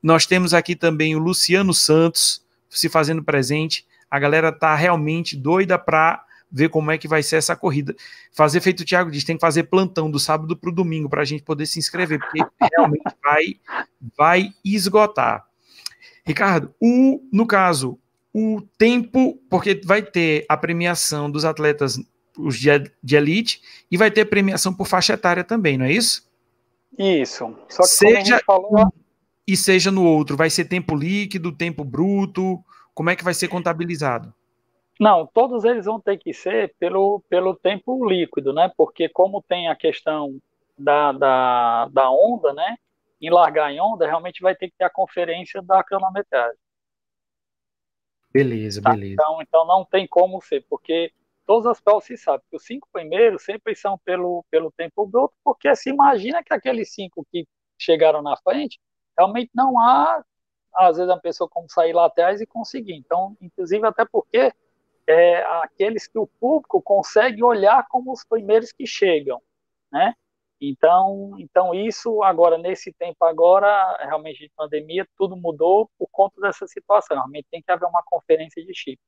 Nós 0.00 0.26
temos 0.26 0.54
aqui 0.54 0.76
também 0.76 1.16
o 1.16 1.18
Luciano 1.18 1.74
Santos 1.74 2.40
se 2.70 2.88
fazendo 2.88 3.20
presente. 3.20 3.84
A 4.08 4.16
galera 4.20 4.52
tá 4.52 4.76
realmente 4.76 5.36
doida 5.36 5.76
para 5.76 6.22
ver 6.50 6.68
como 6.68 6.90
é 6.90 6.98
que 6.98 7.08
vai 7.08 7.22
ser 7.22 7.36
essa 7.36 7.54
corrida. 7.54 7.94
Fazer 8.32 8.60
feito 8.60 8.80
o 8.80 8.84
Thiago 8.84 9.10
diz, 9.10 9.24
tem 9.24 9.36
que 9.36 9.40
fazer 9.40 9.64
plantão 9.64 10.10
do 10.10 10.18
sábado 10.18 10.56
para 10.56 10.70
o 10.70 10.74
domingo 10.74 11.08
para 11.08 11.22
a 11.22 11.24
gente 11.24 11.42
poder 11.42 11.66
se 11.66 11.78
inscrever, 11.78 12.18
porque 12.18 12.40
realmente 12.72 13.02
vai, 13.22 13.56
vai 14.16 14.52
esgotar. 14.64 15.46
Ricardo, 16.24 16.74
o, 16.80 17.20
no 17.32 17.46
caso, 17.46 17.98
o 18.32 18.62
tempo, 18.76 19.40
porque 19.48 19.80
vai 19.84 20.02
ter 20.02 20.44
a 20.48 20.56
premiação 20.56 21.30
dos 21.30 21.44
atletas 21.44 21.98
os 22.38 22.58
de, 22.58 22.68
de 23.02 23.16
elite 23.16 23.60
e 23.90 23.96
vai 23.96 24.10
ter 24.10 24.24
premiação 24.24 24.72
por 24.72 24.86
faixa 24.86 25.14
etária 25.14 25.42
também, 25.42 25.76
não 25.76 25.84
é 25.84 25.92
isso? 25.92 26.28
Isso. 26.96 27.54
Só 27.68 27.82
que 27.82 27.88
seja 27.88 28.40
falou... 28.46 28.92
e 29.46 29.56
seja 29.56 29.90
no 29.90 30.04
outro, 30.04 30.36
vai 30.36 30.48
ser 30.48 30.66
tempo 30.66 30.94
líquido, 30.94 31.52
tempo 31.52 31.84
bruto, 31.84 32.62
como 32.94 33.10
é 33.10 33.16
que 33.16 33.24
vai 33.24 33.34
ser 33.34 33.48
contabilizado? 33.48 34.32
Não, 34.98 35.26
todos 35.26 35.64
eles 35.64 35.86
vão 35.86 36.00
ter 36.00 36.18
que 36.18 36.34
ser 36.34 36.74
pelo, 36.78 37.20
pelo 37.28 37.54
tempo 37.54 38.04
líquido, 38.06 38.52
né? 38.52 38.72
Porque 38.76 39.08
como 39.08 39.42
tem 39.42 39.68
a 39.68 39.76
questão 39.76 40.40
da, 40.76 41.12
da, 41.12 41.88
da 41.88 42.10
onda, 42.10 42.52
né? 42.52 42.76
Em 43.20 43.30
largar 43.30 43.72
em 43.72 43.80
onda, 43.80 44.06
realmente 44.06 44.42
vai 44.42 44.56
ter 44.56 44.68
que 44.68 44.76
ter 44.76 44.84
a 44.84 44.90
conferência 44.90 45.62
da 45.62 45.82
cronometragem. 45.84 46.58
Beleza, 48.32 48.82
tá? 48.82 48.90
beleza. 48.90 49.14
Então, 49.14 49.42
então 49.42 49.66
não 49.66 49.84
tem 49.84 50.06
como 50.06 50.40
ser, 50.42 50.64
porque 50.68 51.12
todas 51.46 51.66
as 51.66 51.80
provas 51.80 52.04
se 52.04 52.16
sabe 52.16 52.42
que 52.50 52.56
os 52.56 52.64
cinco 52.64 52.88
primeiros 52.92 53.42
sempre 53.42 53.74
são 53.74 53.98
pelo, 53.98 54.44
pelo 54.50 54.70
tempo 54.72 55.06
bruto, 55.06 55.34
porque 55.44 55.74
se 55.76 55.90
imagina 55.90 56.42
que 56.42 56.52
aqueles 56.52 56.92
cinco 56.92 57.26
que 57.30 57.46
chegaram 57.78 58.20
na 58.20 58.36
frente, 58.36 58.80
realmente 59.16 59.50
não 59.54 59.78
há, 59.80 60.24
às 60.74 60.96
vezes, 60.96 61.10
a 61.10 61.18
pessoa 61.18 61.48
como 61.48 61.68
sair 61.70 61.92
lá 61.92 62.06
atrás 62.06 62.40
e 62.40 62.46
conseguir. 62.46 62.94
Então, 62.94 63.36
inclusive, 63.40 63.86
até 63.86 64.04
porque 64.04 64.52
é, 65.08 65.42
aqueles 65.62 66.06
que 66.06 66.18
o 66.18 66.26
público 66.26 66.82
consegue 66.82 67.42
olhar 67.42 67.86
como 67.88 68.12
os 68.12 68.22
primeiros 68.24 68.72
que 68.72 68.86
chegam, 68.86 69.40
né? 69.90 70.12
Então, 70.60 71.34
então 71.38 71.72
isso 71.72 72.22
agora 72.22 72.58
nesse 72.58 72.92
tempo 72.92 73.24
agora 73.24 73.96
realmente 74.00 74.40
de 74.40 74.52
pandemia 74.54 75.08
tudo 75.16 75.36
mudou 75.36 75.88
por 75.98 76.08
conta 76.10 76.38
dessa 76.40 76.66
situação. 76.66 77.16
Realmente 77.16 77.46
tem 77.50 77.62
que 77.62 77.70
haver 77.70 77.86
uma 77.86 78.02
conferência 78.04 78.62
de 78.62 78.74
chip. 78.74 79.00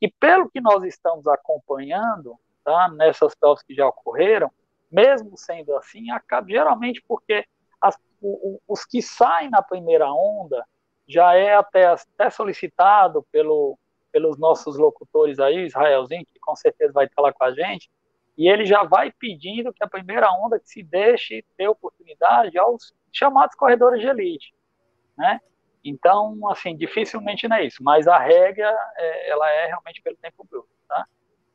E 0.00 0.10
pelo 0.10 0.48
que 0.48 0.60
nós 0.60 0.82
estamos 0.84 1.26
acompanhando, 1.26 2.38
tá, 2.64 2.88
nessas 2.88 3.34
provas 3.34 3.62
que 3.62 3.74
já 3.74 3.86
ocorreram, 3.86 4.50
mesmo 4.90 5.36
sendo 5.36 5.76
assim, 5.76 6.10
acaba 6.10 6.48
geralmente 6.48 7.02
porque 7.06 7.44
as, 7.80 7.98
o, 8.22 8.60
os 8.66 8.86
que 8.86 9.02
saem 9.02 9.50
na 9.50 9.60
primeira 9.62 10.10
onda 10.10 10.64
já 11.06 11.34
é 11.34 11.54
até, 11.54 11.86
até 11.86 12.30
solicitado 12.30 13.26
pelo, 13.30 13.76
pelos 14.14 14.38
nossos 14.38 14.78
locutores 14.78 15.40
aí, 15.40 15.66
Israelzinho, 15.66 16.24
que 16.32 16.38
com 16.38 16.54
certeza 16.54 16.92
vai 16.92 17.06
estar 17.06 17.20
lá 17.20 17.32
com 17.32 17.42
a 17.42 17.50
gente, 17.50 17.90
e 18.38 18.48
ele 18.48 18.64
já 18.64 18.84
vai 18.84 19.10
pedindo 19.10 19.72
que 19.72 19.82
a 19.82 19.88
primeira 19.88 20.30
onda 20.30 20.60
que 20.60 20.68
se 20.68 20.84
deixe 20.84 21.44
ter 21.56 21.66
oportunidade 21.66 22.56
aos 22.56 22.94
chamados 23.12 23.56
corredores 23.56 24.00
de 24.00 24.06
elite, 24.06 24.54
né? 25.18 25.40
Então, 25.84 26.48
assim, 26.48 26.76
dificilmente 26.76 27.48
não 27.48 27.56
é 27.56 27.66
isso, 27.66 27.82
mas 27.82 28.06
a 28.06 28.16
regra, 28.16 28.72
é, 28.96 29.30
ela 29.30 29.50
é 29.50 29.66
realmente 29.66 30.00
pelo 30.00 30.16
tempo 30.16 30.46
bruto, 30.48 30.68
tá? 30.88 31.04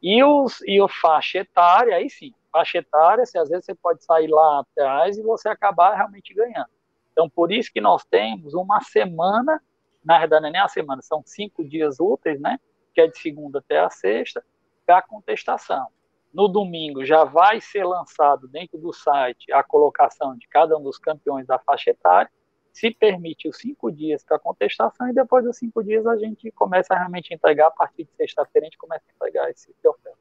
E, 0.03 0.21
os, 0.21 0.61
e 0.67 0.81
o 0.81 0.89
faixa 0.89 1.37
etária, 1.37 1.95
aí 1.95 2.09
sim, 2.09 2.33
faixa 2.51 2.79
etária, 2.79 3.25
se 3.25 3.37
às 3.37 3.47
vezes 3.47 3.63
você 3.63 3.75
pode 3.75 4.03
sair 4.03 4.27
lá 4.27 4.59
atrás 4.59 5.17
e 5.17 5.23
você 5.23 5.47
acabar 5.47 5.95
realmente 5.95 6.33
ganhando. 6.33 6.69
Então, 7.13 7.29
por 7.29 7.53
isso 7.53 7.71
que 7.71 7.79
nós 7.79 8.03
temos 8.03 8.53
uma 8.53 8.81
semana, 8.81 9.61
na 10.09 10.17
verdade 10.17 10.47
é 10.47 10.49
nem 10.49 10.59
a 10.59 10.67
semana, 10.67 11.03
são 11.03 11.21
cinco 11.23 11.63
dias 11.63 11.97
úteis, 11.99 12.41
né? 12.41 12.59
Que 12.95 13.01
é 13.01 13.07
de 13.07 13.15
segunda 13.19 13.59
até 13.59 13.77
a 13.77 13.91
sexta, 13.91 14.43
para 14.83 15.03
contestação. 15.03 15.85
No 16.33 16.47
domingo 16.47 17.05
já 17.05 17.23
vai 17.23 17.61
ser 17.61 17.83
lançado 17.83 18.47
dentro 18.47 18.79
do 18.79 18.91
site 18.91 19.51
a 19.51 19.61
colocação 19.61 20.35
de 20.35 20.47
cada 20.47 20.75
um 20.75 20.81
dos 20.81 20.97
campeões 20.97 21.45
da 21.45 21.59
faixa 21.59 21.91
etária, 21.91 22.31
se 22.73 22.89
permite 22.89 23.47
os 23.47 23.57
cinco 23.57 23.91
dias 23.91 24.23
para 24.23 24.39
contestação 24.39 25.09
e 25.09 25.13
depois 25.13 25.45
dos 25.45 25.57
cinco 25.57 25.83
dias 25.83 26.07
a 26.07 26.17
gente 26.17 26.49
começa 26.51 26.95
a 26.95 26.97
realmente 26.97 27.31
entregar, 27.31 27.67
a 27.67 27.71
partir 27.71 28.05
de 28.05 28.11
sexta-feira 28.17 28.65
a 28.65 28.69
gente 28.69 28.79
começa 28.79 29.03
a 29.07 29.13
entregar 29.13 29.51
esse 29.51 29.71
oferta. 29.85 30.17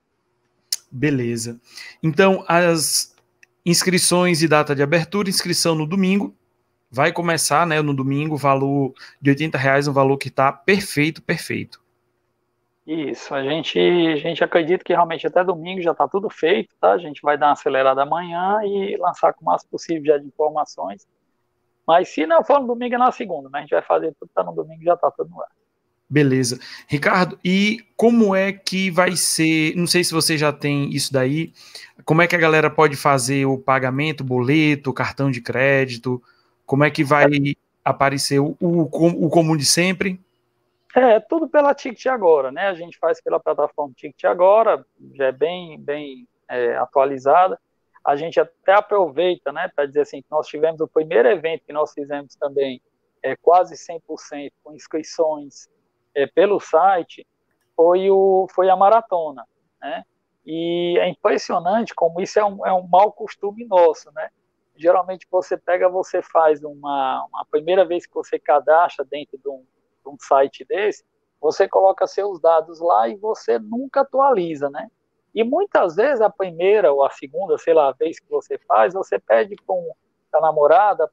Beleza. 0.91 1.59
Então, 2.03 2.45
as 2.47 3.16
inscrições 3.64 4.43
e 4.43 4.49
data 4.49 4.74
de 4.74 4.82
abertura, 4.82 5.30
inscrição 5.30 5.74
no 5.74 5.86
domingo, 5.86 6.34
vai 6.91 7.12
começar, 7.12 7.66
né, 7.66 7.80
no 7.82 7.95
domingo, 7.95 8.36
valor 8.36 8.95
de 9.20 9.30
80 9.30 9.59
reais, 9.59 9.89
um 9.89 9.93
valor 9.93 10.16
que 10.16 10.28
está 10.28 10.53
perfeito, 10.53 11.22
perfeito. 11.22 11.80
Isso, 12.86 13.34
a 13.34 13.43
gente, 13.43 13.78
a 13.78 14.16
gente 14.16 14.43
acredita 14.43 14.82
que 14.82 14.95
realmente 14.95 15.26
até 15.26 15.45
domingo 15.45 15.82
já 15.82 15.93
está 15.93 16.09
tudo 16.09 16.30
feito, 16.30 16.74
tá? 16.80 16.93
A 16.93 16.99
gente 16.99 17.20
vai 17.20 17.36
dar 17.36 17.49
uma 17.49 17.53
acelerada 17.53 18.03
amanhã 18.03 18.61
e 18.64 18.97
lançar 18.97 19.34
com 19.34 19.43
o 19.43 19.45
máximo 19.45 19.72
possível 19.72 20.05
já 20.07 20.18
de 20.18 20.26
informações 20.26 21.07
mas 21.89 22.11
se 22.11 22.26
não 22.26 22.45
for 22.45 22.61
no 22.61 22.66
domingo, 22.66 22.97
é 22.97 22.99
na 22.99 23.11
segunda. 23.11 23.49
Mas 23.51 23.61
a 23.61 23.62
gente 23.62 23.70
vai 23.70 23.80
fazer 23.80 24.14
tudo 24.20 24.30
tá 24.34 24.45
no 24.45 24.53
domingo 24.53 24.84
já 24.84 24.95
tá 24.95 25.11
tudo 25.11 25.30
no 25.30 25.41
ar. 25.41 25.49
Beleza. 26.11 26.61
Ricardo, 26.86 27.39
e 27.43 27.78
como 27.97 28.34
é 28.34 28.53
que 28.53 28.91
vai 28.91 29.16
ser? 29.16 29.74
Não 29.74 29.86
sei 29.86 30.05
se 30.05 30.12
você 30.12 30.36
já 30.36 30.53
tem 30.53 30.91
isso 30.91 31.11
daí. 31.11 31.51
Como 32.05 32.20
é 32.20 32.26
que 32.26 32.36
a 32.36 32.39
galera 32.39 32.68
pode 32.68 32.95
fazer 32.95 33.47
o 33.47 33.57
pagamento, 33.57 34.22
boleto, 34.22 34.93
cartão 34.93 35.30
de 35.30 35.41
crédito? 35.41 36.22
Como 36.68 36.84
é 36.84 36.90
que 36.90 37.02
vai 37.02 37.26
aparecer 37.84 38.38
o, 38.38 38.56
o, 38.60 38.82
o 39.26 39.28
comum 39.28 39.56
de 39.56 39.64
sempre? 39.64 40.20
É, 40.94 41.18
tudo 41.18 41.48
pela 41.48 41.74
Ticket 41.74 42.06
Agora, 42.06 42.52
né? 42.52 42.68
A 42.68 42.74
gente 42.74 42.96
faz 42.98 43.20
pela 43.20 43.40
plataforma 43.40 43.92
Ticket 43.96 44.22
Agora, 44.24 44.86
já 45.14 45.26
é 45.26 45.32
bem, 45.32 45.80
bem 45.80 46.28
é, 46.48 46.76
atualizada 46.76 47.58
a 48.08 48.16
gente 48.16 48.40
até 48.40 48.72
aproveita, 48.72 49.52
né, 49.52 49.70
para 49.76 49.84
dizer 49.84 50.00
assim, 50.00 50.22
que 50.22 50.30
nós 50.30 50.46
tivemos 50.46 50.80
o 50.80 50.88
primeiro 50.88 51.28
evento 51.28 51.66
que 51.66 51.74
nós 51.74 51.92
fizemos 51.92 52.34
também, 52.36 52.80
é, 53.22 53.36
quase 53.36 53.74
100% 53.74 54.50
com 54.64 54.74
inscrições 54.74 55.68
é, 56.14 56.26
pelo 56.26 56.58
site, 56.58 57.26
foi, 57.76 58.10
o, 58.10 58.46
foi 58.50 58.70
a 58.70 58.76
maratona, 58.76 59.44
né, 59.78 60.04
e 60.46 60.98
é 60.98 61.06
impressionante 61.06 61.94
como 61.94 62.18
isso 62.22 62.38
é 62.38 62.44
um, 62.46 62.66
é 62.66 62.72
um 62.72 62.88
mau 62.88 63.12
costume 63.12 63.66
nosso, 63.66 64.10
né, 64.12 64.30
geralmente 64.78 65.26
você 65.30 65.56
pega, 65.56 65.88
você 65.88 66.22
faz 66.22 66.62
uma, 66.62 67.24
uma 67.26 67.44
primeira 67.50 67.84
vez 67.84 68.06
que 68.06 68.14
você 68.14 68.38
cadastra 68.38 69.04
dentro 69.04 69.36
de 69.36 69.48
um, 69.48 69.58
de 69.58 70.08
um 70.08 70.16
site 70.20 70.64
desse, 70.64 71.04
você 71.40 71.68
coloca 71.68 72.06
seus 72.06 72.40
dados 72.40 72.80
lá 72.80 73.08
e 73.08 73.16
você 73.16 73.58
nunca 73.58 74.00
atualiza, 74.00 74.70
né, 74.70 74.88
e 75.34 75.44
muitas 75.44 75.96
vezes 75.96 76.20
a 76.20 76.30
primeira 76.30 76.92
ou 76.92 77.04
a 77.04 77.10
segunda, 77.10 77.58
sei 77.58 77.74
lá, 77.74 77.92
vez 77.92 78.18
que 78.18 78.28
você 78.30 78.58
faz, 78.58 78.94
você 78.94 79.18
pede 79.18 79.56
com 79.66 79.92
a 80.32 80.40
namorada, 80.40 81.10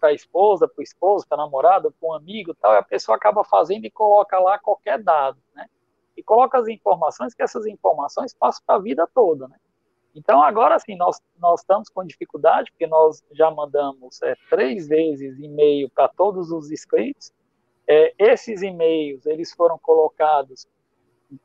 para 0.00 0.10
a 0.10 0.12
esposa, 0.12 0.68
para 0.68 0.80
o 0.80 0.82
esposo, 0.82 1.26
para 1.26 1.42
a 1.42 1.44
namorada, 1.44 1.90
para 1.90 2.08
um 2.08 2.14
amigo 2.14 2.54
tal, 2.54 2.74
e 2.74 2.78
a 2.78 2.82
pessoa 2.82 3.16
acaba 3.16 3.42
fazendo 3.44 3.84
e 3.84 3.90
coloca 3.90 4.38
lá 4.38 4.58
qualquer 4.58 5.02
dado, 5.02 5.38
né? 5.54 5.66
E 6.16 6.22
coloca 6.22 6.58
as 6.58 6.68
informações, 6.68 7.34
que 7.34 7.42
essas 7.42 7.66
informações 7.66 8.32
passam 8.34 8.62
para 8.66 8.76
a 8.76 8.78
vida 8.80 9.08
toda, 9.14 9.48
né? 9.48 9.56
Então, 10.16 10.42
agora 10.42 10.78
sim, 10.78 10.96
nós, 10.96 11.20
nós 11.38 11.60
estamos 11.60 11.90
com 11.90 12.02
dificuldade, 12.02 12.70
porque 12.70 12.86
nós 12.86 13.22
já 13.32 13.50
mandamos 13.50 14.20
é, 14.22 14.34
três 14.48 14.88
vezes 14.88 15.38
e-mail 15.38 15.90
para 15.90 16.08
todos 16.08 16.50
os 16.50 16.70
inscritos. 16.70 17.32
É, 17.86 18.14
esses 18.18 18.62
e-mails, 18.62 19.26
eles 19.26 19.52
foram 19.52 19.78
colocados 19.78 20.66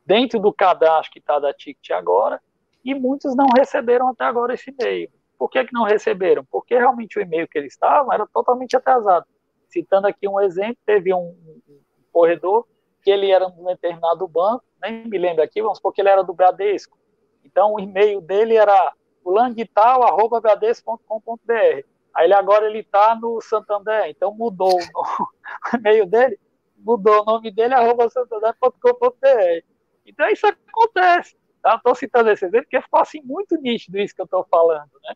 dentro 0.06 0.40
do 0.40 0.50
cadastro 0.52 1.12
que 1.12 1.18
está 1.18 1.38
da 1.38 1.52
Ticket 1.52 1.90
agora, 1.90 2.40
e 2.82 2.94
muitos 2.94 3.36
não 3.36 3.46
receberam 3.54 4.08
até 4.08 4.24
agora 4.24 4.54
esse 4.54 4.70
e-mail. 4.70 5.10
Por 5.38 5.50
que, 5.50 5.64
que 5.64 5.72
não 5.74 5.84
receberam? 5.84 6.42
Porque 6.50 6.74
realmente 6.74 7.18
o 7.18 7.22
e-mail 7.22 7.46
que 7.46 7.58
eles 7.58 7.74
estavam 7.74 8.10
era 8.10 8.26
totalmente 8.26 8.74
atrasado. 8.74 9.26
Citando 9.68 10.06
aqui 10.06 10.26
um 10.26 10.40
exemplo, 10.40 10.78
teve 10.86 11.12
um, 11.12 11.36
um 11.68 11.80
corredor 12.10 12.66
que 13.02 13.10
ele 13.10 13.30
era 13.30 13.50
de 13.50 13.60
um 13.60 13.64
determinado 13.64 14.26
banco, 14.26 14.64
nem 14.80 15.06
me 15.06 15.18
lembro 15.18 15.42
aqui, 15.42 15.60
vamos 15.60 15.76
supor 15.78 15.92
que 15.92 16.00
ele 16.00 16.08
era 16.08 16.22
do 16.22 16.32
Bradesco. 16.32 16.96
Então 17.44 17.74
o 17.74 17.80
e-mail 17.80 18.20
dele 18.20 18.56
era 18.56 18.92
fulanguital.bradesco.com.br. 19.22 21.86
Aí 22.14 22.26
ele 22.26 22.34
agora 22.34 22.66
ele 22.66 22.80
está 22.80 23.14
no 23.14 23.40
Santander, 23.40 24.08
então 24.08 24.34
mudou 24.34 24.78
o 25.72 25.76
e-mail 25.76 26.04
dele, 26.06 26.38
mudou 26.76 27.22
o 27.22 27.24
nome 27.24 27.50
dele, 27.50 27.72
arroba 27.74 28.10
santander.com.br. 28.10 29.64
Então 30.04 30.28
isso 30.28 30.46
acontece. 30.46 31.34
Tá? 31.62 31.76
Estou 31.76 31.94
citando 31.94 32.28
esse 32.30 32.44
exemplo 32.44 32.64
porque 32.64 32.82
ficou 32.82 33.00
assim 33.00 33.22
muito 33.22 33.56
nítido 33.56 33.98
isso 33.98 34.14
que 34.14 34.20
eu 34.20 34.24
estou 34.24 34.44
falando, 34.50 34.90
né? 35.04 35.14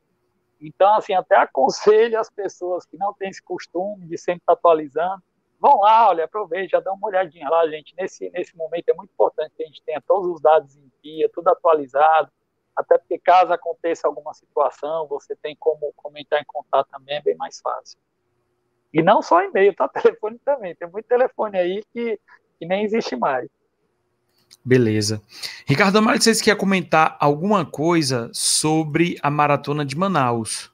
Então, 0.61 0.95
assim, 0.95 1.13
até 1.13 1.37
aconselho 1.37 2.19
as 2.19 2.31
pessoas 2.31 2.87
que 2.87 2.97
não 2.97 3.13
têm 3.13 3.29
esse 3.29 3.43
costume 3.43 4.07
de 4.07 4.17
sempre 4.17 4.41
estar 4.41 4.55
atualizando, 4.55 5.23
vão 5.67 5.81
lá, 5.81 6.09
olha, 6.09 6.25
aproveite, 6.25 6.71
já 6.71 6.81
dá 6.81 6.93
uma 6.93 7.09
olhadinha 7.09 7.49
lá, 7.49 7.69
gente. 7.69 7.95
Nesse, 7.97 8.31
nesse 8.31 8.57
momento 8.57 8.89
é 8.89 8.95
muito 8.95 9.11
importante 9.11 9.53
que 9.57 9.65
a 9.65 9.67
gente 9.67 9.83
tenha 9.83 10.01
todos 10.01 10.31
os 10.31 10.41
dados 10.41 10.77
em 10.77 10.93
dia, 11.03 11.29
tudo 11.35 11.49
atualizado, 11.49 12.31
até 12.77 12.97
porque 12.97 13.19
caso 13.19 13.53
aconteça 13.53 14.07
alguma 14.07 14.33
situação, 14.33 15.09
você 15.09 15.35
tem 15.35 15.57
como, 15.59 15.93
como 15.97 16.19
entrar 16.19 16.41
em 16.41 16.45
contato 16.47 16.89
também, 16.91 17.17
é 17.17 17.23
bem 17.23 17.37
mais 17.37 17.61
fácil. 17.61 17.99
E 18.93 19.03
não 19.03 19.21
só 19.21 19.43
e-mail, 19.43 19.75
tá? 19.75 19.89
Telefone 19.91 20.39
também. 20.45 20.75
Tem 20.77 20.89
muito 20.89 21.07
telefone 21.07 21.59
aí 21.59 21.83
que, 21.93 22.19
que 22.59 22.67
nem 22.67 22.85
existe 22.85 23.17
mais. 23.17 23.49
Beleza. 24.65 25.21
Ricardo 25.67 25.99
Amário, 25.99 26.23
vocês 26.23 26.41
querem 26.41 26.59
comentar 26.59 27.17
alguma 27.19 27.67
coisa 27.67 28.31
sobre 28.33 29.19
a 29.21 29.31
maratona 29.31 29.85
de 29.85 29.97
Manaus? 29.97 30.73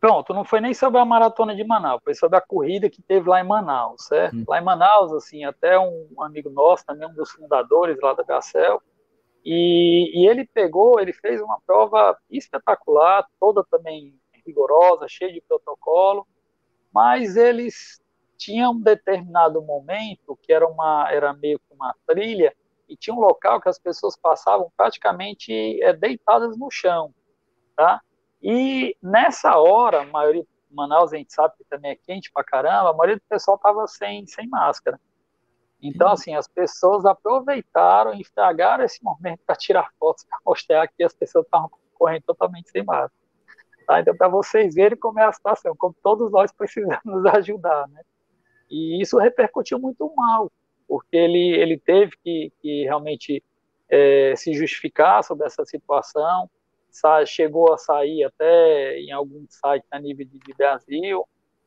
Pronto, 0.00 0.32
não 0.32 0.44
foi 0.44 0.62
nem 0.62 0.72
sobre 0.72 0.98
a 0.98 1.04
maratona 1.04 1.54
de 1.54 1.62
Manaus, 1.62 2.00
foi 2.02 2.14
sobre 2.14 2.38
a 2.38 2.40
corrida 2.40 2.88
que 2.88 3.02
teve 3.02 3.28
lá 3.28 3.38
em 3.38 3.46
Manaus, 3.46 4.06
certo? 4.06 4.34
Hum. 4.34 4.44
Lá 4.48 4.58
em 4.58 4.64
Manaus, 4.64 5.12
assim, 5.12 5.44
até 5.44 5.78
um 5.78 6.22
amigo 6.22 6.48
nosso, 6.48 6.86
também 6.86 7.06
um 7.06 7.12
dos 7.12 7.30
fundadores 7.30 8.00
lá 8.00 8.14
da 8.14 8.22
Gacel, 8.22 8.82
e, 9.44 10.10
e 10.14 10.26
ele 10.26 10.46
pegou, 10.46 10.98
ele 10.98 11.12
fez 11.12 11.40
uma 11.42 11.60
prova 11.66 12.16
espetacular, 12.30 13.26
toda 13.38 13.62
também 13.70 14.18
rigorosa, 14.46 15.06
cheia 15.06 15.32
de 15.32 15.42
protocolo, 15.42 16.26
mas 16.92 17.36
eles 17.36 18.00
tinham 18.38 18.72
um 18.72 18.80
determinado 18.80 19.60
momento 19.60 20.38
que 20.42 20.50
era 20.50 20.66
uma 20.66 21.08
era 21.10 21.34
meio 21.34 21.58
que 21.58 21.74
uma 21.74 21.94
trilha 22.06 22.54
e 22.88 22.96
tinha 22.96 23.14
um 23.14 23.20
local 23.20 23.60
que 23.60 23.68
as 23.68 23.78
pessoas 23.78 24.16
passavam 24.16 24.72
praticamente 24.74 25.52
é, 25.82 25.92
deitadas 25.92 26.56
no 26.58 26.70
chão, 26.70 27.14
tá? 27.76 28.00
E 28.42 28.96
nessa 29.02 29.56
hora, 29.58 30.02
a 30.02 30.06
maioria 30.06 30.46
Manaus 30.70 31.12
a 31.12 31.16
gente 31.16 31.32
sabe 31.32 31.54
que 31.58 31.64
também 31.64 31.90
é 31.90 31.96
quente 31.96 32.30
pra 32.32 32.44
caramba, 32.44 32.90
a 32.90 32.94
maioria 32.94 33.16
do 33.16 33.22
pessoal 33.28 33.58
tava 33.58 33.86
sem 33.86 34.26
sem 34.26 34.48
máscara. 34.48 35.00
Então, 35.82 36.08
uhum. 36.08 36.12
assim, 36.12 36.34
as 36.34 36.46
pessoas 36.46 37.04
aproveitaram 37.04 38.14
e 38.14 38.20
estragaram 38.20 38.84
esse 38.84 39.02
momento 39.02 39.40
para 39.46 39.56
tirar 39.56 39.90
fotos, 39.98 40.24
para 40.28 40.38
mostrar 40.44 40.86
que 40.88 41.02
as 41.02 41.14
pessoas 41.14 41.44
estavam 41.44 41.70
correndo 41.94 42.22
totalmente 42.22 42.70
sem 42.70 42.84
máscara. 42.84 43.12
Tá? 43.86 44.00
Então, 44.00 44.16
para 44.16 44.28
vocês 44.28 44.74
verem 44.74 44.98
como 44.98 45.18
é 45.18 45.24
a 45.24 45.32
situação, 45.32 45.74
como 45.76 45.94
todos 46.02 46.30
nós 46.30 46.52
precisamos 46.56 47.26
ajudar, 47.26 47.88
né? 47.88 48.02
E 48.70 49.02
isso 49.02 49.18
repercutiu 49.18 49.80
muito 49.80 50.12
mal, 50.14 50.50
porque 50.86 51.16
ele, 51.16 51.56
ele 51.56 51.76
teve 51.76 52.12
que, 52.22 52.52
que 52.62 52.84
realmente 52.84 53.42
é, 53.88 54.34
se 54.36 54.54
justificar 54.54 55.24
sobre 55.24 55.44
essa 55.44 55.64
situação, 55.64 56.48
chegou 57.26 57.72
a 57.72 57.78
sair 57.78 58.24
até 58.24 58.98
em 58.98 59.12
algum 59.12 59.44
site 59.48 59.84
a 59.90 59.98
nível 59.98 60.26
de, 60.26 60.38
de 60.38 60.54
Brasil, 60.54 61.26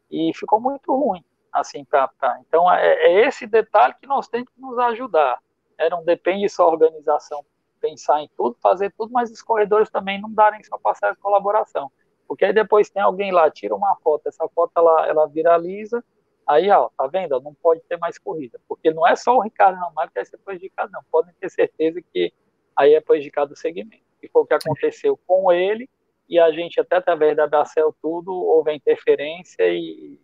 e 0.09 0.31
ficou 0.35 0.59
muito 0.59 0.95
ruim, 0.95 1.23
assim, 1.51 1.83
para 1.85 2.09
Então, 2.47 2.71
é, 2.71 2.93
é, 2.93 3.27
esse 3.27 3.47
detalhe 3.47 3.95
que 3.99 4.07
nós 4.07 4.27
temos 4.27 4.49
que 4.49 4.61
nos 4.61 4.77
ajudar. 4.77 5.39
É, 5.77 5.89
não 5.89 6.03
depende 6.03 6.47
só 6.49 6.67
organização 6.67 7.43
pensar 7.81 8.21
em 8.21 8.29
tudo, 8.37 8.55
fazer 8.61 8.93
tudo, 8.97 9.11
mas 9.11 9.31
os 9.31 9.41
corredores 9.41 9.89
também 9.89 10.21
não 10.21 10.31
darem 10.31 10.63
só 10.63 10.77
parcela 10.77 11.13
de 11.13 11.19
colaboração. 11.19 11.91
Porque 12.27 12.45
aí 12.45 12.53
depois 12.53 12.89
tem 12.89 13.01
alguém 13.01 13.31
lá, 13.31 13.49
tira 13.49 13.75
uma 13.75 13.95
foto, 13.97 14.27
essa 14.27 14.47
foto 14.49 14.71
ela, 14.75 15.07
ela 15.07 15.27
viraliza, 15.27 16.03
Aí, 16.47 16.69
ó, 16.69 16.89
tá 16.97 17.07
vendo? 17.07 17.39
Não 17.41 17.53
pode 17.53 17.81
ter 17.87 17.97
mais 17.97 18.17
corrida, 18.17 18.59
porque 18.67 18.91
não 18.91 19.07
é 19.07 19.15
só 19.15 19.37
o 19.37 19.41
Ricardo 19.41 19.77
Ramalho 19.77 20.09
que 20.09 20.15
vai 20.15 20.25
ser 20.25 20.37
prejudicado, 20.39 20.91
não. 20.91 21.01
Podem 21.09 21.33
ter 21.39 21.49
certeza 21.49 22.01
que 22.01 22.33
aí 22.75 22.93
é 22.93 23.01
prejudicado 23.01 23.53
o 23.53 23.57
segmento. 23.57 24.03
E 24.23 24.29
foi 24.29 24.41
o 24.41 24.45
que 24.45 24.53
aconteceu 24.53 25.19
com 25.27 25.51
ele, 25.51 25.89
e 26.29 26.39
a 26.39 26.51
gente, 26.51 26.79
até 26.79 26.95
através 26.95 27.35
da 27.35 27.45
Bracel, 27.45 27.93
tudo, 28.01 28.33
houve 28.33 28.71
a 28.71 28.75
interferência 28.75 29.63
e 29.69 30.19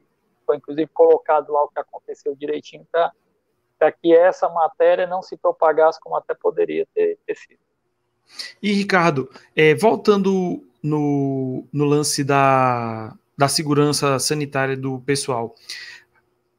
foi 0.46 0.58
inclusive 0.58 0.88
colocado 0.88 1.52
lá 1.52 1.64
o 1.64 1.68
que 1.68 1.80
aconteceu 1.80 2.36
direitinho 2.36 2.88
para 2.92 3.92
que 3.92 4.16
essa 4.16 4.50
matéria 4.50 5.06
não 5.06 5.22
se 5.22 5.38
propagasse 5.38 6.00
como 6.00 6.16
até 6.16 6.34
poderia 6.34 6.88
ter, 6.96 7.20
ter 7.28 7.36
sido. 7.36 7.60
E, 8.62 8.72
Ricardo, 8.72 9.30
é, 9.56 9.76
voltando 9.76 10.64
no, 10.82 11.68
no 11.72 11.86
lance 11.86 12.24
da, 12.24 13.16
da 13.38 13.48
segurança 13.48 14.18
sanitária 14.20 14.78
do 14.78 15.00
pessoal, 15.02 15.54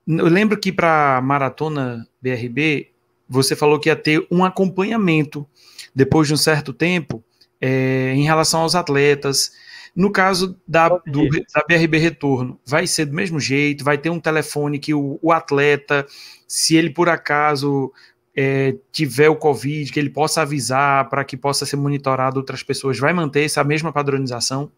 eu 0.07 0.26
lembro 0.26 0.59
que 0.59 0.72
para 0.72 1.16
a 1.16 1.22
maratona 1.22 2.07
BRB, 2.20 2.91
você 3.28 3.55
falou 3.55 3.78
que 3.78 3.88
ia 3.88 3.97
ter 3.97 4.26
um 4.30 4.45
acompanhamento 4.45 5.47
depois 5.95 6.28
de 6.28 6.34
um 6.34 6.36
certo 6.36 6.72
tempo 6.72 7.24
é, 7.61 8.13
em 8.15 8.25
relação 8.25 8.63
aos 8.63 8.75
atletas. 8.75 9.53
No 9.95 10.11
caso 10.11 10.57
da, 10.67 10.89
do, 10.89 11.29
da 11.29 11.65
BRB 11.69 11.99
Retorno, 11.99 12.61
vai 12.65 12.87
ser 12.87 13.07
do 13.07 13.15
mesmo 13.15 13.41
jeito, 13.41 13.85
vai 13.85 13.99
ter 13.99 14.09
um 14.09 14.21
telefone 14.21 14.79
que 14.79 14.95
o, 14.95 15.19
o 15.21 15.33
atleta, 15.33 16.07
se 16.47 16.77
ele 16.77 16.91
por 16.91 17.09
acaso 17.09 17.93
é, 18.37 18.77
tiver 18.93 19.29
o 19.29 19.37
Covid, 19.37 19.93
que 19.93 19.99
ele 19.99 20.11
possa 20.11 20.43
avisar 20.43 21.09
para 21.09 21.25
que 21.25 21.37
possa 21.37 21.67
ser 21.67 21.77
monitorado 21.77 22.39
outras 22.39 22.63
pessoas, 22.63 22.99
vai 22.99 23.13
manter 23.13 23.45
essa 23.45 23.65
mesma 23.65 23.93
padronização? 23.93 24.71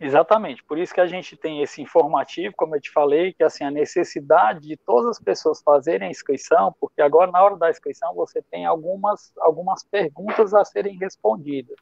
Exatamente, 0.00 0.64
por 0.64 0.78
isso 0.78 0.92
que 0.92 1.00
a 1.00 1.06
gente 1.06 1.36
tem 1.36 1.62
esse 1.62 1.80
informativo, 1.80 2.52
como 2.56 2.74
eu 2.74 2.80
te 2.80 2.90
falei, 2.90 3.32
que 3.32 3.44
assim 3.44 3.62
a 3.62 3.70
necessidade 3.70 4.66
de 4.66 4.76
todas 4.76 5.10
as 5.10 5.20
pessoas 5.20 5.62
fazerem 5.62 6.08
a 6.08 6.10
inscrição, 6.10 6.74
porque 6.80 7.00
agora 7.00 7.30
na 7.30 7.40
hora 7.40 7.56
da 7.56 7.70
inscrição 7.70 8.12
você 8.12 8.42
tem 8.50 8.66
algumas 8.66 9.32
algumas 9.38 9.84
perguntas 9.84 10.52
a 10.54 10.64
serem 10.64 10.98
respondidas, 10.98 11.76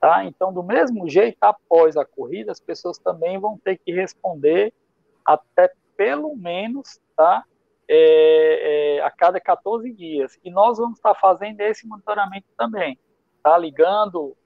tá? 0.00 0.24
Então, 0.24 0.52
do 0.52 0.62
mesmo 0.62 1.08
jeito, 1.08 1.38
após 1.40 1.96
a 1.96 2.04
corrida, 2.04 2.52
as 2.52 2.60
pessoas 2.60 2.98
também 2.98 3.38
vão 3.38 3.58
ter 3.58 3.78
que 3.78 3.92
responder 3.92 4.72
até 5.24 5.72
pelo 5.96 6.36
menos, 6.36 7.00
tá? 7.16 7.44
É, 7.90 8.96
é, 8.96 9.02
a 9.02 9.10
cada 9.10 9.40
14 9.40 9.90
dias. 9.92 10.38
E 10.44 10.50
nós 10.50 10.78
vamos 10.78 10.98
estar 10.98 11.14
fazendo 11.14 11.60
esse 11.62 11.86
monitoramento 11.86 12.46
também, 12.56 12.98
tá? 13.42 13.56
Ligando 13.56 14.36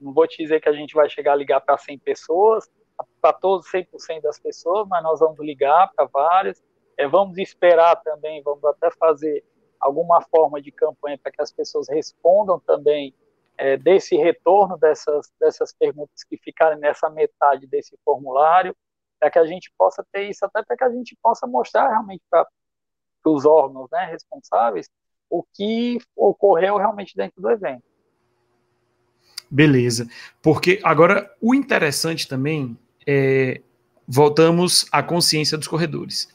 não 0.00 0.14
vou 0.14 0.26
te 0.26 0.38
dizer 0.38 0.60
que 0.60 0.68
a 0.68 0.72
gente 0.72 0.94
vai 0.94 1.08
chegar 1.10 1.32
a 1.32 1.36
ligar 1.36 1.60
para 1.60 1.76
100 1.76 1.98
pessoas, 1.98 2.70
para 3.20 3.32
todos 3.32 3.70
100% 3.70 4.22
das 4.22 4.38
pessoas, 4.38 4.88
mas 4.88 5.02
nós 5.02 5.20
vamos 5.20 5.38
ligar 5.40 5.92
para 5.94 6.06
várias. 6.06 6.62
É, 6.96 7.06
vamos 7.06 7.36
esperar 7.38 7.96
também, 7.96 8.42
vamos 8.42 8.64
até 8.64 8.90
fazer 8.92 9.44
alguma 9.78 10.22
forma 10.22 10.60
de 10.60 10.72
campanha 10.72 11.18
para 11.18 11.32
que 11.32 11.40
as 11.40 11.52
pessoas 11.52 11.88
respondam 11.88 12.58
também 12.60 13.14
é, 13.56 13.76
desse 13.76 14.16
retorno 14.16 14.78
dessas, 14.78 15.30
dessas 15.38 15.72
perguntas 15.72 16.24
que 16.24 16.36
ficarem 16.38 16.78
nessa 16.78 17.10
metade 17.10 17.66
desse 17.66 17.96
formulário, 18.04 18.74
para 19.18 19.30
que 19.30 19.38
a 19.38 19.46
gente 19.46 19.70
possa 19.76 20.04
ter 20.12 20.30
isso, 20.30 20.44
até 20.44 20.62
para 20.62 20.76
que 20.76 20.84
a 20.84 20.90
gente 20.90 21.16
possa 21.22 21.46
mostrar 21.46 21.88
realmente 21.88 22.22
para 22.30 22.46
os 23.26 23.44
órgãos 23.44 23.88
né, 23.92 24.06
responsáveis 24.06 24.88
o 25.28 25.44
que 25.54 25.98
ocorreu 26.16 26.76
realmente 26.76 27.14
dentro 27.14 27.40
do 27.40 27.50
evento. 27.50 27.84
Beleza. 29.50 30.08
Porque 30.42 30.80
agora 30.82 31.32
o 31.40 31.54
interessante 31.54 32.26
também 32.26 32.78
é 33.06 33.60
voltamos 34.12 34.86
à 34.90 35.04
consciência 35.04 35.56
dos 35.56 35.68
corredores. 35.68 36.28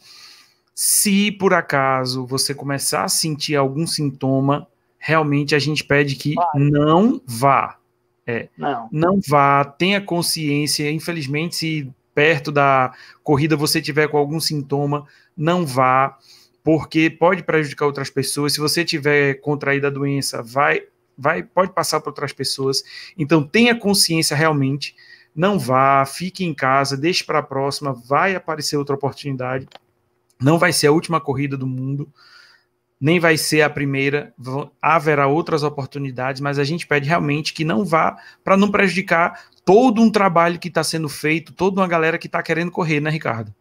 Se 0.74 1.30
por 1.30 1.54
acaso 1.54 2.26
você 2.26 2.56
começar 2.56 3.04
a 3.04 3.10
sentir 3.10 3.58
algum 3.58 3.86
sintoma, 3.86 4.66
realmente 5.08 5.54
a 5.54 5.60
gente 5.60 5.84
pede 5.84 6.16
que 6.16 6.34
Vai. 6.34 6.48
não 6.56 7.22
vá. 7.28 7.78
É, 8.26 8.50
não. 8.58 8.90
não 8.92 9.20
vá, 9.28 9.64
tenha 9.64 10.02
consciência. 10.02 10.90
Infelizmente, 10.90 11.56
se 11.56 11.94
perto 12.16 12.52
da 12.52 12.92
corrida 13.24 13.56
você 13.56 13.80
tiver 13.80 14.08
com 14.08 14.18
algum 14.18 14.40
sintoma, 14.40 15.06
não 15.38 15.64
vá, 15.64 16.18
porque 16.64 17.08
pode 17.08 17.44
prejudicar 17.44 17.86
outras 17.86 18.10
pessoas. 18.10 18.54
Se 18.54 18.60
você 18.60 18.84
tiver 18.84 19.36
contraído 19.36 19.86
a 19.86 19.92
doença, 19.92 20.42
vai 20.42 20.82
vai 21.16 21.44
pode 21.44 21.72
passar 21.72 22.00
para 22.00 22.10
outras 22.10 22.34
pessoas. 22.34 22.84
Então 23.16 23.44
tenha 23.44 23.78
consciência 23.78 24.36
realmente, 24.36 24.96
não 25.36 25.60
vá, 25.60 26.04
fique 26.08 26.44
em 26.44 26.54
casa, 26.54 26.98
deixe 26.98 27.24
para 27.24 27.40
a 27.40 27.44
próxima, 27.44 27.94
vai 27.94 28.34
aparecer 28.34 28.76
outra 28.76 28.96
oportunidade. 28.96 29.68
Não 30.42 30.58
vai 30.58 30.74
ser 30.74 30.88
a 30.88 30.92
última 30.92 31.22
corrida 31.22 31.56
do 31.56 31.68
mundo, 31.68 32.12
nem 33.06 33.20
vai 33.20 33.38
ser 33.38 33.62
a 33.62 33.70
primeira, 33.70 34.34
haverá 34.82 35.28
outras 35.28 35.62
oportunidades, 35.62 36.42
mas 36.42 36.58
a 36.58 36.64
gente 36.64 36.88
pede 36.88 37.08
realmente 37.08 37.54
que 37.54 37.64
não 37.64 37.86
vá 37.86 38.18
para 38.44 38.58
não 38.58 38.72
prejudicar 38.72 39.46
todo 39.64 40.02
um 40.02 40.12
trabalho 40.12 40.58
que 40.58 40.70
está 40.70 40.84
sendo 40.84 41.08
feito, 41.08 41.54
toda 41.54 41.80
uma 41.80 41.88
galera 41.88 42.18
que 42.18 42.26
está 42.26 42.42
querendo 42.42 42.72
correr, 42.72 43.00
né, 43.00 43.12
Ricardo? 43.12 43.54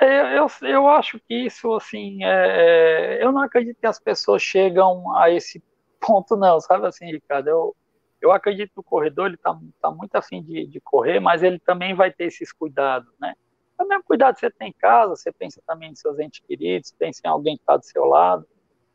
É, 0.00 0.36
eu, 0.36 0.48
eu 0.62 0.88
acho 0.88 1.20
que 1.20 1.46
isso, 1.46 1.72
assim, 1.72 2.24
é, 2.24 3.20
é, 3.20 3.24
eu 3.24 3.30
não 3.30 3.42
acredito 3.42 3.78
que 3.80 3.86
as 3.86 4.00
pessoas 4.00 4.42
chegam 4.42 5.16
a 5.16 5.30
esse 5.30 5.62
ponto 6.00 6.36
não, 6.36 6.58
sabe 6.58 6.84
assim, 6.88 7.12
Ricardo? 7.12 7.46
Eu, 7.46 7.76
eu 8.20 8.32
acredito 8.32 8.72
que 8.72 8.80
o 8.80 8.82
corredor 8.82 9.26
ele 9.26 9.36
está 9.36 9.56
tá 9.80 9.88
muito 9.88 10.16
afim 10.16 10.42
de, 10.42 10.66
de 10.66 10.80
correr, 10.80 11.20
mas 11.20 11.44
ele 11.44 11.60
também 11.60 11.94
vai 11.94 12.10
ter 12.10 12.24
esses 12.24 12.52
cuidados, 12.52 13.14
né? 13.20 13.34
É 13.82 13.84
o 13.84 13.88
mesmo 13.88 14.04
cuidado 14.04 14.34
que 14.34 14.40
você 14.40 14.50
tem 14.50 14.68
em 14.68 14.72
casa, 14.72 15.16
você 15.16 15.32
pensa 15.32 15.60
também 15.66 15.90
em 15.90 15.94
seus 15.96 16.18
entes 16.20 16.40
queridos, 16.46 16.94
pensa 16.96 17.20
em 17.24 17.28
alguém 17.28 17.56
que 17.56 17.62
está 17.62 17.76
do 17.76 17.84
seu 17.84 18.04
lado. 18.04 18.46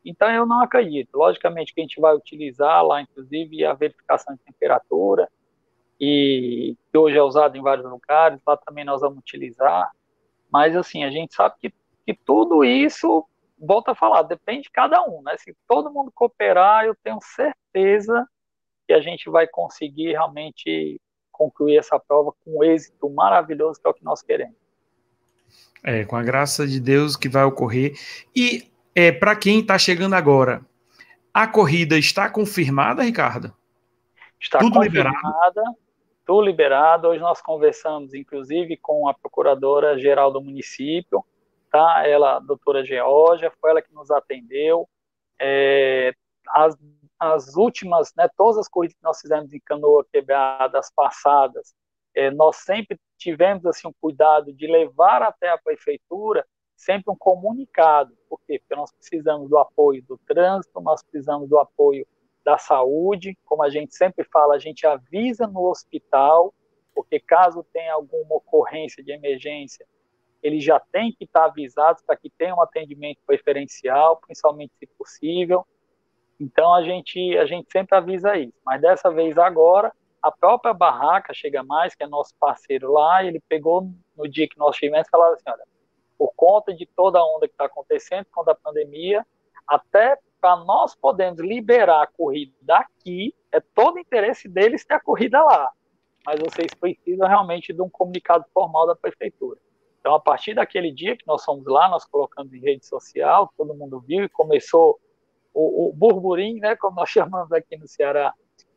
Então 0.02 0.30
eu 0.30 0.46
não 0.46 0.62
acredito. 0.62 1.14
Logicamente 1.14 1.74
que 1.74 1.80
a 1.80 1.84
gente 1.84 2.00
vai 2.00 2.14
utilizar 2.14 2.82
lá, 2.82 3.02
inclusive, 3.02 3.66
a 3.66 3.74
verificação 3.74 4.34
de 4.34 4.40
temperatura, 4.40 5.28
e 6.00 6.74
que 6.90 6.96
hoje 6.96 7.18
é 7.18 7.22
usado 7.22 7.56
em 7.56 7.62
vários 7.62 7.88
lugares, 7.88 8.40
lá 8.46 8.56
também 8.56 8.84
nós 8.84 9.02
vamos 9.02 9.18
utilizar. 9.18 9.90
Mas 10.50 10.74
assim, 10.74 11.04
a 11.04 11.10
gente 11.10 11.34
sabe 11.34 11.56
que, 11.60 11.74
que 12.06 12.14
tudo 12.14 12.64
isso 12.64 13.26
volto 13.58 13.90
a 13.90 13.94
falar, 13.94 14.22
depende 14.22 14.62
de 14.62 14.70
cada 14.70 15.02
um, 15.02 15.20
né? 15.22 15.36
Se 15.36 15.54
todo 15.66 15.92
mundo 15.92 16.10
cooperar, 16.14 16.86
eu 16.86 16.94
tenho 17.02 17.18
certeza 17.20 18.26
que 18.86 18.94
a 18.94 19.00
gente 19.00 19.28
vai 19.28 19.46
conseguir 19.46 20.12
realmente 20.12 20.98
concluir 21.30 21.76
essa 21.76 21.98
prova 21.98 22.32
com 22.42 22.58
um 22.58 22.64
êxito 22.64 23.10
maravilhoso, 23.10 23.80
que 23.80 23.86
é 23.86 23.90
o 23.90 23.94
que 23.94 24.04
nós 24.04 24.22
queremos. 24.22 24.67
É, 25.84 26.04
com 26.04 26.16
a 26.16 26.22
graça 26.22 26.66
de 26.66 26.80
Deus 26.80 27.16
que 27.16 27.28
vai 27.28 27.44
ocorrer. 27.44 27.96
E 28.34 28.70
é, 28.94 29.12
para 29.12 29.36
quem 29.36 29.60
está 29.60 29.78
chegando 29.78 30.14
agora, 30.14 30.60
a 31.32 31.46
corrida 31.46 31.96
está 31.96 32.28
confirmada, 32.28 33.02
Ricardo? 33.02 33.52
Está 34.40 34.58
tudo 34.58 34.74
confirmada, 34.74 35.16
liberado? 35.16 35.78
tudo 36.26 36.42
liberado. 36.42 37.08
Hoje 37.08 37.20
nós 37.20 37.40
conversamos, 37.40 38.12
inclusive, 38.12 38.76
com 38.76 39.08
a 39.08 39.14
procuradora-geral 39.14 40.30
do 40.30 40.42
município, 40.42 41.24
tá? 41.70 42.06
Ela, 42.06 42.36
a 42.36 42.40
doutora 42.40 42.84
Georgia, 42.84 43.50
foi 43.60 43.70
ela 43.70 43.80
que 43.80 43.94
nos 43.94 44.10
atendeu. 44.10 44.86
É, 45.40 46.12
as, 46.48 46.76
as 47.18 47.56
últimas, 47.56 48.12
né, 48.14 48.28
todas 48.36 48.58
as 48.58 48.68
corridas 48.68 48.94
que 48.94 49.02
nós 49.02 49.20
fizemos 49.20 49.52
em 49.54 49.60
canoa 49.60 50.04
quebrada, 50.12 50.78
as 50.78 50.92
passadas, 50.92 51.74
é, 52.14 52.30
nós 52.30 52.56
sempre 52.56 52.98
tivemos 53.16 53.64
assim 53.66 53.88
um 53.88 53.92
cuidado 54.00 54.52
de 54.52 54.66
levar 54.66 55.22
até 55.22 55.48
a 55.48 55.58
prefeitura 55.58 56.46
sempre 56.78 57.12
um 57.12 57.16
comunicado. 57.16 58.16
Por 58.28 58.40
quê? 58.46 58.58
Porque 58.60 58.76
nós 58.76 58.92
precisamos 58.92 59.50
do 59.50 59.58
apoio 59.58 60.02
do 60.04 60.16
trânsito, 60.18 60.80
nós 60.80 61.02
precisamos 61.02 61.48
do 61.48 61.58
apoio 61.58 62.06
da 62.44 62.56
saúde, 62.56 63.36
como 63.44 63.62
a 63.62 63.68
gente 63.68 63.94
sempre 63.94 64.24
fala, 64.24 64.54
a 64.54 64.58
gente 64.58 64.86
avisa 64.86 65.46
no 65.46 65.68
hospital, 65.68 66.54
porque 66.94 67.20
caso 67.20 67.66
tenha 67.72 67.92
alguma 67.92 68.36
ocorrência 68.36 69.02
de 69.02 69.12
emergência, 69.12 69.84
eles 70.42 70.64
já 70.64 70.78
têm 70.78 71.12
que 71.12 71.24
estar 71.24 71.46
avisados 71.46 72.00
para 72.02 72.16
que 72.16 72.30
tenha 72.30 72.54
um 72.54 72.62
atendimento 72.62 73.18
preferencial, 73.26 74.16
principalmente 74.18 74.72
se 74.78 74.86
possível. 74.86 75.66
Então 76.40 76.72
a 76.72 76.82
gente 76.82 77.36
a 77.36 77.44
gente 77.44 77.70
sempre 77.72 77.96
avisa 77.96 78.36
isso. 78.38 78.54
Mas 78.64 78.80
dessa 78.80 79.10
vez 79.10 79.36
agora 79.36 79.92
a 80.22 80.30
própria 80.30 80.74
barraca 80.74 81.32
chega 81.32 81.62
mais, 81.62 81.94
que 81.94 82.02
é 82.02 82.06
nosso 82.06 82.34
parceiro 82.38 82.92
lá, 82.92 83.24
ele 83.24 83.40
pegou 83.48 83.90
no 84.16 84.28
dia 84.28 84.48
que 84.48 84.58
nós 84.58 84.76
tivemos 84.76 85.06
e 85.06 85.10
falou 85.10 85.32
assim, 85.32 85.44
olha, 85.46 85.64
por 86.18 86.32
conta 86.34 86.74
de 86.74 86.84
toda 86.86 87.18
a 87.18 87.24
onda 87.24 87.46
que 87.46 87.54
está 87.54 87.66
acontecendo, 87.66 88.26
com 88.32 88.48
a 88.48 88.54
pandemia, 88.54 89.24
até 89.66 90.18
para 90.40 90.56
nós 90.56 90.94
podermos 90.94 91.40
liberar 91.40 92.02
a 92.02 92.06
corrida 92.06 92.52
daqui, 92.62 93.34
é 93.52 93.60
todo 93.60 93.98
interesse 93.98 94.48
deles 94.48 94.84
ter 94.84 94.94
a 94.94 95.00
corrida 95.00 95.42
lá. 95.42 95.70
Mas 96.26 96.40
vocês 96.40 96.74
precisam 96.74 97.28
realmente 97.28 97.72
de 97.72 97.80
um 97.80 97.88
comunicado 97.88 98.44
formal 98.52 98.86
da 98.86 98.96
prefeitura. 98.96 99.58
Então, 100.00 100.14
a 100.14 100.20
partir 100.20 100.54
daquele 100.54 100.92
dia 100.92 101.16
que 101.16 101.26
nós 101.26 101.44
fomos 101.44 101.66
lá, 101.66 101.88
nós 101.88 102.04
colocamos 102.04 102.52
em 102.52 102.60
rede 102.60 102.86
social, 102.86 103.52
todo 103.56 103.74
mundo 103.74 104.00
viu 104.00 104.24
e 104.24 104.28
começou 104.28 104.98
o, 105.52 105.88
o 105.88 105.92
burburinho, 105.92 106.60
né, 106.60 106.76
como 106.76 106.96
nós 106.96 107.08
chamamos 107.10 107.52
aqui 107.52 107.76
no 107.76 107.88
Ceará, 107.88 108.32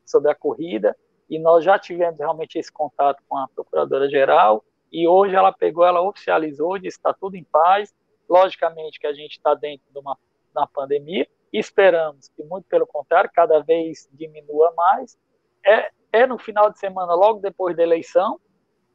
sobre 0.06 0.32
a 0.32 0.36
corrida, 0.36 0.96
e 1.32 1.40
nós 1.40 1.64
já 1.64 1.80
tivemos 1.80 2.20
realmente 2.20 2.60
esse 2.60 2.70
contato 2.70 3.24
com 3.26 3.38
a 3.38 3.48
Procuradora-Geral, 3.56 4.62
e 4.92 5.08
hoje 5.08 5.34
ela 5.34 5.54
pegou, 5.54 5.86
ela 5.86 6.02
oficializou, 6.02 6.78
disse 6.78 6.98
está 6.98 7.14
tudo 7.14 7.36
em 7.38 7.44
paz. 7.46 7.96
Logicamente 8.30 9.00
que 9.00 9.08
a 9.08 9.14
gente 9.14 9.38
está 9.38 9.54
dentro 9.54 9.86
de 9.90 9.98
uma, 9.98 10.16
de 10.16 10.60
uma 10.60 10.68
pandemia, 10.68 11.26
esperamos 11.54 12.28
que, 12.30 12.44
muito 12.44 12.66
pelo 12.68 12.86
contrário, 12.86 13.30
cada 13.34 13.60
vez 13.60 14.10
diminua 14.12 14.74
mais. 14.76 15.18
É, 15.66 15.90
é 16.12 16.28
no 16.28 16.38
final 16.38 16.70
de 16.70 16.80
semana, 16.80 17.14
logo 17.14 17.40
depois 17.40 17.76
da 17.78 17.84
eleição, 17.84 18.40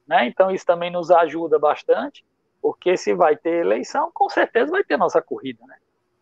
né? 0.07 0.27
então 0.27 0.51
isso 0.51 0.67
também 0.67 0.91
nos 0.91 1.11
ajuda 1.11 1.59
bastante, 1.59 2.25
porque 2.61 2.97
se 2.97 3.15
vai 3.15 3.37
ter 3.37 3.61
eleição, 3.61 4.11
com 4.13 4.29
certeza 4.29 4.71
vai 4.71 4.85
ter 4.85 4.99
nossa 4.99 5.23
corrida. 5.23 5.65
Né? 5.67 5.77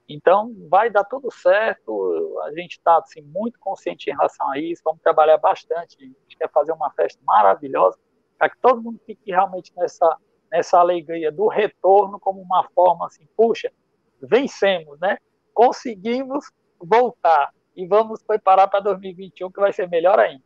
Então, 0.09 0.55
vai 0.69 0.91
dar 0.91 1.05
tudo 1.05 1.31
certo, 1.31 2.39
a 2.43 2.53
gente 2.53 2.73
está 2.73 2.99
assim, 2.99 3.23
muito 3.23 3.59
consciente 3.59 4.11
em 4.11 4.13
relação 4.13 4.51
a 4.51 4.59
isso, 4.59 4.83
vamos 4.85 5.01
trabalhar 5.01 5.39
bastante, 5.39 5.97
a 5.99 6.05
gente 6.05 6.37
quer 6.39 6.51
fazer 6.51 6.73
uma 6.73 6.91
festa 6.91 7.21
maravilhosa, 7.25 7.99
para 8.39 8.51
que 8.51 8.59
todo 8.59 8.83
mundo 8.83 9.01
fique 9.07 9.31
realmente 9.31 9.73
nessa, 9.75 10.19
nessa 10.53 10.79
alegria 10.79 11.33
do 11.33 11.49
retorno 11.49 12.21
como 12.21 12.43
uma 12.43 12.69
forma 12.75 13.07
assim, 13.07 13.27
puxa, 13.35 13.73
vencemos, 14.21 14.99
né? 15.01 15.19
Conseguimos 15.55 16.51
voltar 16.79 17.51
e 17.75 17.87
vamos 17.87 18.23
preparar 18.23 18.69
para 18.69 18.81
2021 18.81 19.51
que 19.51 19.61
vai 19.61 19.73
ser 19.73 19.89
melhor 19.89 20.19
ainda. 20.19 20.45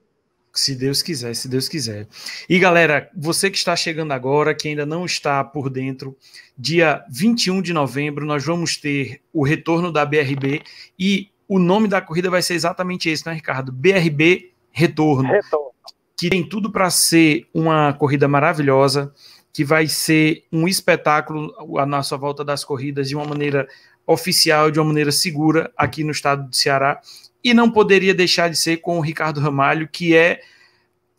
Se 0.58 0.74
Deus 0.74 1.02
quiser, 1.02 1.34
se 1.34 1.48
Deus 1.48 1.68
quiser. 1.68 2.06
E 2.48 2.58
galera, 2.58 3.10
você 3.16 3.50
que 3.50 3.56
está 3.56 3.74
chegando 3.76 4.12
agora, 4.12 4.54
que 4.54 4.68
ainda 4.68 4.84
não 4.84 5.04
está 5.04 5.42
por 5.44 5.70
dentro, 5.70 6.16
dia 6.56 7.04
21 7.10 7.62
de 7.62 7.72
novembro 7.72 8.26
nós 8.26 8.44
vamos 8.44 8.76
ter 8.76 9.20
o 9.32 9.44
retorno 9.44 9.92
da 9.92 10.04
BRB 10.04 10.62
e 10.98 11.30
o 11.46 11.58
nome 11.58 11.88
da 11.88 12.00
corrida 12.00 12.28
vai 12.28 12.42
ser 12.42 12.54
exatamente 12.54 13.08
esse, 13.08 13.26
né, 13.26 13.32
Ricardo? 13.32 13.72
BRB 13.72 14.52
Retorno. 14.70 15.30
Retorno 15.30 15.68
que 16.18 16.28
tem 16.28 16.46
tudo 16.46 16.72
para 16.72 16.90
ser 16.90 17.46
uma 17.54 17.92
corrida 17.92 18.26
maravilhosa, 18.26 19.14
que 19.52 19.64
vai 19.64 19.86
ser 19.86 20.44
um 20.52 20.66
espetáculo 20.66 21.54
a 21.78 21.86
nossa 21.86 22.16
volta 22.16 22.44
das 22.44 22.64
corridas 22.64 23.08
de 23.08 23.14
uma 23.14 23.24
maneira 23.24 23.68
oficial, 24.04 24.68
de 24.68 24.80
uma 24.80 24.86
maneira 24.86 25.12
segura 25.12 25.70
aqui 25.76 26.02
no 26.02 26.10
estado 26.10 26.48
do 26.48 26.56
Ceará. 26.56 27.00
E 27.42 27.54
não 27.54 27.70
poderia 27.70 28.14
deixar 28.14 28.48
de 28.48 28.56
ser 28.56 28.78
com 28.78 28.98
o 28.98 29.00
Ricardo 29.00 29.40
Ramalho, 29.40 29.88
que 29.88 30.16
é, 30.16 30.40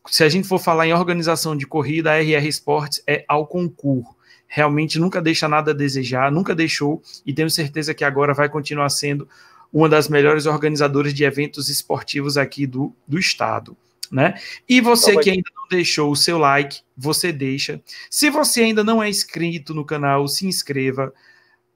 se 0.07 0.23
a 0.23 0.29
gente 0.29 0.47
for 0.47 0.59
falar 0.59 0.87
em 0.87 0.93
organização 0.93 1.55
de 1.55 1.65
corrida, 1.65 2.11
a 2.11 2.21
RR 2.21 2.47
Sports 2.47 3.01
é 3.07 3.23
ao 3.27 3.47
concurso. 3.47 4.15
Realmente 4.47 4.99
nunca 4.99 5.21
deixa 5.21 5.47
nada 5.47 5.71
a 5.71 5.75
desejar, 5.75 6.31
nunca 6.31 6.55
deixou, 6.55 7.01
e 7.25 7.33
tenho 7.33 7.49
certeza 7.49 7.93
que 7.93 8.03
agora 8.03 8.33
vai 8.33 8.49
continuar 8.49 8.89
sendo 8.89 9.27
uma 9.71 9.87
das 9.87 10.09
melhores 10.09 10.47
organizadoras 10.47 11.13
de 11.13 11.23
eventos 11.23 11.69
esportivos 11.69 12.37
aqui 12.37 12.65
do, 12.65 12.93
do 13.07 13.19
estado 13.19 13.77
né? 14.11 14.35
E 14.67 14.81
você 14.81 15.15
que 15.17 15.29
ainda 15.29 15.49
não 15.55 15.67
deixou 15.69 16.11
o 16.11 16.15
seu 16.15 16.37
like, 16.37 16.81
você 16.97 17.31
deixa. 17.31 17.81
Se 18.09 18.29
você 18.29 18.63
ainda 18.63 18.83
não 18.83 19.01
é 19.01 19.09
inscrito 19.09 19.73
no 19.73 19.85
canal, 19.85 20.27
se 20.27 20.47
inscreva. 20.47 21.13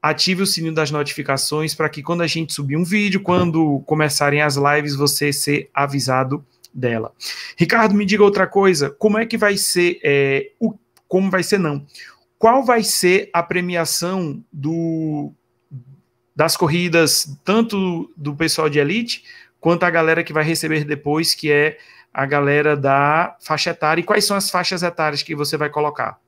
Ative 0.03 0.43
o 0.43 0.45
sininho 0.45 0.73
das 0.73 0.91
notificações 0.91 1.73
para 1.73 1.87
que 1.87 2.03
quando 2.03 2.21
a 2.21 2.27
gente 2.27 2.51
subir 2.51 2.75
um 2.75 2.83
vídeo, 2.83 3.21
quando 3.21 3.81
começarem 3.85 4.41
as 4.41 4.57
lives, 4.57 4.97
você 4.97 5.31
ser 5.31 5.69
avisado 5.73 6.45
dela. 6.73 7.13
Ricardo, 7.57 7.95
me 7.95 8.05
diga 8.05 8.21
outra 8.21 8.45
coisa. 8.45 8.89
Como 8.89 9.17
é 9.17 9.25
que 9.25 9.37
vai 9.37 9.55
ser 9.55 9.99
é, 10.03 10.51
o 10.59 10.73
como 11.07 11.29
vai 11.29 11.43
ser 11.43 11.59
não? 11.59 11.85
Qual 12.37 12.65
vai 12.65 12.83
ser 12.83 13.29
a 13.31 13.41
premiação 13.41 14.43
do 14.51 15.31
das 16.35 16.57
corridas 16.57 17.37
tanto 17.45 18.11
do 18.17 18.35
pessoal 18.35 18.67
de 18.67 18.79
elite 18.79 19.23
quanto 19.59 19.83
a 19.83 19.89
galera 19.89 20.23
que 20.23 20.33
vai 20.33 20.43
receber 20.43 20.83
depois, 20.83 21.33
que 21.33 21.51
é 21.51 21.77
a 22.13 22.25
galera 22.25 22.75
da 22.75 23.35
faixa 23.39 23.71
etária. 23.71 24.01
E 24.01 24.03
quais 24.03 24.25
são 24.25 24.37
as 24.37 24.49
faixas 24.49 24.83
etárias 24.83 25.23
que 25.23 25.33
você 25.33 25.57
vai 25.57 25.69
colocar? 25.69 26.19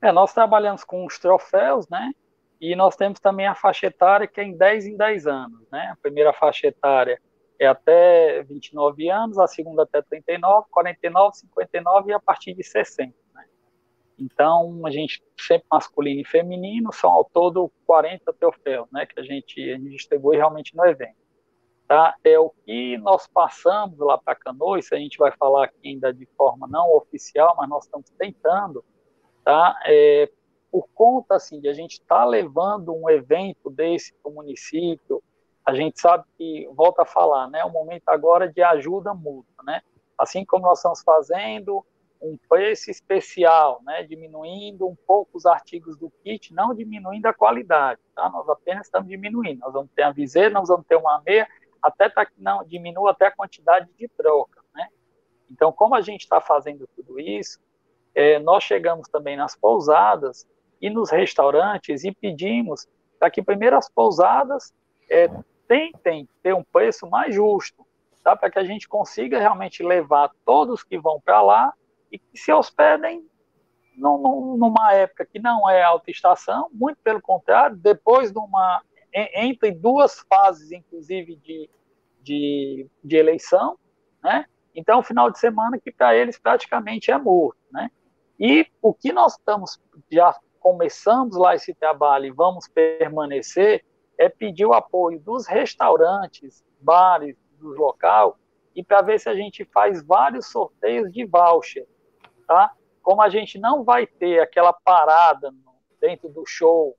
É, 0.00 0.10
nós 0.10 0.32
trabalhamos 0.32 0.82
com 0.82 1.04
os 1.04 1.18
troféus, 1.18 1.88
né? 1.88 2.12
E 2.60 2.74
nós 2.74 2.96
temos 2.96 3.20
também 3.20 3.46
a 3.46 3.54
faixa 3.54 3.86
etária 3.86 4.26
que 4.26 4.40
é 4.40 4.44
em 4.44 4.56
10 4.56 4.86
em 4.86 4.96
10 4.96 5.26
anos, 5.26 5.60
né? 5.70 5.90
A 5.92 5.96
primeira 5.96 6.32
faixa 6.32 6.66
etária 6.66 7.20
é 7.58 7.66
até 7.66 8.42
29 8.44 9.10
anos, 9.10 9.38
a 9.38 9.46
segunda 9.46 9.82
até 9.82 10.02
39, 10.02 10.66
49, 10.70 11.36
59 11.36 12.10
e 12.10 12.14
a 12.14 12.20
partir 12.20 12.54
de 12.54 12.62
60, 12.62 13.14
né? 13.34 13.44
Então, 14.18 14.80
a 14.84 14.90
gente 14.90 15.22
sempre 15.40 15.66
masculino 15.70 16.20
e 16.20 16.24
feminino, 16.24 16.92
são 16.92 17.10
ao 17.10 17.24
todo 17.24 17.70
40 17.86 18.32
troféus, 18.34 18.88
né? 18.92 19.06
Que 19.06 19.20
a 19.20 19.22
gente, 19.22 19.60
a 19.60 19.76
gente 19.76 19.90
distribui 19.90 20.36
realmente 20.36 20.76
no 20.76 20.84
evento 20.84 21.28
tá? 21.88 22.14
É 22.22 22.38
o 22.38 22.50
que 22.50 22.98
nós 22.98 23.26
passamos 23.26 23.98
lá 23.98 24.18
para 24.18 24.34
Canoas, 24.34 24.92
a 24.92 24.96
gente 24.96 25.16
vai 25.16 25.32
falar 25.36 25.64
aqui 25.64 25.88
ainda 25.88 26.12
de 26.12 26.26
forma 26.36 26.68
não 26.68 26.94
oficial, 26.94 27.56
mas 27.56 27.68
nós 27.68 27.84
estamos 27.84 28.10
tentando, 28.10 28.84
tá? 29.42 29.74
É, 29.86 30.30
por 30.70 30.88
conta 30.94 31.36
assim 31.36 31.60
de 31.60 31.68
a 31.68 31.72
gente 31.72 31.92
estar 31.92 32.20
tá 32.20 32.24
levando 32.24 32.94
um 32.94 33.08
evento 33.08 33.70
desse 33.70 34.12
para 34.14 34.30
o 34.30 34.34
município, 34.34 35.22
a 35.64 35.74
gente 35.74 36.00
sabe 36.00 36.24
que 36.36 36.68
volta 36.72 37.02
a 37.02 37.06
falar, 37.06 37.48
né? 37.48 37.62
O 37.64 37.70
momento 37.70 38.08
agora 38.08 38.50
de 38.50 38.62
ajuda 38.62 39.12
mútua, 39.12 39.62
né? 39.64 39.82
Assim 40.16 40.44
como 40.44 40.66
nós 40.66 40.78
estamos 40.78 41.02
fazendo 41.02 41.84
um 42.20 42.36
preço 42.48 42.90
especial, 42.90 43.80
né? 43.84 44.02
Diminuindo 44.02 44.86
um 44.86 44.96
pouco 45.06 45.36
os 45.36 45.46
artigos 45.46 45.96
do 45.98 46.10
kit, 46.22 46.54
não 46.54 46.74
diminuindo 46.74 47.26
a 47.26 47.34
qualidade, 47.34 48.00
tá? 48.14 48.28
Nós 48.30 48.48
apenas 48.48 48.86
estamos 48.86 49.08
diminuindo. 49.08 49.60
Nós 49.60 49.72
vamos 49.72 49.90
ter 49.94 50.02
a 50.02 50.10
viseira, 50.10 50.50
nós 50.50 50.68
vamos 50.68 50.86
ter 50.86 50.96
uma 50.96 51.20
meia 51.26 51.46
até 51.82 52.08
que 52.08 52.32
não 52.38 52.64
diminua 52.64 53.12
até 53.12 53.26
a 53.26 53.30
quantidade 53.34 53.88
de 53.98 54.08
troca, 54.08 54.62
né? 54.74 54.88
Então, 55.50 55.70
como 55.70 55.94
a 55.94 56.00
gente 56.00 56.22
está 56.22 56.40
fazendo 56.40 56.88
tudo 56.96 57.20
isso, 57.20 57.60
é, 58.14 58.38
nós 58.38 58.64
chegamos 58.64 59.08
também 59.08 59.36
nas 59.36 59.54
pousadas 59.54 60.46
e 60.80 60.90
nos 60.90 61.10
restaurantes 61.10 62.04
e 62.04 62.12
pedimos 62.12 62.86
para 63.18 63.30
que 63.30 63.42
primeiro 63.42 63.76
as 63.76 63.88
pousadas 63.90 64.72
é, 65.10 65.28
tentem 65.66 66.28
ter 66.42 66.54
um 66.54 66.62
preço 66.62 67.08
mais 67.08 67.34
justo, 67.34 67.86
tá? 68.22 68.36
para 68.36 68.50
que 68.50 68.58
a 68.58 68.64
gente 68.64 68.88
consiga 68.88 69.38
realmente 69.38 69.82
levar 69.82 70.30
todos 70.44 70.84
que 70.84 70.98
vão 70.98 71.20
para 71.20 71.42
lá 71.42 71.72
e 72.10 72.18
que 72.18 72.38
se 72.38 72.52
hospedem 72.52 73.26
numa 73.96 74.92
época 74.94 75.26
que 75.26 75.40
não 75.40 75.68
é 75.68 75.82
alta 75.82 76.10
estação, 76.10 76.68
muito 76.72 76.98
pelo 77.02 77.20
contrário, 77.20 77.76
depois 77.76 78.30
de 78.30 78.38
uma 78.38 78.80
entre 79.12 79.72
duas 79.72 80.20
fases, 80.28 80.70
inclusive, 80.70 81.36
de, 81.36 81.68
de, 82.22 82.86
de 83.02 83.16
eleição, 83.16 83.76
né? 84.22 84.46
Então, 84.74 85.00
o 85.00 85.02
final 85.02 85.30
de 85.30 85.38
semana 85.38 85.78
que 85.78 85.90
para 85.90 86.14
eles 86.14 86.38
praticamente 86.38 87.10
é 87.10 87.18
morto, 87.18 87.58
né? 87.72 87.90
E 88.38 88.66
o 88.80 88.94
que 88.94 89.12
nós 89.12 89.32
estamos, 89.32 89.80
já 90.10 90.32
começamos 90.60 91.36
lá 91.36 91.54
esse 91.54 91.74
trabalho 91.74 92.26
e 92.26 92.30
vamos 92.30 92.68
permanecer, 92.68 93.84
é 94.16 94.28
pedir 94.28 94.66
o 94.66 94.72
apoio 94.72 95.20
dos 95.20 95.46
restaurantes, 95.46 96.64
bares, 96.80 97.36
do 97.58 97.68
local, 97.68 98.38
e 98.74 98.84
para 98.84 99.02
ver 99.02 99.18
se 99.18 99.28
a 99.28 99.34
gente 99.34 99.64
faz 99.64 100.04
vários 100.04 100.46
sorteios 100.50 101.12
de 101.12 101.24
voucher, 101.24 101.86
tá? 102.46 102.72
Como 103.02 103.22
a 103.22 103.28
gente 103.28 103.58
não 103.58 103.82
vai 103.84 104.06
ter 104.06 104.40
aquela 104.40 104.72
parada 104.72 105.52
dentro 106.00 106.28
do 106.28 106.44
show 106.46 106.96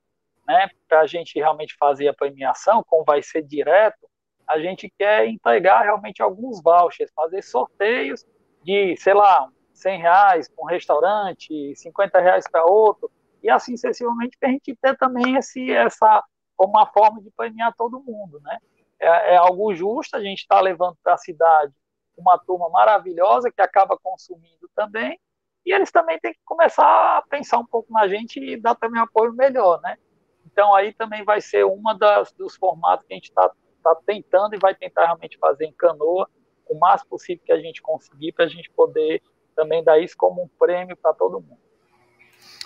né, 0.47 0.67
para 0.87 1.01
a 1.01 1.07
gente 1.07 1.37
realmente 1.37 1.75
fazer 1.77 2.07
a 2.07 2.13
premiação, 2.13 2.83
como 2.83 3.03
vai 3.03 3.21
ser 3.21 3.43
direto, 3.43 4.09
a 4.47 4.59
gente 4.59 4.91
quer 4.97 5.27
entregar 5.27 5.83
realmente 5.83 6.23
alguns 6.23 6.61
vouchers, 6.61 7.11
fazer 7.15 7.43
sorteios 7.43 8.25
de, 8.63 8.95
sei 8.97 9.13
lá, 9.13 9.47
100 9.73 9.99
reais 9.99 10.49
para 10.49 10.63
um 10.63 10.67
restaurante, 10.67 11.75
50 11.75 12.19
reais 12.19 12.45
para 12.51 12.65
outro, 12.65 13.11
e 13.41 13.49
assim 13.49 13.75
sucessivamente, 13.75 14.37
para 14.39 14.49
a 14.49 14.51
gente 14.51 14.75
ter 14.75 14.97
também 14.97 15.35
esse, 15.37 15.71
essa, 15.71 16.23
uma 16.59 16.85
forma 16.87 17.21
de 17.21 17.31
premiar 17.31 17.73
todo 17.75 18.03
mundo, 18.03 18.39
né? 18.41 18.57
É, 18.99 19.35
é 19.35 19.37
algo 19.37 19.73
justo, 19.73 20.15
a 20.15 20.21
gente 20.21 20.39
está 20.39 20.59
levando 20.59 20.97
para 21.01 21.13
a 21.13 21.17
cidade 21.17 21.73
uma 22.17 22.37
turma 22.37 22.69
maravilhosa 22.69 23.49
que 23.49 23.61
acaba 23.61 23.97
consumindo 24.01 24.69
também, 24.75 25.17
e 25.65 25.73
eles 25.73 25.91
também 25.91 26.19
têm 26.19 26.33
que 26.33 26.39
começar 26.43 27.17
a 27.17 27.21
pensar 27.29 27.59
um 27.59 27.65
pouco 27.65 27.91
na 27.93 28.07
gente 28.07 28.39
e 28.39 28.57
dar 28.57 28.75
também 28.75 29.01
apoio 29.01 29.33
melhor, 29.33 29.79
né? 29.81 29.97
Então, 30.45 30.73
aí 30.73 30.93
também 30.93 31.23
vai 31.23 31.39
ser 31.41 31.63
uma 31.65 31.93
das, 31.93 32.31
dos 32.33 32.55
formatos 32.55 33.05
que 33.05 33.13
a 33.13 33.15
gente 33.15 33.29
está 33.29 33.51
tá 33.83 33.95
tentando 34.05 34.55
e 34.55 34.59
vai 34.59 34.75
tentar 34.75 35.05
realmente 35.05 35.37
fazer 35.37 35.65
em 35.65 35.73
canoa, 35.73 36.29
o 36.67 36.77
mais 36.77 37.03
possível 37.03 37.43
que 37.45 37.51
a 37.51 37.59
gente 37.59 37.81
conseguir, 37.81 38.31
para 38.31 38.45
a 38.45 38.47
gente 38.47 38.69
poder 38.71 39.21
também 39.55 39.83
dar 39.83 39.99
isso 39.99 40.15
como 40.17 40.43
um 40.43 40.47
prêmio 40.59 40.95
para 40.97 41.13
todo 41.13 41.41
mundo. 41.41 41.68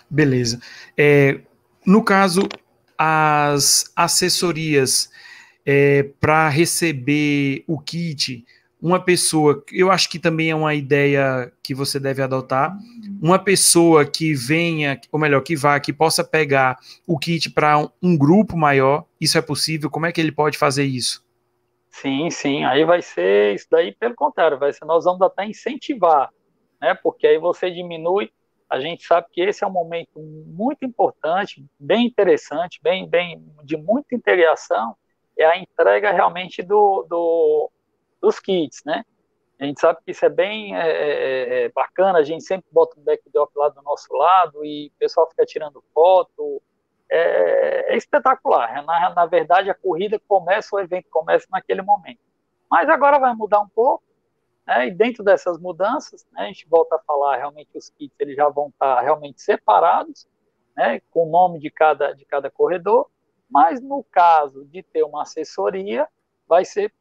Beleza. 0.09 0.59
É, 0.97 1.39
no 1.85 2.03
caso, 2.03 2.47
as 2.97 3.91
assessorias 3.95 5.11
é, 5.65 6.03
para 6.19 6.49
receber 6.49 7.63
o 7.67 7.79
kit, 7.79 8.45
uma 8.81 8.99
pessoa, 8.99 9.63
eu 9.71 9.89
acho 9.89 10.09
que 10.09 10.19
também 10.19 10.49
é 10.49 10.55
uma 10.55 10.75
ideia 10.75 11.51
que 11.63 11.73
você 11.73 11.97
deve 11.99 12.21
adotar, 12.21 12.77
uma 13.21 13.39
pessoa 13.39 14.05
que 14.05 14.33
venha, 14.33 14.99
ou 15.09 15.17
melhor, 15.17 15.39
que 15.41 15.55
vá, 15.55 15.79
que 15.79 15.93
possa 15.93 16.21
pegar 16.21 16.77
o 17.07 17.17
kit 17.17 17.49
para 17.49 17.79
um, 17.79 17.87
um, 18.01 18.17
grupo 18.17 18.57
maior, 18.57 19.05
isso 19.21 19.37
é 19.37 19.41
possível? 19.41 19.89
Como 19.89 20.05
é 20.05 20.11
que 20.11 20.19
ele 20.19 20.33
pode 20.33 20.57
fazer 20.57 20.83
isso? 20.83 21.25
Sim, 21.89 22.29
sim, 22.29 22.65
aí 22.65 22.83
vai 22.83 23.01
ser, 23.01 23.55
isso 23.55 23.67
daí 23.71 23.95
pelo 23.97 24.15
contrário, 24.15 24.59
vai 24.59 24.73
ser, 24.73 24.83
nós 24.83 25.05
vamos 25.05 25.21
até 25.21 25.45
incentivar, 25.45 26.29
né, 26.81 26.93
porque 27.01 27.25
aí 27.25 27.37
você 27.37 27.71
diminui, 27.71 28.31
a 28.69 28.79
gente 28.79 29.05
sabe 29.05 29.27
que 29.31 29.41
esse 29.41 29.63
é 29.63 29.67
um 29.67 29.71
momento 29.71 30.19
muito 30.19 30.85
importante, 30.85 31.65
bem 31.79 32.05
interessante, 32.07 32.79
bem, 32.81 33.07
bem 33.07 33.43
de 33.63 33.77
muita 33.77 34.15
integração, 34.15 34.95
é 35.37 35.45
a 35.45 35.57
entrega 35.57 36.11
realmente 36.11 36.61
do, 36.61 37.05
do 37.09 37.71
dos 38.21 38.39
kits, 38.39 38.81
né? 38.85 39.03
A 39.59 39.65
gente 39.65 39.79
sabe 39.79 39.99
que 40.03 40.11
isso 40.11 40.25
é 40.25 40.29
bem 40.29 40.75
é, 40.75 40.89
é, 40.89 41.63
é 41.65 41.69
bacana, 41.69 42.19
a 42.19 42.23
gente 42.23 42.43
sempre 42.43 42.65
bota 42.71 42.99
um 42.99 43.03
backdrop 43.03 43.51
lá 43.55 43.69
do 43.69 43.81
nosso 43.81 44.13
lado 44.13 44.65
e 44.65 44.87
o 44.87 44.99
pessoal 44.99 45.29
fica 45.29 45.45
tirando 45.45 45.83
foto, 45.93 46.61
é, 47.09 47.93
é 47.93 47.97
espetacular. 47.97 48.83
Na, 48.83 49.13
na 49.13 49.25
verdade, 49.25 49.69
a 49.69 49.73
corrida 49.75 50.19
começa, 50.27 50.75
o 50.75 50.79
evento 50.79 51.07
começa 51.09 51.47
naquele 51.51 51.81
momento. 51.81 52.19
Mas 52.69 52.89
agora 52.89 53.19
vai 53.19 53.33
mudar 53.35 53.59
um 53.59 53.69
pouco, 53.69 54.03
né? 54.65 54.87
e 54.87 54.91
dentro 54.91 55.23
dessas 55.23 55.59
mudanças, 55.59 56.25
né, 56.31 56.43
a 56.43 56.47
gente 56.47 56.67
volta 56.67 56.95
a 56.95 56.99
falar 56.99 57.37
realmente 57.37 57.69
os 57.75 57.89
kits 57.89 58.15
eles 58.19 58.35
já 58.35 58.49
vão 58.49 58.69
estar 58.69 59.01
realmente 59.01 59.41
separados, 59.41 60.27
né, 60.75 61.01
com 61.11 61.27
o 61.27 61.29
nome 61.29 61.59
de 61.59 61.69
cada, 61.69 62.13
de 62.13 62.25
cada 62.25 62.49
corredor, 62.49 63.09
mas 63.49 63.81
no 63.81 64.03
caso 64.03 64.65
de 64.65 64.81
ter 64.81 65.03
uma 65.03 65.23
assessoria, 65.23 66.07
vai 66.47 66.65
ser 66.65 66.91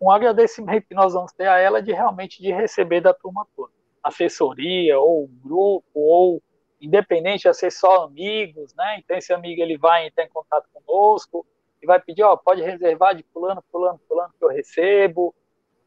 um 0.00 0.10
agradecimento 0.10 0.86
que 0.86 0.94
nós 0.94 1.12
vamos 1.12 1.32
ter 1.32 1.48
a 1.48 1.58
ela 1.58 1.82
de 1.82 1.92
realmente 1.92 2.40
de 2.40 2.52
receber 2.52 3.00
da 3.00 3.12
turma 3.12 3.46
toda. 3.54 3.72
Assessoria, 4.02 4.98
ou 4.98 5.26
grupo, 5.26 5.84
ou 5.92 6.42
independente 6.80 7.48
de 7.48 7.54
ser 7.54 7.70
só 7.70 8.04
amigos, 8.04 8.72
né? 8.74 8.98
Então 8.98 9.16
esse 9.16 9.32
amigo 9.32 9.60
ele 9.60 9.76
vai 9.76 10.06
entrar 10.06 10.24
em 10.24 10.28
contato 10.28 10.68
conosco 10.72 11.44
e 11.82 11.86
vai 11.86 12.00
pedir, 12.00 12.22
ó, 12.22 12.36
pode 12.36 12.62
reservar 12.62 13.14
de 13.14 13.24
fulano, 13.32 13.62
fulano, 13.70 14.00
fulano 14.06 14.32
que 14.38 14.44
eu 14.44 14.48
recebo. 14.48 15.34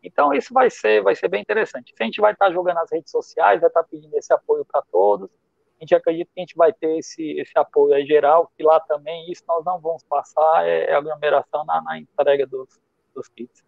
Então 0.03 0.33
isso 0.33 0.53
vai 0.53 0.69
ser, 0.69 1.01
vai 1.01 1.15
ser 1.15 1.27
bem 1.27 1.41
interessante. 1.41 1.93
A 1.99 2.03
gente 2.03 2.19
vai 2.19 2.33
estar 2.33 2.51
jogando 2.51 2.75
nas 2.75 2.91
redes 2.91 3.11
sociais, 3.11 3.61
vai 3.61 3.69
estar 3.69 3.83
pedindo 3.83 4.17
esse 4.17 4.33
apoio 4.33 4.65
para 4.65 4.81
todos. 4.91 5.29
A 5.79 5.83
gente 5.83 5.95
acredita 5.95 6.29
que 6.33 6.39
a 6.39 6.43
gente 6.43 6.55
vai 6.55 6.71
ter 6.71 6.97
esse, 6.97 7.39
esse 7.39 7.57
apoio 7.57 7.93
aí 7.93 8.05
geral, 8.05 8.51
que 8.55 8.63
lá 8.63 8.79
também 8.79 9.31
isso 9.31 9.43
nós 9.47 9.65
não 9.65 9.79
vamos 9.79 10.03
passar, 10.03 10.65
é, 10.65 10.91
é 10.91 10.95
aglomeração 10.95 11.65
na, 11.65 11.81
na 11.81 11.99
entrega 11.99 12.45
dos, 12.45 12.79
dos 13.15 13.27
kits. 13.29 13.63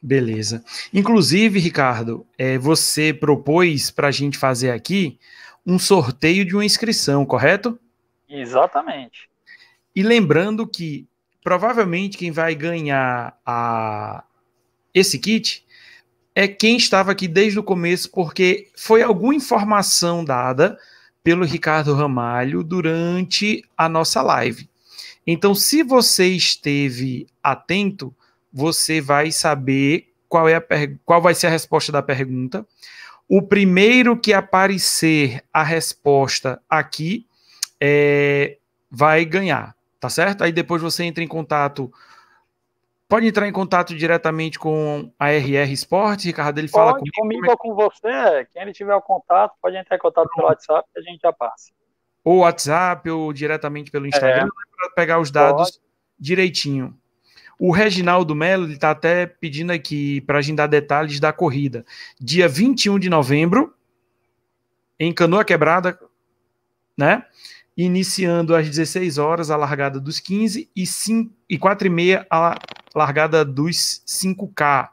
Beleza. 0.00 0.64
Inclusive, 0.92 1.58
Ricardo, 1.58 2.26
é, 2.36 2.56
você 2.56 3.12
propôs 3.12 3.90
para 3.90 4.08
a 4.08 4.12
gente 4.12 4.38
fazer 4.38 4.70
aqui 4.70 5.18
um 5.66 5.78
sorteio 5.78 6.44
de 6.44 6.54
uma 6.54 6.64
inscrição, 6.64 7.26
correto? 7.26 7.78
Exatamente. 8.28 9.28
E 9.94 10.02
lembrando 10.02 10.66
que 10.66 11.08
provavelmente 11.42 12.16
quem 12.16 12.30
vai 12.30 12.54
ganhar 12.54 13.38
a, 13.44 14.24
esse 14.94 15.18
kit 15.18 15.64
é 16.34 16.46
quem 16.46 16.76
estava 16.76 17.12
aqui 17.12 17.26
desde 17.26 17.58
o 17.58 17.64
começo, 17.64 18.10
porque 18.10 18.68
foi 18.76 19.02
alguma 19.02 19.34
informação 19.34 20.24
dada 20.24 20.78
pelo 21.22 21.44
Ricardo 21.44 21.94
Ramalho 21.94 22.62
durante 22.62 23.64
a 23.76 23.88
nossa 23.88 24.22
live. 24.22 24.68
Então, 25.26 25.54
se 25.54 25.82
você 25.82 26.28
esteve 26.28 27.26
atento, 27.42 28.14
você 28.52 29.00
vai 29.00 29.30
saber 29.30 30.08
qual, 30.28 30.48
é 30.48 30.56
a 30.56 30.62
qual 31.04 31.20
vai 31.20 31.34
ser 31.34 31.48
a 31.48 31.50
resposta 31.50 31.92
da 31.92 32.02
pergunta. 32.02 32.66
O 33.28 33.42
primeiro 33.42 34.18
que 34.18 34.32
aparecer 34.32 35.42
a 35.52 35.62
resposta 35.62 36.60
aqui 36.68 37.26
é, 37.80 38.56
vai 38.90 39.24
ganhar, 39.24 39.76
tá 40.00 40.08
certo? 40.08 40.44
Aí 40.44 40.52
depois 40.52 40.80
você 40.80 41.04
entra 41.04 41.22
em 41.22 41.28
contato. 41.28 41.92
Pode 43.08 43.26
entrar 43.26 43.48
em 43.48 43.52
contato 43.52 43.96
diretamente 43.96 44.58
com 44.58 45.10
a 45.18 45.32
RR 45.32 45.72
Esportes, 45.72 46.26
Ricardo, 46.26 46.58
ele 46.58 46.68
fala 46.68 46.92
pode, 46.92 47.10
comigo. 47.10 47.42
comigo 47.42 47.50
ou 47.50 47.56
com 47.56 47.74
você, 47.74 48.46
quem 48.52 48.60
ele 48.60 48.72
tiver 48.74 48.94
o 48.94 49.00
contato, 49.00 49.54
pode 49.62 49.76
entrar 49.76 49.96
em 49.96 49.98
contato 49.98 50.28
pelo 50.34 50.46
WhatsApp 50.46 50.86
que 50.92 51.00
a 51.00 51.02
gente 51.02 51.20
já 51.22 51.32
passa. 51.32 51.72
Ou 52.22 52.40
WhatsApp, 52.40 53.08
ou 53.08 53.32
diretamente 53.32 53.90
pelo 53.90 54.06
Instagram, 54.06 54.46
é. 54.46 54.76
para 54.76 54.90
pegar 54.94 55.20
os 55.20 55.30
dados 55.30 55.70
pode. 55.70 55.80
direitinho. 56.20 56.94
O 57.58 57.72
Reginaldo 57.72 58.34
Melo 58.34 58.70
está 58.70 58.90
até 58.90 59.26
pedindo 59.26 59.72
aqui 59.72 60.20
para 60.20 60.38
a 60.38 60.42
gente 60.42 60.56
dar 60.56 60.66
detalhes 60.66 61.18
da 61.18 61.32
corrida. 61.32 61.86
Dia 62.20 62.46
21 62.46 62.98
de 62.98 63.08
novembro, 63.08 63.74
em 65.00 65.14
Canoa 65.14 65.46
Quebrada, 65.46 65.98
né? 66.96 67.24
Iniciando 67.74 68.54
às 68.54 68.68
16 68.68 69.16
horas 69.16 69.50
a 69.50 69.56
largada 69.56 69.98
dos 69.98 70.20
15 70.20 70.70
e, 70.76 70.86
5, 70.86 71.32
e 71.48 71.56
4 71.56 71.86
e 71.86 71.90
meia 71.90 72.26
a 72.30 72.54
largada 72.94 73.44
dos 73.44 74.02
5K. 74.06 74.88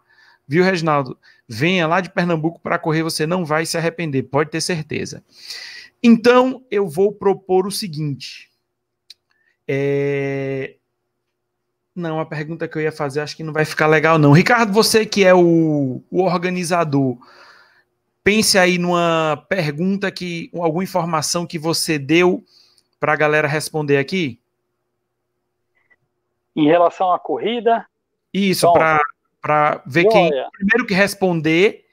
Viu, 0.47 0.63
Reginaldo? 0.63 1.17
Venha 1.47 1.87
lá 1.87 2.01
de 2.01 2.09
Pernambuco 2.09 2.59
para 2.59 2.79
correr, 2.79 3.03
você 3.03 3.25
não 3.25 3.45
vai 3.45 3.65
se 3.65 3.77
arrepender, 3.77 4.23
pode 4.23 4.49
ter 4.49 4.61
certeza. 4.61 5.23
Então, 6.01 6.63
eu 6.69 6.87
vou 6.87 7.11
propor 7.11 7.67
o 7.67 7.71
seguinte. 7.71 8.49
É, 9.67 10.75
não, 11.95 12.19
a 12.19 12.25
pergunta 12.25 12.67
que 12.67 12.77
eu 12.77 12.81
ia 12.81 12.91
fazer 12.91 13.21
acho 13.21 13.37
que 13.37 13.43
não 13.43 13.53
vai 13.53 13.63
ficar 13.63 13.87
legal, 13.87 14.19
não. 14.19 14.33
Ricardo, 14.33 14.73
você 14.73 15.05
que 15.05 15.23
é 15.23 15.33
o, 15.33 16.03
o 16.11 16.21
organizador, 16.23 17.17
pense 18.21 18.57
aí 18.57 18.77
numa 18.77 19.45
pergunta 19.47 20.11
que. 20.11 20.49
alguma 20.53 20.83
informação 20.83 21.45
que 21.45 21.57
você 21.57 21.97
deu 21.97 22.43
para 22.99 23.13
a 23.13 23.15
galera 23.15 23.47
responder 23.47 23.97
aqui. 23.97 24.41
Em 26.55 26.67
relação 26.67 27.11
à 27.11 27.19
corrida? 27.19 27.85
Isso, 28.33 28.71
para 29.41 29.83
ver 29.85 30.05
quem. 30.07 30.29
Primeiro 30.51 30.85
que 30.87 30.93
responder, 30.93 31.85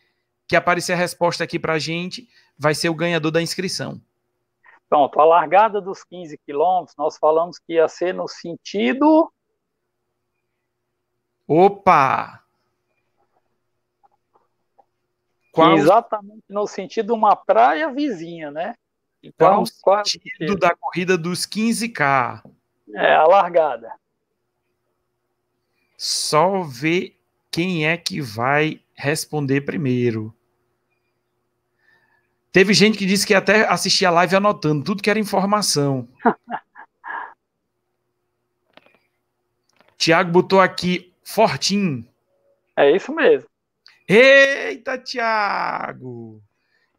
que 0.47 0.57
aparecer 0.57 0.93
a 0.93 0.97
resposta 0.97 1.45
aqui 1.45 1.59
para 1.59 1.75
a 1.75 1.79
gente, 1.79 2.29
vai 2.59 2.75
ser 2.75 2.89
o 2.89 2.95
ganhador 2.95 3.31
da 3.31 3.43
inscrição. 3.43 4.01
Pronto, 4.89 5.19
a 5.19 5.25
largada 5.25 5.81
dos 5.81 6.05
15 6.05 6.39
quilômetros, 6.45 6.97
nós 6.97 7.17
falamos 7.17 7.59
que 7.59 7.75
ia 7.75 7.89
ser 7.89 8.13
no 8.13 8.29
sentido 8.29 9.33
Opa! 11.47 12.43
Qual... 15.51 15.75
Exatamente 15.75 16.45
no 16.49 16.67
sentido 16.67 17.09
de 17.09 17.13
uma 17.13 17.37
praia 17.37 17.91
vizinha, 17.93 18.51
né? 18.51 18.75
Então, 19.23 19.63
qual 19.83 20.01
o 20.01 20.07
sentido 20.07 20.57
da 20.59 20.75
corrida 20.75 21.19
dos 21.19 21.47
15K? 21.47 22.43
É, 22.95 23.15
a 23.15 23.25
largada. 23.25 23.93
Só 26.05 26.63
ver 26.63 27.17
quem 27.49 27.87
é 27.87 27.97
que 27.97 28.21
vai 28.21 28.81
responder 28.93 29.61
primeiro. 29.61 30.35
Teve 32.51 32.75
gente 32.75 32.99
que 32.99 33.07
disse 33.07 33.25
que 33.25 33.33
até 33.33 33.69
assistia 33.69 34.09
a 34.09 34.11
live 34.11 34.35
anotando 34.35 34.83
tudo 34.83 35.01
que 35.01 35.09
era 35.09 35.21
informação. 35.21 36.09
Tiago 39.97 40.33
botou 40.33 40.61
aqui 40.61 41.15
Fortinho. 41.23 42.05
É 42.77 42.91
isso 42.91 43.15
mesmo. 43.15 43.49
Eita, 44.09 44.99
Thiago! 44.99 46.43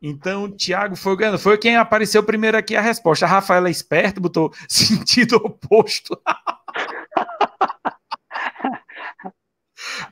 Então, 0.02 0.50
Thiago 0.50 0.96
foi 0.96 1.18
ganhando. 1.18 1.40
Foi 1.40 1.58
quem 1.58 1.76
apareceu 1.76 2.24
primeiro 2.24 2.58
aqui 2.58 2.74
a 2.74 2.80
resposta. 2.80 3.26
A 3.26 3.30
Rafaela 3.30 3.68
é 3.68 3.72
esperto, 3.72 4.22
botou 4.22 4.54
sentido 4.70 5.36
oposto. 5.36 6.18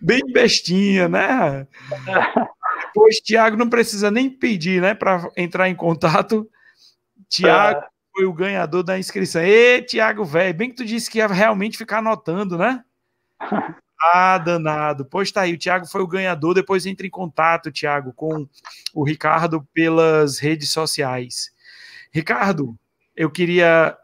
Bem 0.02 0.22
bestinha, 0.32 1.08
né? 1.08 1.68
Pois 2.93 3.22
Thiago 3.22 3.56
não 3.56 3.70
precisa 3.70 4.12
nem 4.12 4.30
pedir, 4.30 4.82
né, 4.82 4.93
para 4.93 5.30
entrar 5.38 5.70
em 5.70 5.76
contato. 5.76 6.49
Thiago 7.30 7.80
é. 7.80 7.88
foi 8.14 8.26
o 8.26 8.34
ganhador 8.34 8.84
da 8.84 8.99
inscrição. 8.99 9.41
Ê, 9.41 9.82
Thiago, 9.82 10.26
velho, 10.26 10.54
bem 10.54 10.70
que 10.70 10.76
tu 10.76 10.84
disse 10.84 11.10
que 11.10 11.20
ia 11.20 11.28
realmente 11.28 11.78
ficar 11.78 11.99
anotando, 11.99 12.58
né? 12.58 12.84
Ah, 14.14 14.39
danado. 14.39 15.06
Pois 15.06 15.32
tá 15.32 15.41
aí, 15.41 15.54
o 15.54 15.60
Thiago 15.60 15.86
foi 15.86 16.02
o 16.02 16.08
ganhador. 16.08 16.56
Depois 16.56 16.88
entre 16.88 17.06
em 17.06 17.12
contato, 17.12 17.72
Thiago, 17.72 18.12
com 18.14 18.47
o 18.95 19.04
Ricardo 19.04 19.64
pelas 19.76 20.39
redes 20.39 20.72
sociais. 20.72 21.52
Ricardo, 22.12 22.76
eu 23.16 23.30
queria 23.30 23.95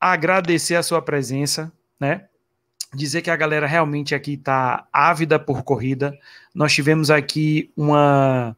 agradecer 0.00 0.74
a 0.74 0.82
sua 0.82 1.02
presença, 1.02 1.70
né? 2.00 2.28
Dizer 2.96 3.20
que 3.20 3.30
a 3.30 3.36
galera 3.36 3.66
realmente 3.66 4.14
aqui 4.14 4.34
está 4.34 4.86
ávida 4.90 5.38
por 5.38 5.62
corrida. 5.62 6.18
Nós 6.54 6.72
tivemos 6.72 7.10
aqui 7.10 7.70
uma 7.76 8.56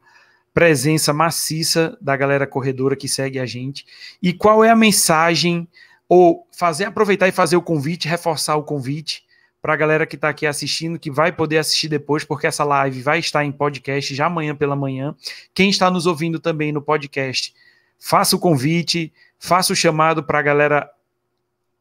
presença 0.53 1.13
maciça 1.13 1.97
da 1.99 2.15
galera 2.15 2.47
corredora 2.47 2.95
que 2.95 3.07
segue 3.07 3.37
a 3.37 3.45
gente. 3.45 3.85
E 4.21 4.31
qual 4.31 4.63
é 4.63 4.69
a 4.69 4.75
mensagem 4.75 5.67
ou 6.07 6.47
fazer 6.51 6.85
aproveitar 6.85 7.27
e 7.27 7.33
fazer 7.33 7.57
o 7.57 7.61
convite, 7.61 8.07
reforçar 8.07 8.55
o 8.55 8.63
convite 8.63 9.23
para 9.61 9.73
a 9.73 9.75
galera 9.75 10.05
que 10.07 10.15
está 10.15 10.29
aqui 10.29 10.47
assistindo, 10.47 10.97
que 10.97 11.11
vai 11.11 11.31
poder 11.31 11.57
assistir 11.57 11.89
depois, 11.89 12.23
porque 12.23 12.47
essa 12.47 12.63
live 12.63 13.01
vai 13.01 13.19
estar 13.19 13.43
em 13.43 13.51
podcast 13.51 14.15
já 14.15 14.27
amanhã 14.27 14.55
pela 14.55 14.75
manhã. 14.75 15.13
Quem 15.53 15.69
está 15.69 15.91
nos 15.91 16.05
ouvindo 16.05 16.39
também 16.39 16.71
no 16.71 16.81
podcast, 16.81 17.53
faça 17.99 18.35
o 18.35 18.39
convite, 18.39 19.11
faça 19.37 19.73
o 19.73 19.75
chamado 19.75 20.23
para 20.23 20.39
a 20.39 20.41
galera 20.41 20.89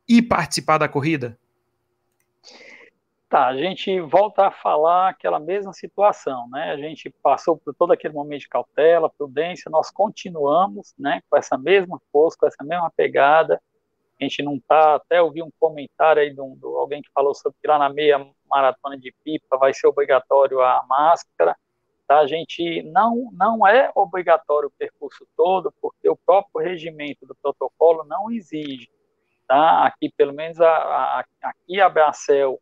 ir 0.09 0.23
participar 0.23 0.79
da 0.79 0.89
corrida. 0.89 1.39
Tá, 3.29 3.49
a 3.49 3.57
gente 3.57 4.01
volta 4.01 4.47
a 4.47 4.51
falar 4.51 5.11
aquela 5.11 5.39
mesma 5.39 5.71
situação, 5.75 6.49
né? 6.49 6.71
A 6.71 6.79
gente 6.79 7.11
passou 7.11 7.59
por 7.59 7.75
todo 7.75 7.93
aquele 7.93 8.15
momento 8.15 8.41
de 8.41 8.49
cautela, 8.49 9.11
prudência, 9.11 9.71
nós 9.71 9.91
continuamos, 9.91 10.95
né, 10.99 11.21
com 11.29 11.37
essa 11.37 11.59
mesma 11.59 12.01
força, 12.11 12.39
com 12.41 12.47
essa 12.47 12.65
mesma 12.65 12.91
pegada. 12.91 13.61
A 14.19 14.25
gente 14.25 14.43
não 14.43 14.59
tá, 14.59 14.95
até 14.95 15.21
ouvi 15.21 15.43
um 15.43 15.51
comentário 15.61 16.23
aí 16.23 16.33
de, 16.33 16.41
um, 16.41 16.57
de 16.57 16.65
alguém 16.65 17.03
que 17.03 17.11
falou 17.13 17.35
sobre 17.35 17.59
que 17.61 17.69
lá 17.69 17.79
na 17.79 17.91
meia 17.91 18.27
maratona 18.49 18.97
de 18.97 19.13
pipa 19.23 19.59
vai 19.59 19.75
ser 19.75 19.89
obrigatório 19.89 20.63
a 20.63 20.83
máscara. 20.89 21.55
Tá? 22.07 22.21
A 22.21 22.27
gente 22.27 22.83
não 22.85 23.31
não 23.33 23.67
é 23.67 23.93
obrigatório 23.95 24.69
o 24.69 24.73
percurso 24.79 25.29
todo, 25.37 25.71
porque 25.83 26.09
o 26.09 26.17
próprio 26.17 26.65
regimento 26.65 27.27
do 27.27 27.35
protocolo 27.35 28.05
não 28.05 28.31
exige. 28.31 28.89
Tá? 29.47 29.85
Aqui, 29.87 30.11
pelo 30.17 30.33
menos, 30.33 30.59
a, 30.63 30.71
a, 30.71 31.25
aqui 31.43 31.79
a 31.79 31.91
Bracel 31.91 32.59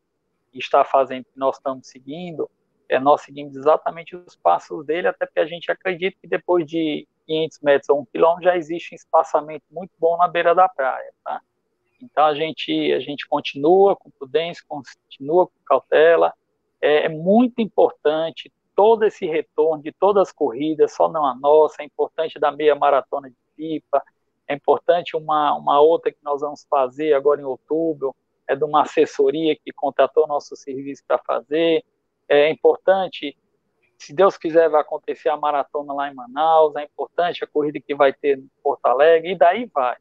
está 0.64 0.84
fazendo, 0.84 1.24
que 1.24 1.38
nós 1.38 1.57
estamos 1.57 1.88
seguindo, 1.88 2.50
é, 2.88 2.98
nós 2.98 3.22
seguimos 3.22 3.57
exatamente 3.57 4.14
os 4.14 4.36
passos 4.36 4.84
dele, 4.86 5.09
até 5.09 5.26
porque 5.26 5.40
a 5.40 5.46
gente 5.46 5.70
acredita 5.70 6.16
que 6.20 6.28
depois 6.28 6.66
de 6.66 7.07
500 7.26 7.61
metros 7.61 7.88
ou 7.88 8.00
um 8.00 8.04
quilômetro 8.04 8.44
já 8.44 8.57
existe 8.57 8.94
um 8.94 8.96
espaçamento 8.96 9.64
muito 9.70 9.92
bom 9.98 10.16
na 10.16 10.28
beira 10.28 10.54
da 10.54 10.68
praia, 10.68 11.12
tá? 11.24 11.40
Então 12.00 12.26
a 12.26 12.34
gente 12.34 12.92
a 12.92 13.00
gente 13.00 13.26
continua 13.26 13.96
com 13.96 14.11
prudência, 14.11 14.64
continua 14.68 15.46
com 15.46 15.52
cautela. 15.64 16.32
É, 16.80 17.07
é 17.07 17.09
muito 17.09 17.61
importante 17.61 18.52
todo 18.74 19.04
esse 19.04 19.26
retorno 19.26 19.82
de 19.82 19.92
todas 19.92 20.28
as 20.28 20.32
corridas, 20.32 20.94
só 20.94 21.09
não 21.09 21.24
a 21.24 21.34
nossa. 21.34 21.82
É 21.82 21.84
importante 21.84 22.38
da 22.38 22.52
meia 22.52 22.74
maratona 22.74 23.30
de 23.30 23.36
pipa. 23.57 24.02
É 24.46 24.54
importante 24.54 25.16
uma 25.16 25.54
uma 25.57 25.80
outra 25.80 26.12
que 26.12 26.18
nós 26.22 26.42
vamos 26.42 26.66
fazer 26.68 27.14
agora 27.14 27.40
em 27.40 27.44
outubro, 27.44 28.14
é 28.49 28.55
de 28.55 28.64
uma 28.64 28.82
assessoria 28.82 29.57
que 29.57 29.72
contratou 29.72 30.26
nosso 30.26 30.55
serviço 30.57 31.03
para 31.07 31.18
fazer. 31.18 31.84
É 32.28 32.51
importante, 32.51 33.36
se 33.99 34.14
Deus 34.14 34.36
quiser, 34.36 34.68
vai 34.68 34.80
acontecer 34.80 35.28
a 35.28 35.36
maratona 35.36 35.92
lá 35.92 36.11
em 36.11 36.14
Manaus. 36.14 36.76
É 36.76 36.84
importante 36.84 37.42
a 37.42 37.47
corrida 37.47 37.80
que 37.80 37.94
vai 37.94 38.12
ter 38.12 38.38
em 38.38 38.51
Porto 38.62 38.86
Alegre, 38.86 39.32
e 39.32 39.38
daí 39.38 39.66
vai. 39.66 39.97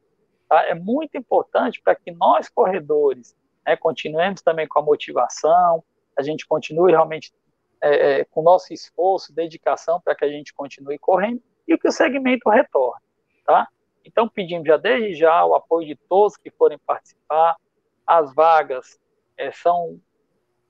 Tá? 0.48 0.64
É 0.66 0.76
muito 0.76 1.18
importante 1.18 1.82
para 1.82 1.96
que 1.96 2.12
nós, 2.12 2.50
corredores, 2.50 3.36
né, 3.66 3.76
continuemos 3.76 4.42
também 4.42 4.68
com 4.68 4.80
a 4.80 4.84
motivação, 4.84 5.84
a 6.18 6.22
gente 6.22 6.48
continue 6.48 6.92
realmente 6.92 7.34
é, 7.82 8.20
é, 8.20 8.26
com 8.26 8.42
nosso 8.42 8.74
esforço, 8.74 9.34
dedicação 9.34 10.00
para 10.00 10.16
que 10.16 10.24
a 10.24 10.30
gente 10.30 10.54
continue 10.54 10.98
correndo 10.98 11.42
e 11.68 11.78
que 11.78 11.88
o 11.88 11.92
segmento 11.92 12.50
retorne. 12.50 13.02
Tá? 13.46 13.68
Então, 14.04 14.30
pedimos 14.30 14.68
já 14.68 14.78
desde 14.78 15.16
já 15.16 15.46
o 15.46 15.56
apoio 15.56 15.88
de 15.88 15.96
todos 15.96 16.38
que 16.38 16.50
forem 16.52 16.78
participar, 16.78 17.58
as 18.06 18.34
vagas 18.34 19.00
é, 19.38 19.52
são, 19.52 20.00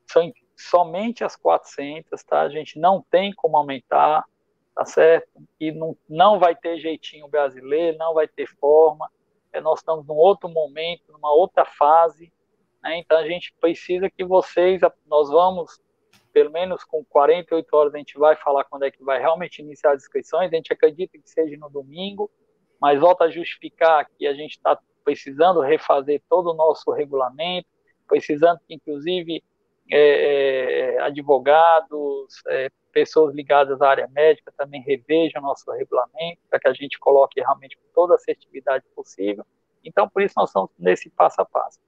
são 0.07 0.31
somente 0.55 1.23
as 1.23 1.35
400, 1.35 2.23
tá? 2.23 2.41
A 2.41 2.49
gente 2.49 2.79
não 2.79 3.01
tem 3.09 3.33
como 3.33 3.57
aumentar, 3.57 4.23
tá 4.73 4.85
certo? 4.85 5.27
E 5.59 5.71
não, 5.71 5.97
não 6.07 6.39
vai 6.39 6.55
ter 6.55 6.79
jeitinho 6.79 7.27
brasileiro, 7.27 7.97
não 7.97 8.13
vai 8.13 8.27
ter 8.27 8.47
forma. 8.59 9.09
É, 9.51 9.59
nós 9.59 9.79
estamos 9.79 10.05
num 10.05 10.15
outro 10.15 10.49
momento, 10.49 11.11
numa 11.11 11.33
outra 11.33 11.65
fase, 11.65 12.31
né? 12.81 12.99
Então 12.99 13.17
a 13.17 13.27
gente 13.27 13.53
precisa 13.59 14.09
que 14.09 14.23
vocês, 14.23 14.81
nós 15.07 15.29
vamos, 15.29 15.81
pelo 16.31 16.51
menos 16.51 16.83
com 16.83 17.03
48 17.03 17.73
horas, 17.75 17.95
a 17.95 17.97
gente 17.97 18.17
vai 18.17 18.35
falar 18.35 18.63
quando 18.65 18.83
é 18.83 18.91
que 18.91 19.03
vai 19.03 19.19
realmente 19.19 19.59
iniciar 19.59 19.93
as 19.93 20.03
inscrições. 20.03 20.51
A 20.51 20.55
gente 20.55 20.71
acredita 20.71 21.17
que 21.17 21.29
seja 21.29 21.57
no 21.57 21.69
domingo, 21.69 22.29
mas 22.79 22.99
volta 22.99 23.25
a 23.25 23.31
justificar 23.31 24.07
que 24.17 24.27
a 24.27 24.33
gente 24.33 24.51
está 24.51 24.77
precisando 25.05 25.61
refazer 25.61 26.21
todo 26.27 26.49
o 26.49 26.53
nosso 26.53 26.91
regulamento, 26.91 27.67
precisando 28.07 28.59
que, 28.67 28.73
inclusive, 28.73 29.43
é, 29.91 30.95
é, 30.95 31.01
advogados, 31.01 32.41
é, 32.47 32.69
pessoas 32.91 33.35
ligadas 33.35 33.81
à 33.81 33.89
área 33.89 34.07
médica 34.07 34.51
também 34.57 34.81
revejam 34.81 35.41
nosso 35.41 35.69
regulamento, 35.71 36.41
para 36.49 36.59
que 36.59 36.67
a 36.67 36.73
gente 36.73 36.97
coloque 36.97 37.39
realmente 37.39 37.77
com 37.77 37.87
toda 37.93 38.13
a 38.13 38.15
assertividade 38.15 38.83
possível. 38.95 39.45
Então, 39.83 40.09
por 40.09 40.23
isso, 40.23 40.33
nós 40.35 40.49
estamos 40.49 40.71
nesse 40.79 41.09
passo 41.11 41.41
a 41.41 41.45
passo. 41.45 41.79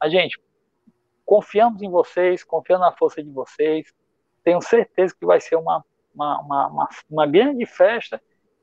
A 0.00 0.08
gente, 0.08 0.40
confiamos 1.24 1.80
em 1.80 1.88
vocês, 1.88 2.42
confiamos 2.42 2.86
na 2.86 2.92
força 2.92 3.22
de 3.22 3.30
vocês, 3.30 3.92
tenho 4.42 4.60
certeza 4.60 5.14
que 5.18 5.24
vai 5.24 5.40
ser 5.40 5.56
uma, 5.56 5.84
uma, 6.14 6.40
uma, 6.40 6.66
uma, 6.66 6.88
uma 7.08 7.26
grande 7.26 7.64
festa 7.64 8.20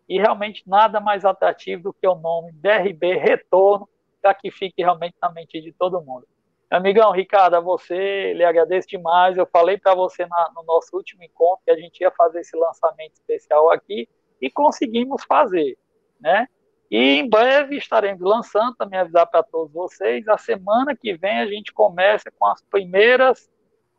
e 0.08 0.20
realmente 0.20 0.64
nada 0.68 1.00
mais 1.00 1.24
atrativo 1.24 1.84
do 1.84 1.94
que 1.94 2.06
o 2.06 2.16
nome 2.16 2.52
DRB 2.52 3.16
Retorno, 3.16 3.88
para 4.22 4.34
que 4.34 4.52
fique 4.52 4.82
realmente 4.82 5.16
na 5.22 5.32
mente 5.32 5.60
de 5.60 5.72
todo 5.74 6.02
mundo. 6.02 6.28
Amigão, 6.70 7.12
Ricardo, 7.12 7.56
a 7.56 7.60
você, 7.60 8.34
lhe 8.34 8.46
agradeço 8.46 8.88
demais. 8.88 9.38
Eu 9.38 9.46
falei 9.46 9.78
para 9.78 9.94
você 9.94 10.26
na, 10.26 10.52
no 10.56 10.64
nosso 10.64 10.96
último 10.96 11.24
encontro 11.24 11.64
que 11.66 11.72
a 11.72 11.78
gente 11.78 12.00
ia 12.00 12.12
fazer 12.12 12.40
esse 12.40 12.56
lançamento 12.56 13.14
especial 13.14 13.70
aqui 13.70 14.08
e 14.42 14.50
conseguimos 14.50 15.24
fazer, 15.26 15.78
né? 16.20 16.48
E 16.90 17.20
em 17.20 17.30
breve 17.30 17.78
estaremos 17.78 18.22
lançando, 18.22 18.76
também 18.76 19.00
avisar 19.00 19.26
para 19.28 19.44
todos 19.44 19.74
vocês, 19.74 20.28
a 20.28 20.38
semana 20.38 20.96
que 20.96 21.14
vem 21.14 21.40
a 21.40 21.46
gente 21.46 21.74
começa 21.74 22.32
com 22.38 22.46
as 22.46 22.62
primeiras 22.64 23.50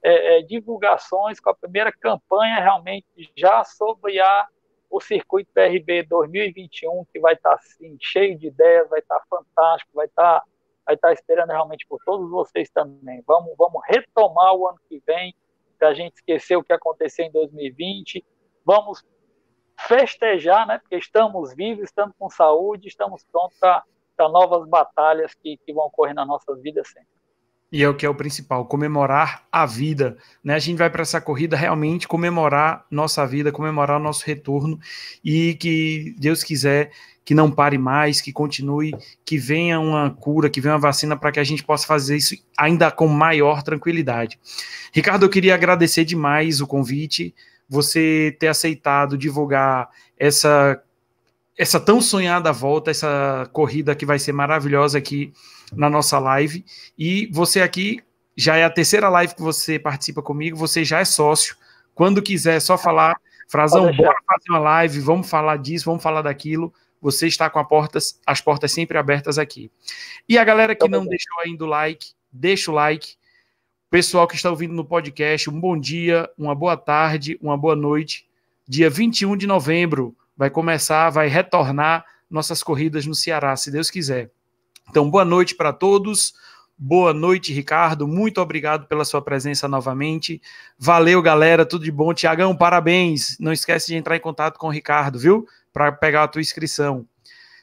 é, 0.02 0.38
é, 0.38 0.42
divulgações, 0.42 1.40
com 1.40 1.50
a 1.50 1.54
primeira 1.54 1.92
campanha 1.92 2.56
realmente 2.56 3.06
já 3.36 3.64
sobre 3.64 4.18
a 4.18 4.46
o 4.92 5.00
circuito 5.00 5.50
PRB 5.54 6.02
2021, 6.02 7.06
que 7.10 7.18
vai 7.18 7.32
estar 7.32 7.54
assim, 7.54 7.96
cheio 7.98 8.38
de 8.38 8.48
ideias, 8.48 8.90
vai 8.90 9.00
estar 9.00 9.20
fantástico, 9.28 9.90
vai 9.94 10.04
estar, 10.04 10.44
vai 10.84 10.94
estar 10.94 11.14
esperando 11.14 11.48
realmente 11.48 11.86
por 11.86 11.98
todos 12.04 12.30
vocês 12.30 12.68
também. 12.68 13.22
Vamos, 13.26 13.54
vamos 13.56 13.80
retomar 13.86 14.54
o 14.54 14.68
ano 14.68 14.78
que 14.90 15.02
vem, 15.06 15.34
para 15.78 15.88
a 15.88 15.94
gente 15.94 16.16
esquecer 16.16 16.56
o 16.56 16.62
que 16.62 16.74
aconteceu 16.74 17.24
em 17.24 17.32
2020. 17.32 18.22
Vamos 18.66 19.02
festejar, 19.78 20.66
né? 20.66 20.78
Porque 20.78 20.96
estamos 20.96 21.54
vivos, 21.54 21.84
estamos 21.84 22.14
com 22.18 22.28
saúde, 22.28 22.86
estamos 22.86 23.24
prontos 23.24 23.58
para 23.58 24.28
novas 24.28 24.68
batalhas 24.68 25.34
que, 25.34 25.56
que 25.56 25.72
vão 25.72 25.86
ocorrer 25.86 26.14
nas 26.14 26.28
nossas 26.28 26.60
vidas 26.60 26.86
sempre. 26.88 27.08
E 27.72 27.82
é 27.82 27.88
o 27.88 27.94
que 27.94 28.04
é 28.04 28.08
o 28.08 28.14
principal, 28.14 28.66
comemorar 28.66 29.44
a 29.50 29.64
vida. 29.64 30.18
Né? 30.44 30.54
A 30.54 30.58
gente 30.58 30.76
vai 30.76 30.90
para 30.90 31.00
essa 31.00 31.22
corrida 31.22 31.56
realmente 31.56 32.06
comemorar 32.06 32.84
nossa 32.90 33.26
vida, 33.26 33.50
comemorar 33.50 33.98
o 33.98 34.02
nosso 34.02 34.26
retorno 34.26 34.78
e 35.24 35.54
que 35.54 36.14
Deus 36.18 36.44
quiser 36.44 36.90
que 37.24 37.34
não 37.34 37.50
pare 37.50 37.78
mais, 37.78 38.20
que 38.20 38.32
continue, 38.32 38.92
que 39.24 39.38
venha 39.38 39.80
uma 39.80 40.10
cura, 40.10 40.50
que 40.50 40.60
venha 40.60 40.74
uma 40.74 40.80
vacina 40.80 41.16
para 41.16 41.32
que 41.32 41.40
a 41.40 41.44
gente 41.44 41.62
possa 41.62 41.86
fazer 41.86 42.16
isso 42.16 42.36
ainda 42.58 42.90
com 42.90 43.06
maior 43.06 43.62
tranquilidade. 43.62 44.38
Ricardo, 44.92 45.24
eu 45.24 45.30
queria 45.30 45.54
agradecer 45.54 46.04
demais 46.04 46.60
o 46.60 46.66
convite, 46.66 47.34
você 47.68 48.36
ter 48.38 48.48
aceitado 48.48 49.16
divulgar 49.16 49.88
essa 50.18 50.82
essa 51.56 51.78
tão 51.78 52.00
sonhada 52.00 52.50
volta, 52.50 52.90
essa 52.90 53.48
corrida 53.52 53.94
que 53.94 54.06
vai 54.06 54.18
ser 54.18 54.32
maravilhosa 54.32 54.98
aqui 54.98 55.32
na 55.74 55.88
nossa 55.88 56.18
live. 56.18 56.64
E 56.98 57.26
você 57.32 57.60
aqui 57.60 58.00
já 58.36 58.56
é 58.56 58.64
a 58.64 58.70
terceira 58.70 59.08
live 59.08 59.34
que 59.34 59.42
você 59.42 59.78
participa 59.78 60.22
comigo, 60.22 60.56
você 60.56 60.84
já 60.84 61.00
é 61.00 61.04
sócio. 61.04 61.56
Quando 61.94 62.22
quiser, 62.22 62.56
é 62.56 62.60
só 62.60 62.78
falar, 62.78 63.16
Frazão, 63.48 63.94
bora 63.94 64.16
fazer 64.26 64.50
uma 64.50 64.58
live, 64.58 65.00
vamos 65.00 65.28
falar 65.28 65.58
disso, 65.58 65.84
vamos 65.84 66.02
falar 66.02 66.22
daquilo. 66.22 66.72
Você 67.00 67.26
está 67.26 67.50
com 67.50 67.62
portas, 67.64 68.18
as 68.26 68.40
portas 68.40 68.72
sempre 68.72 68.96
abertas 68.96 69.38
aqui. 69.38 69.70
E 70.28 70.38
a 70.38 70.44
galera 70.44 70.74
que 70.74 70.88
não 70.88 71.04
deixou 71.04 71.40
ainda 71.40 71.64
o 71.64 71.66
like, 71.66 72.12
deixa 72.32 72.70
o 72.70 72.74
like. 72.74 73.16
Pessoal 73.90 74.26
que 74.26 74.36
está 74.36 74.48
ouvindo 74.48 74.72
no 74.72 74.84
podcast, 74.84 75.50
um 75.50 75.60
bom 75.60 75.78
dia, 75.78 76.30
uma 76.38 76.54
boa 76.54 76.76
tarde, 76.76 77.38
uma 77.42 77.58
boa 77.58 77.76
noite. 77.76 78.26
Dia 78.66 78.88
21 78.88 79.36
de 79.36 79.46
novembro 79.46 80.16
vai 80.34 80.48
começar, 80.48 81.10
vai 81.10 81.28
retornar 81.28 82.06
nossas 82.30 82.62
corridas 82.62 83.04
no 83.04 83.14
Ceará, 83.14 83.54
se 83.54 83.70
Deus 83.70 83.90
quiser. 83.90 84.30
Então, 84.88 85.10
boa 85.10 85.24
noite 85.24 85.54
para 85.54 85.72
todos. 85.72 86.34
Boa 86.76 87.14
noite, 87.14 87.52
Ricardo. 87.52 88.08
Muito 88.08 88.40
obrigado 88.40 88.86
pela 88.86 89.04
sua 89.04 89.22
presença 89.22 89.68
novamente. 89.68 90.42
Valeu, 90.76 91.22
galera. 91.22 91.64
Tudo 91.64 91.84
de 91.84 91.92
bom. 91.92 92.12
Tiagão, 92.12 92.56
parabéns. 92.56 93.36
Não 93.38 93.52
esquece 93.52 93.86
de 93.86 93.94
entrar 93.94 94.16
em 94.16 94.20
contato 94.20 94.58
com 94.58 94.66
o 94.66 94.70
Ricardo, 94.70 95.18
viu? 95.18 95.46
Para 95.72 95.92
pegar 95.92 96.24
a 96.24 96.28
tua 96.28 96.40
inscrição. 96.40 97.06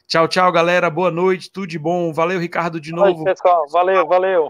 Tchau, 0.06 0.26
tchau, 0.26 0.50
galera. 0.50 0.88
Boa 0.88 1.10
noite. 1.10 1.50
Tudo 1.52 1.66
de 1.66 1.78
bom. 1.78 2.12
Valeu, 2.12 2.40
Ricardo, 2.40 2.80
de 2.80 2.92
novo. 2.92 3.22
pessoal. 3.22 3.68
Valeu, 3.70 4.06
valeu. 4.06 4.48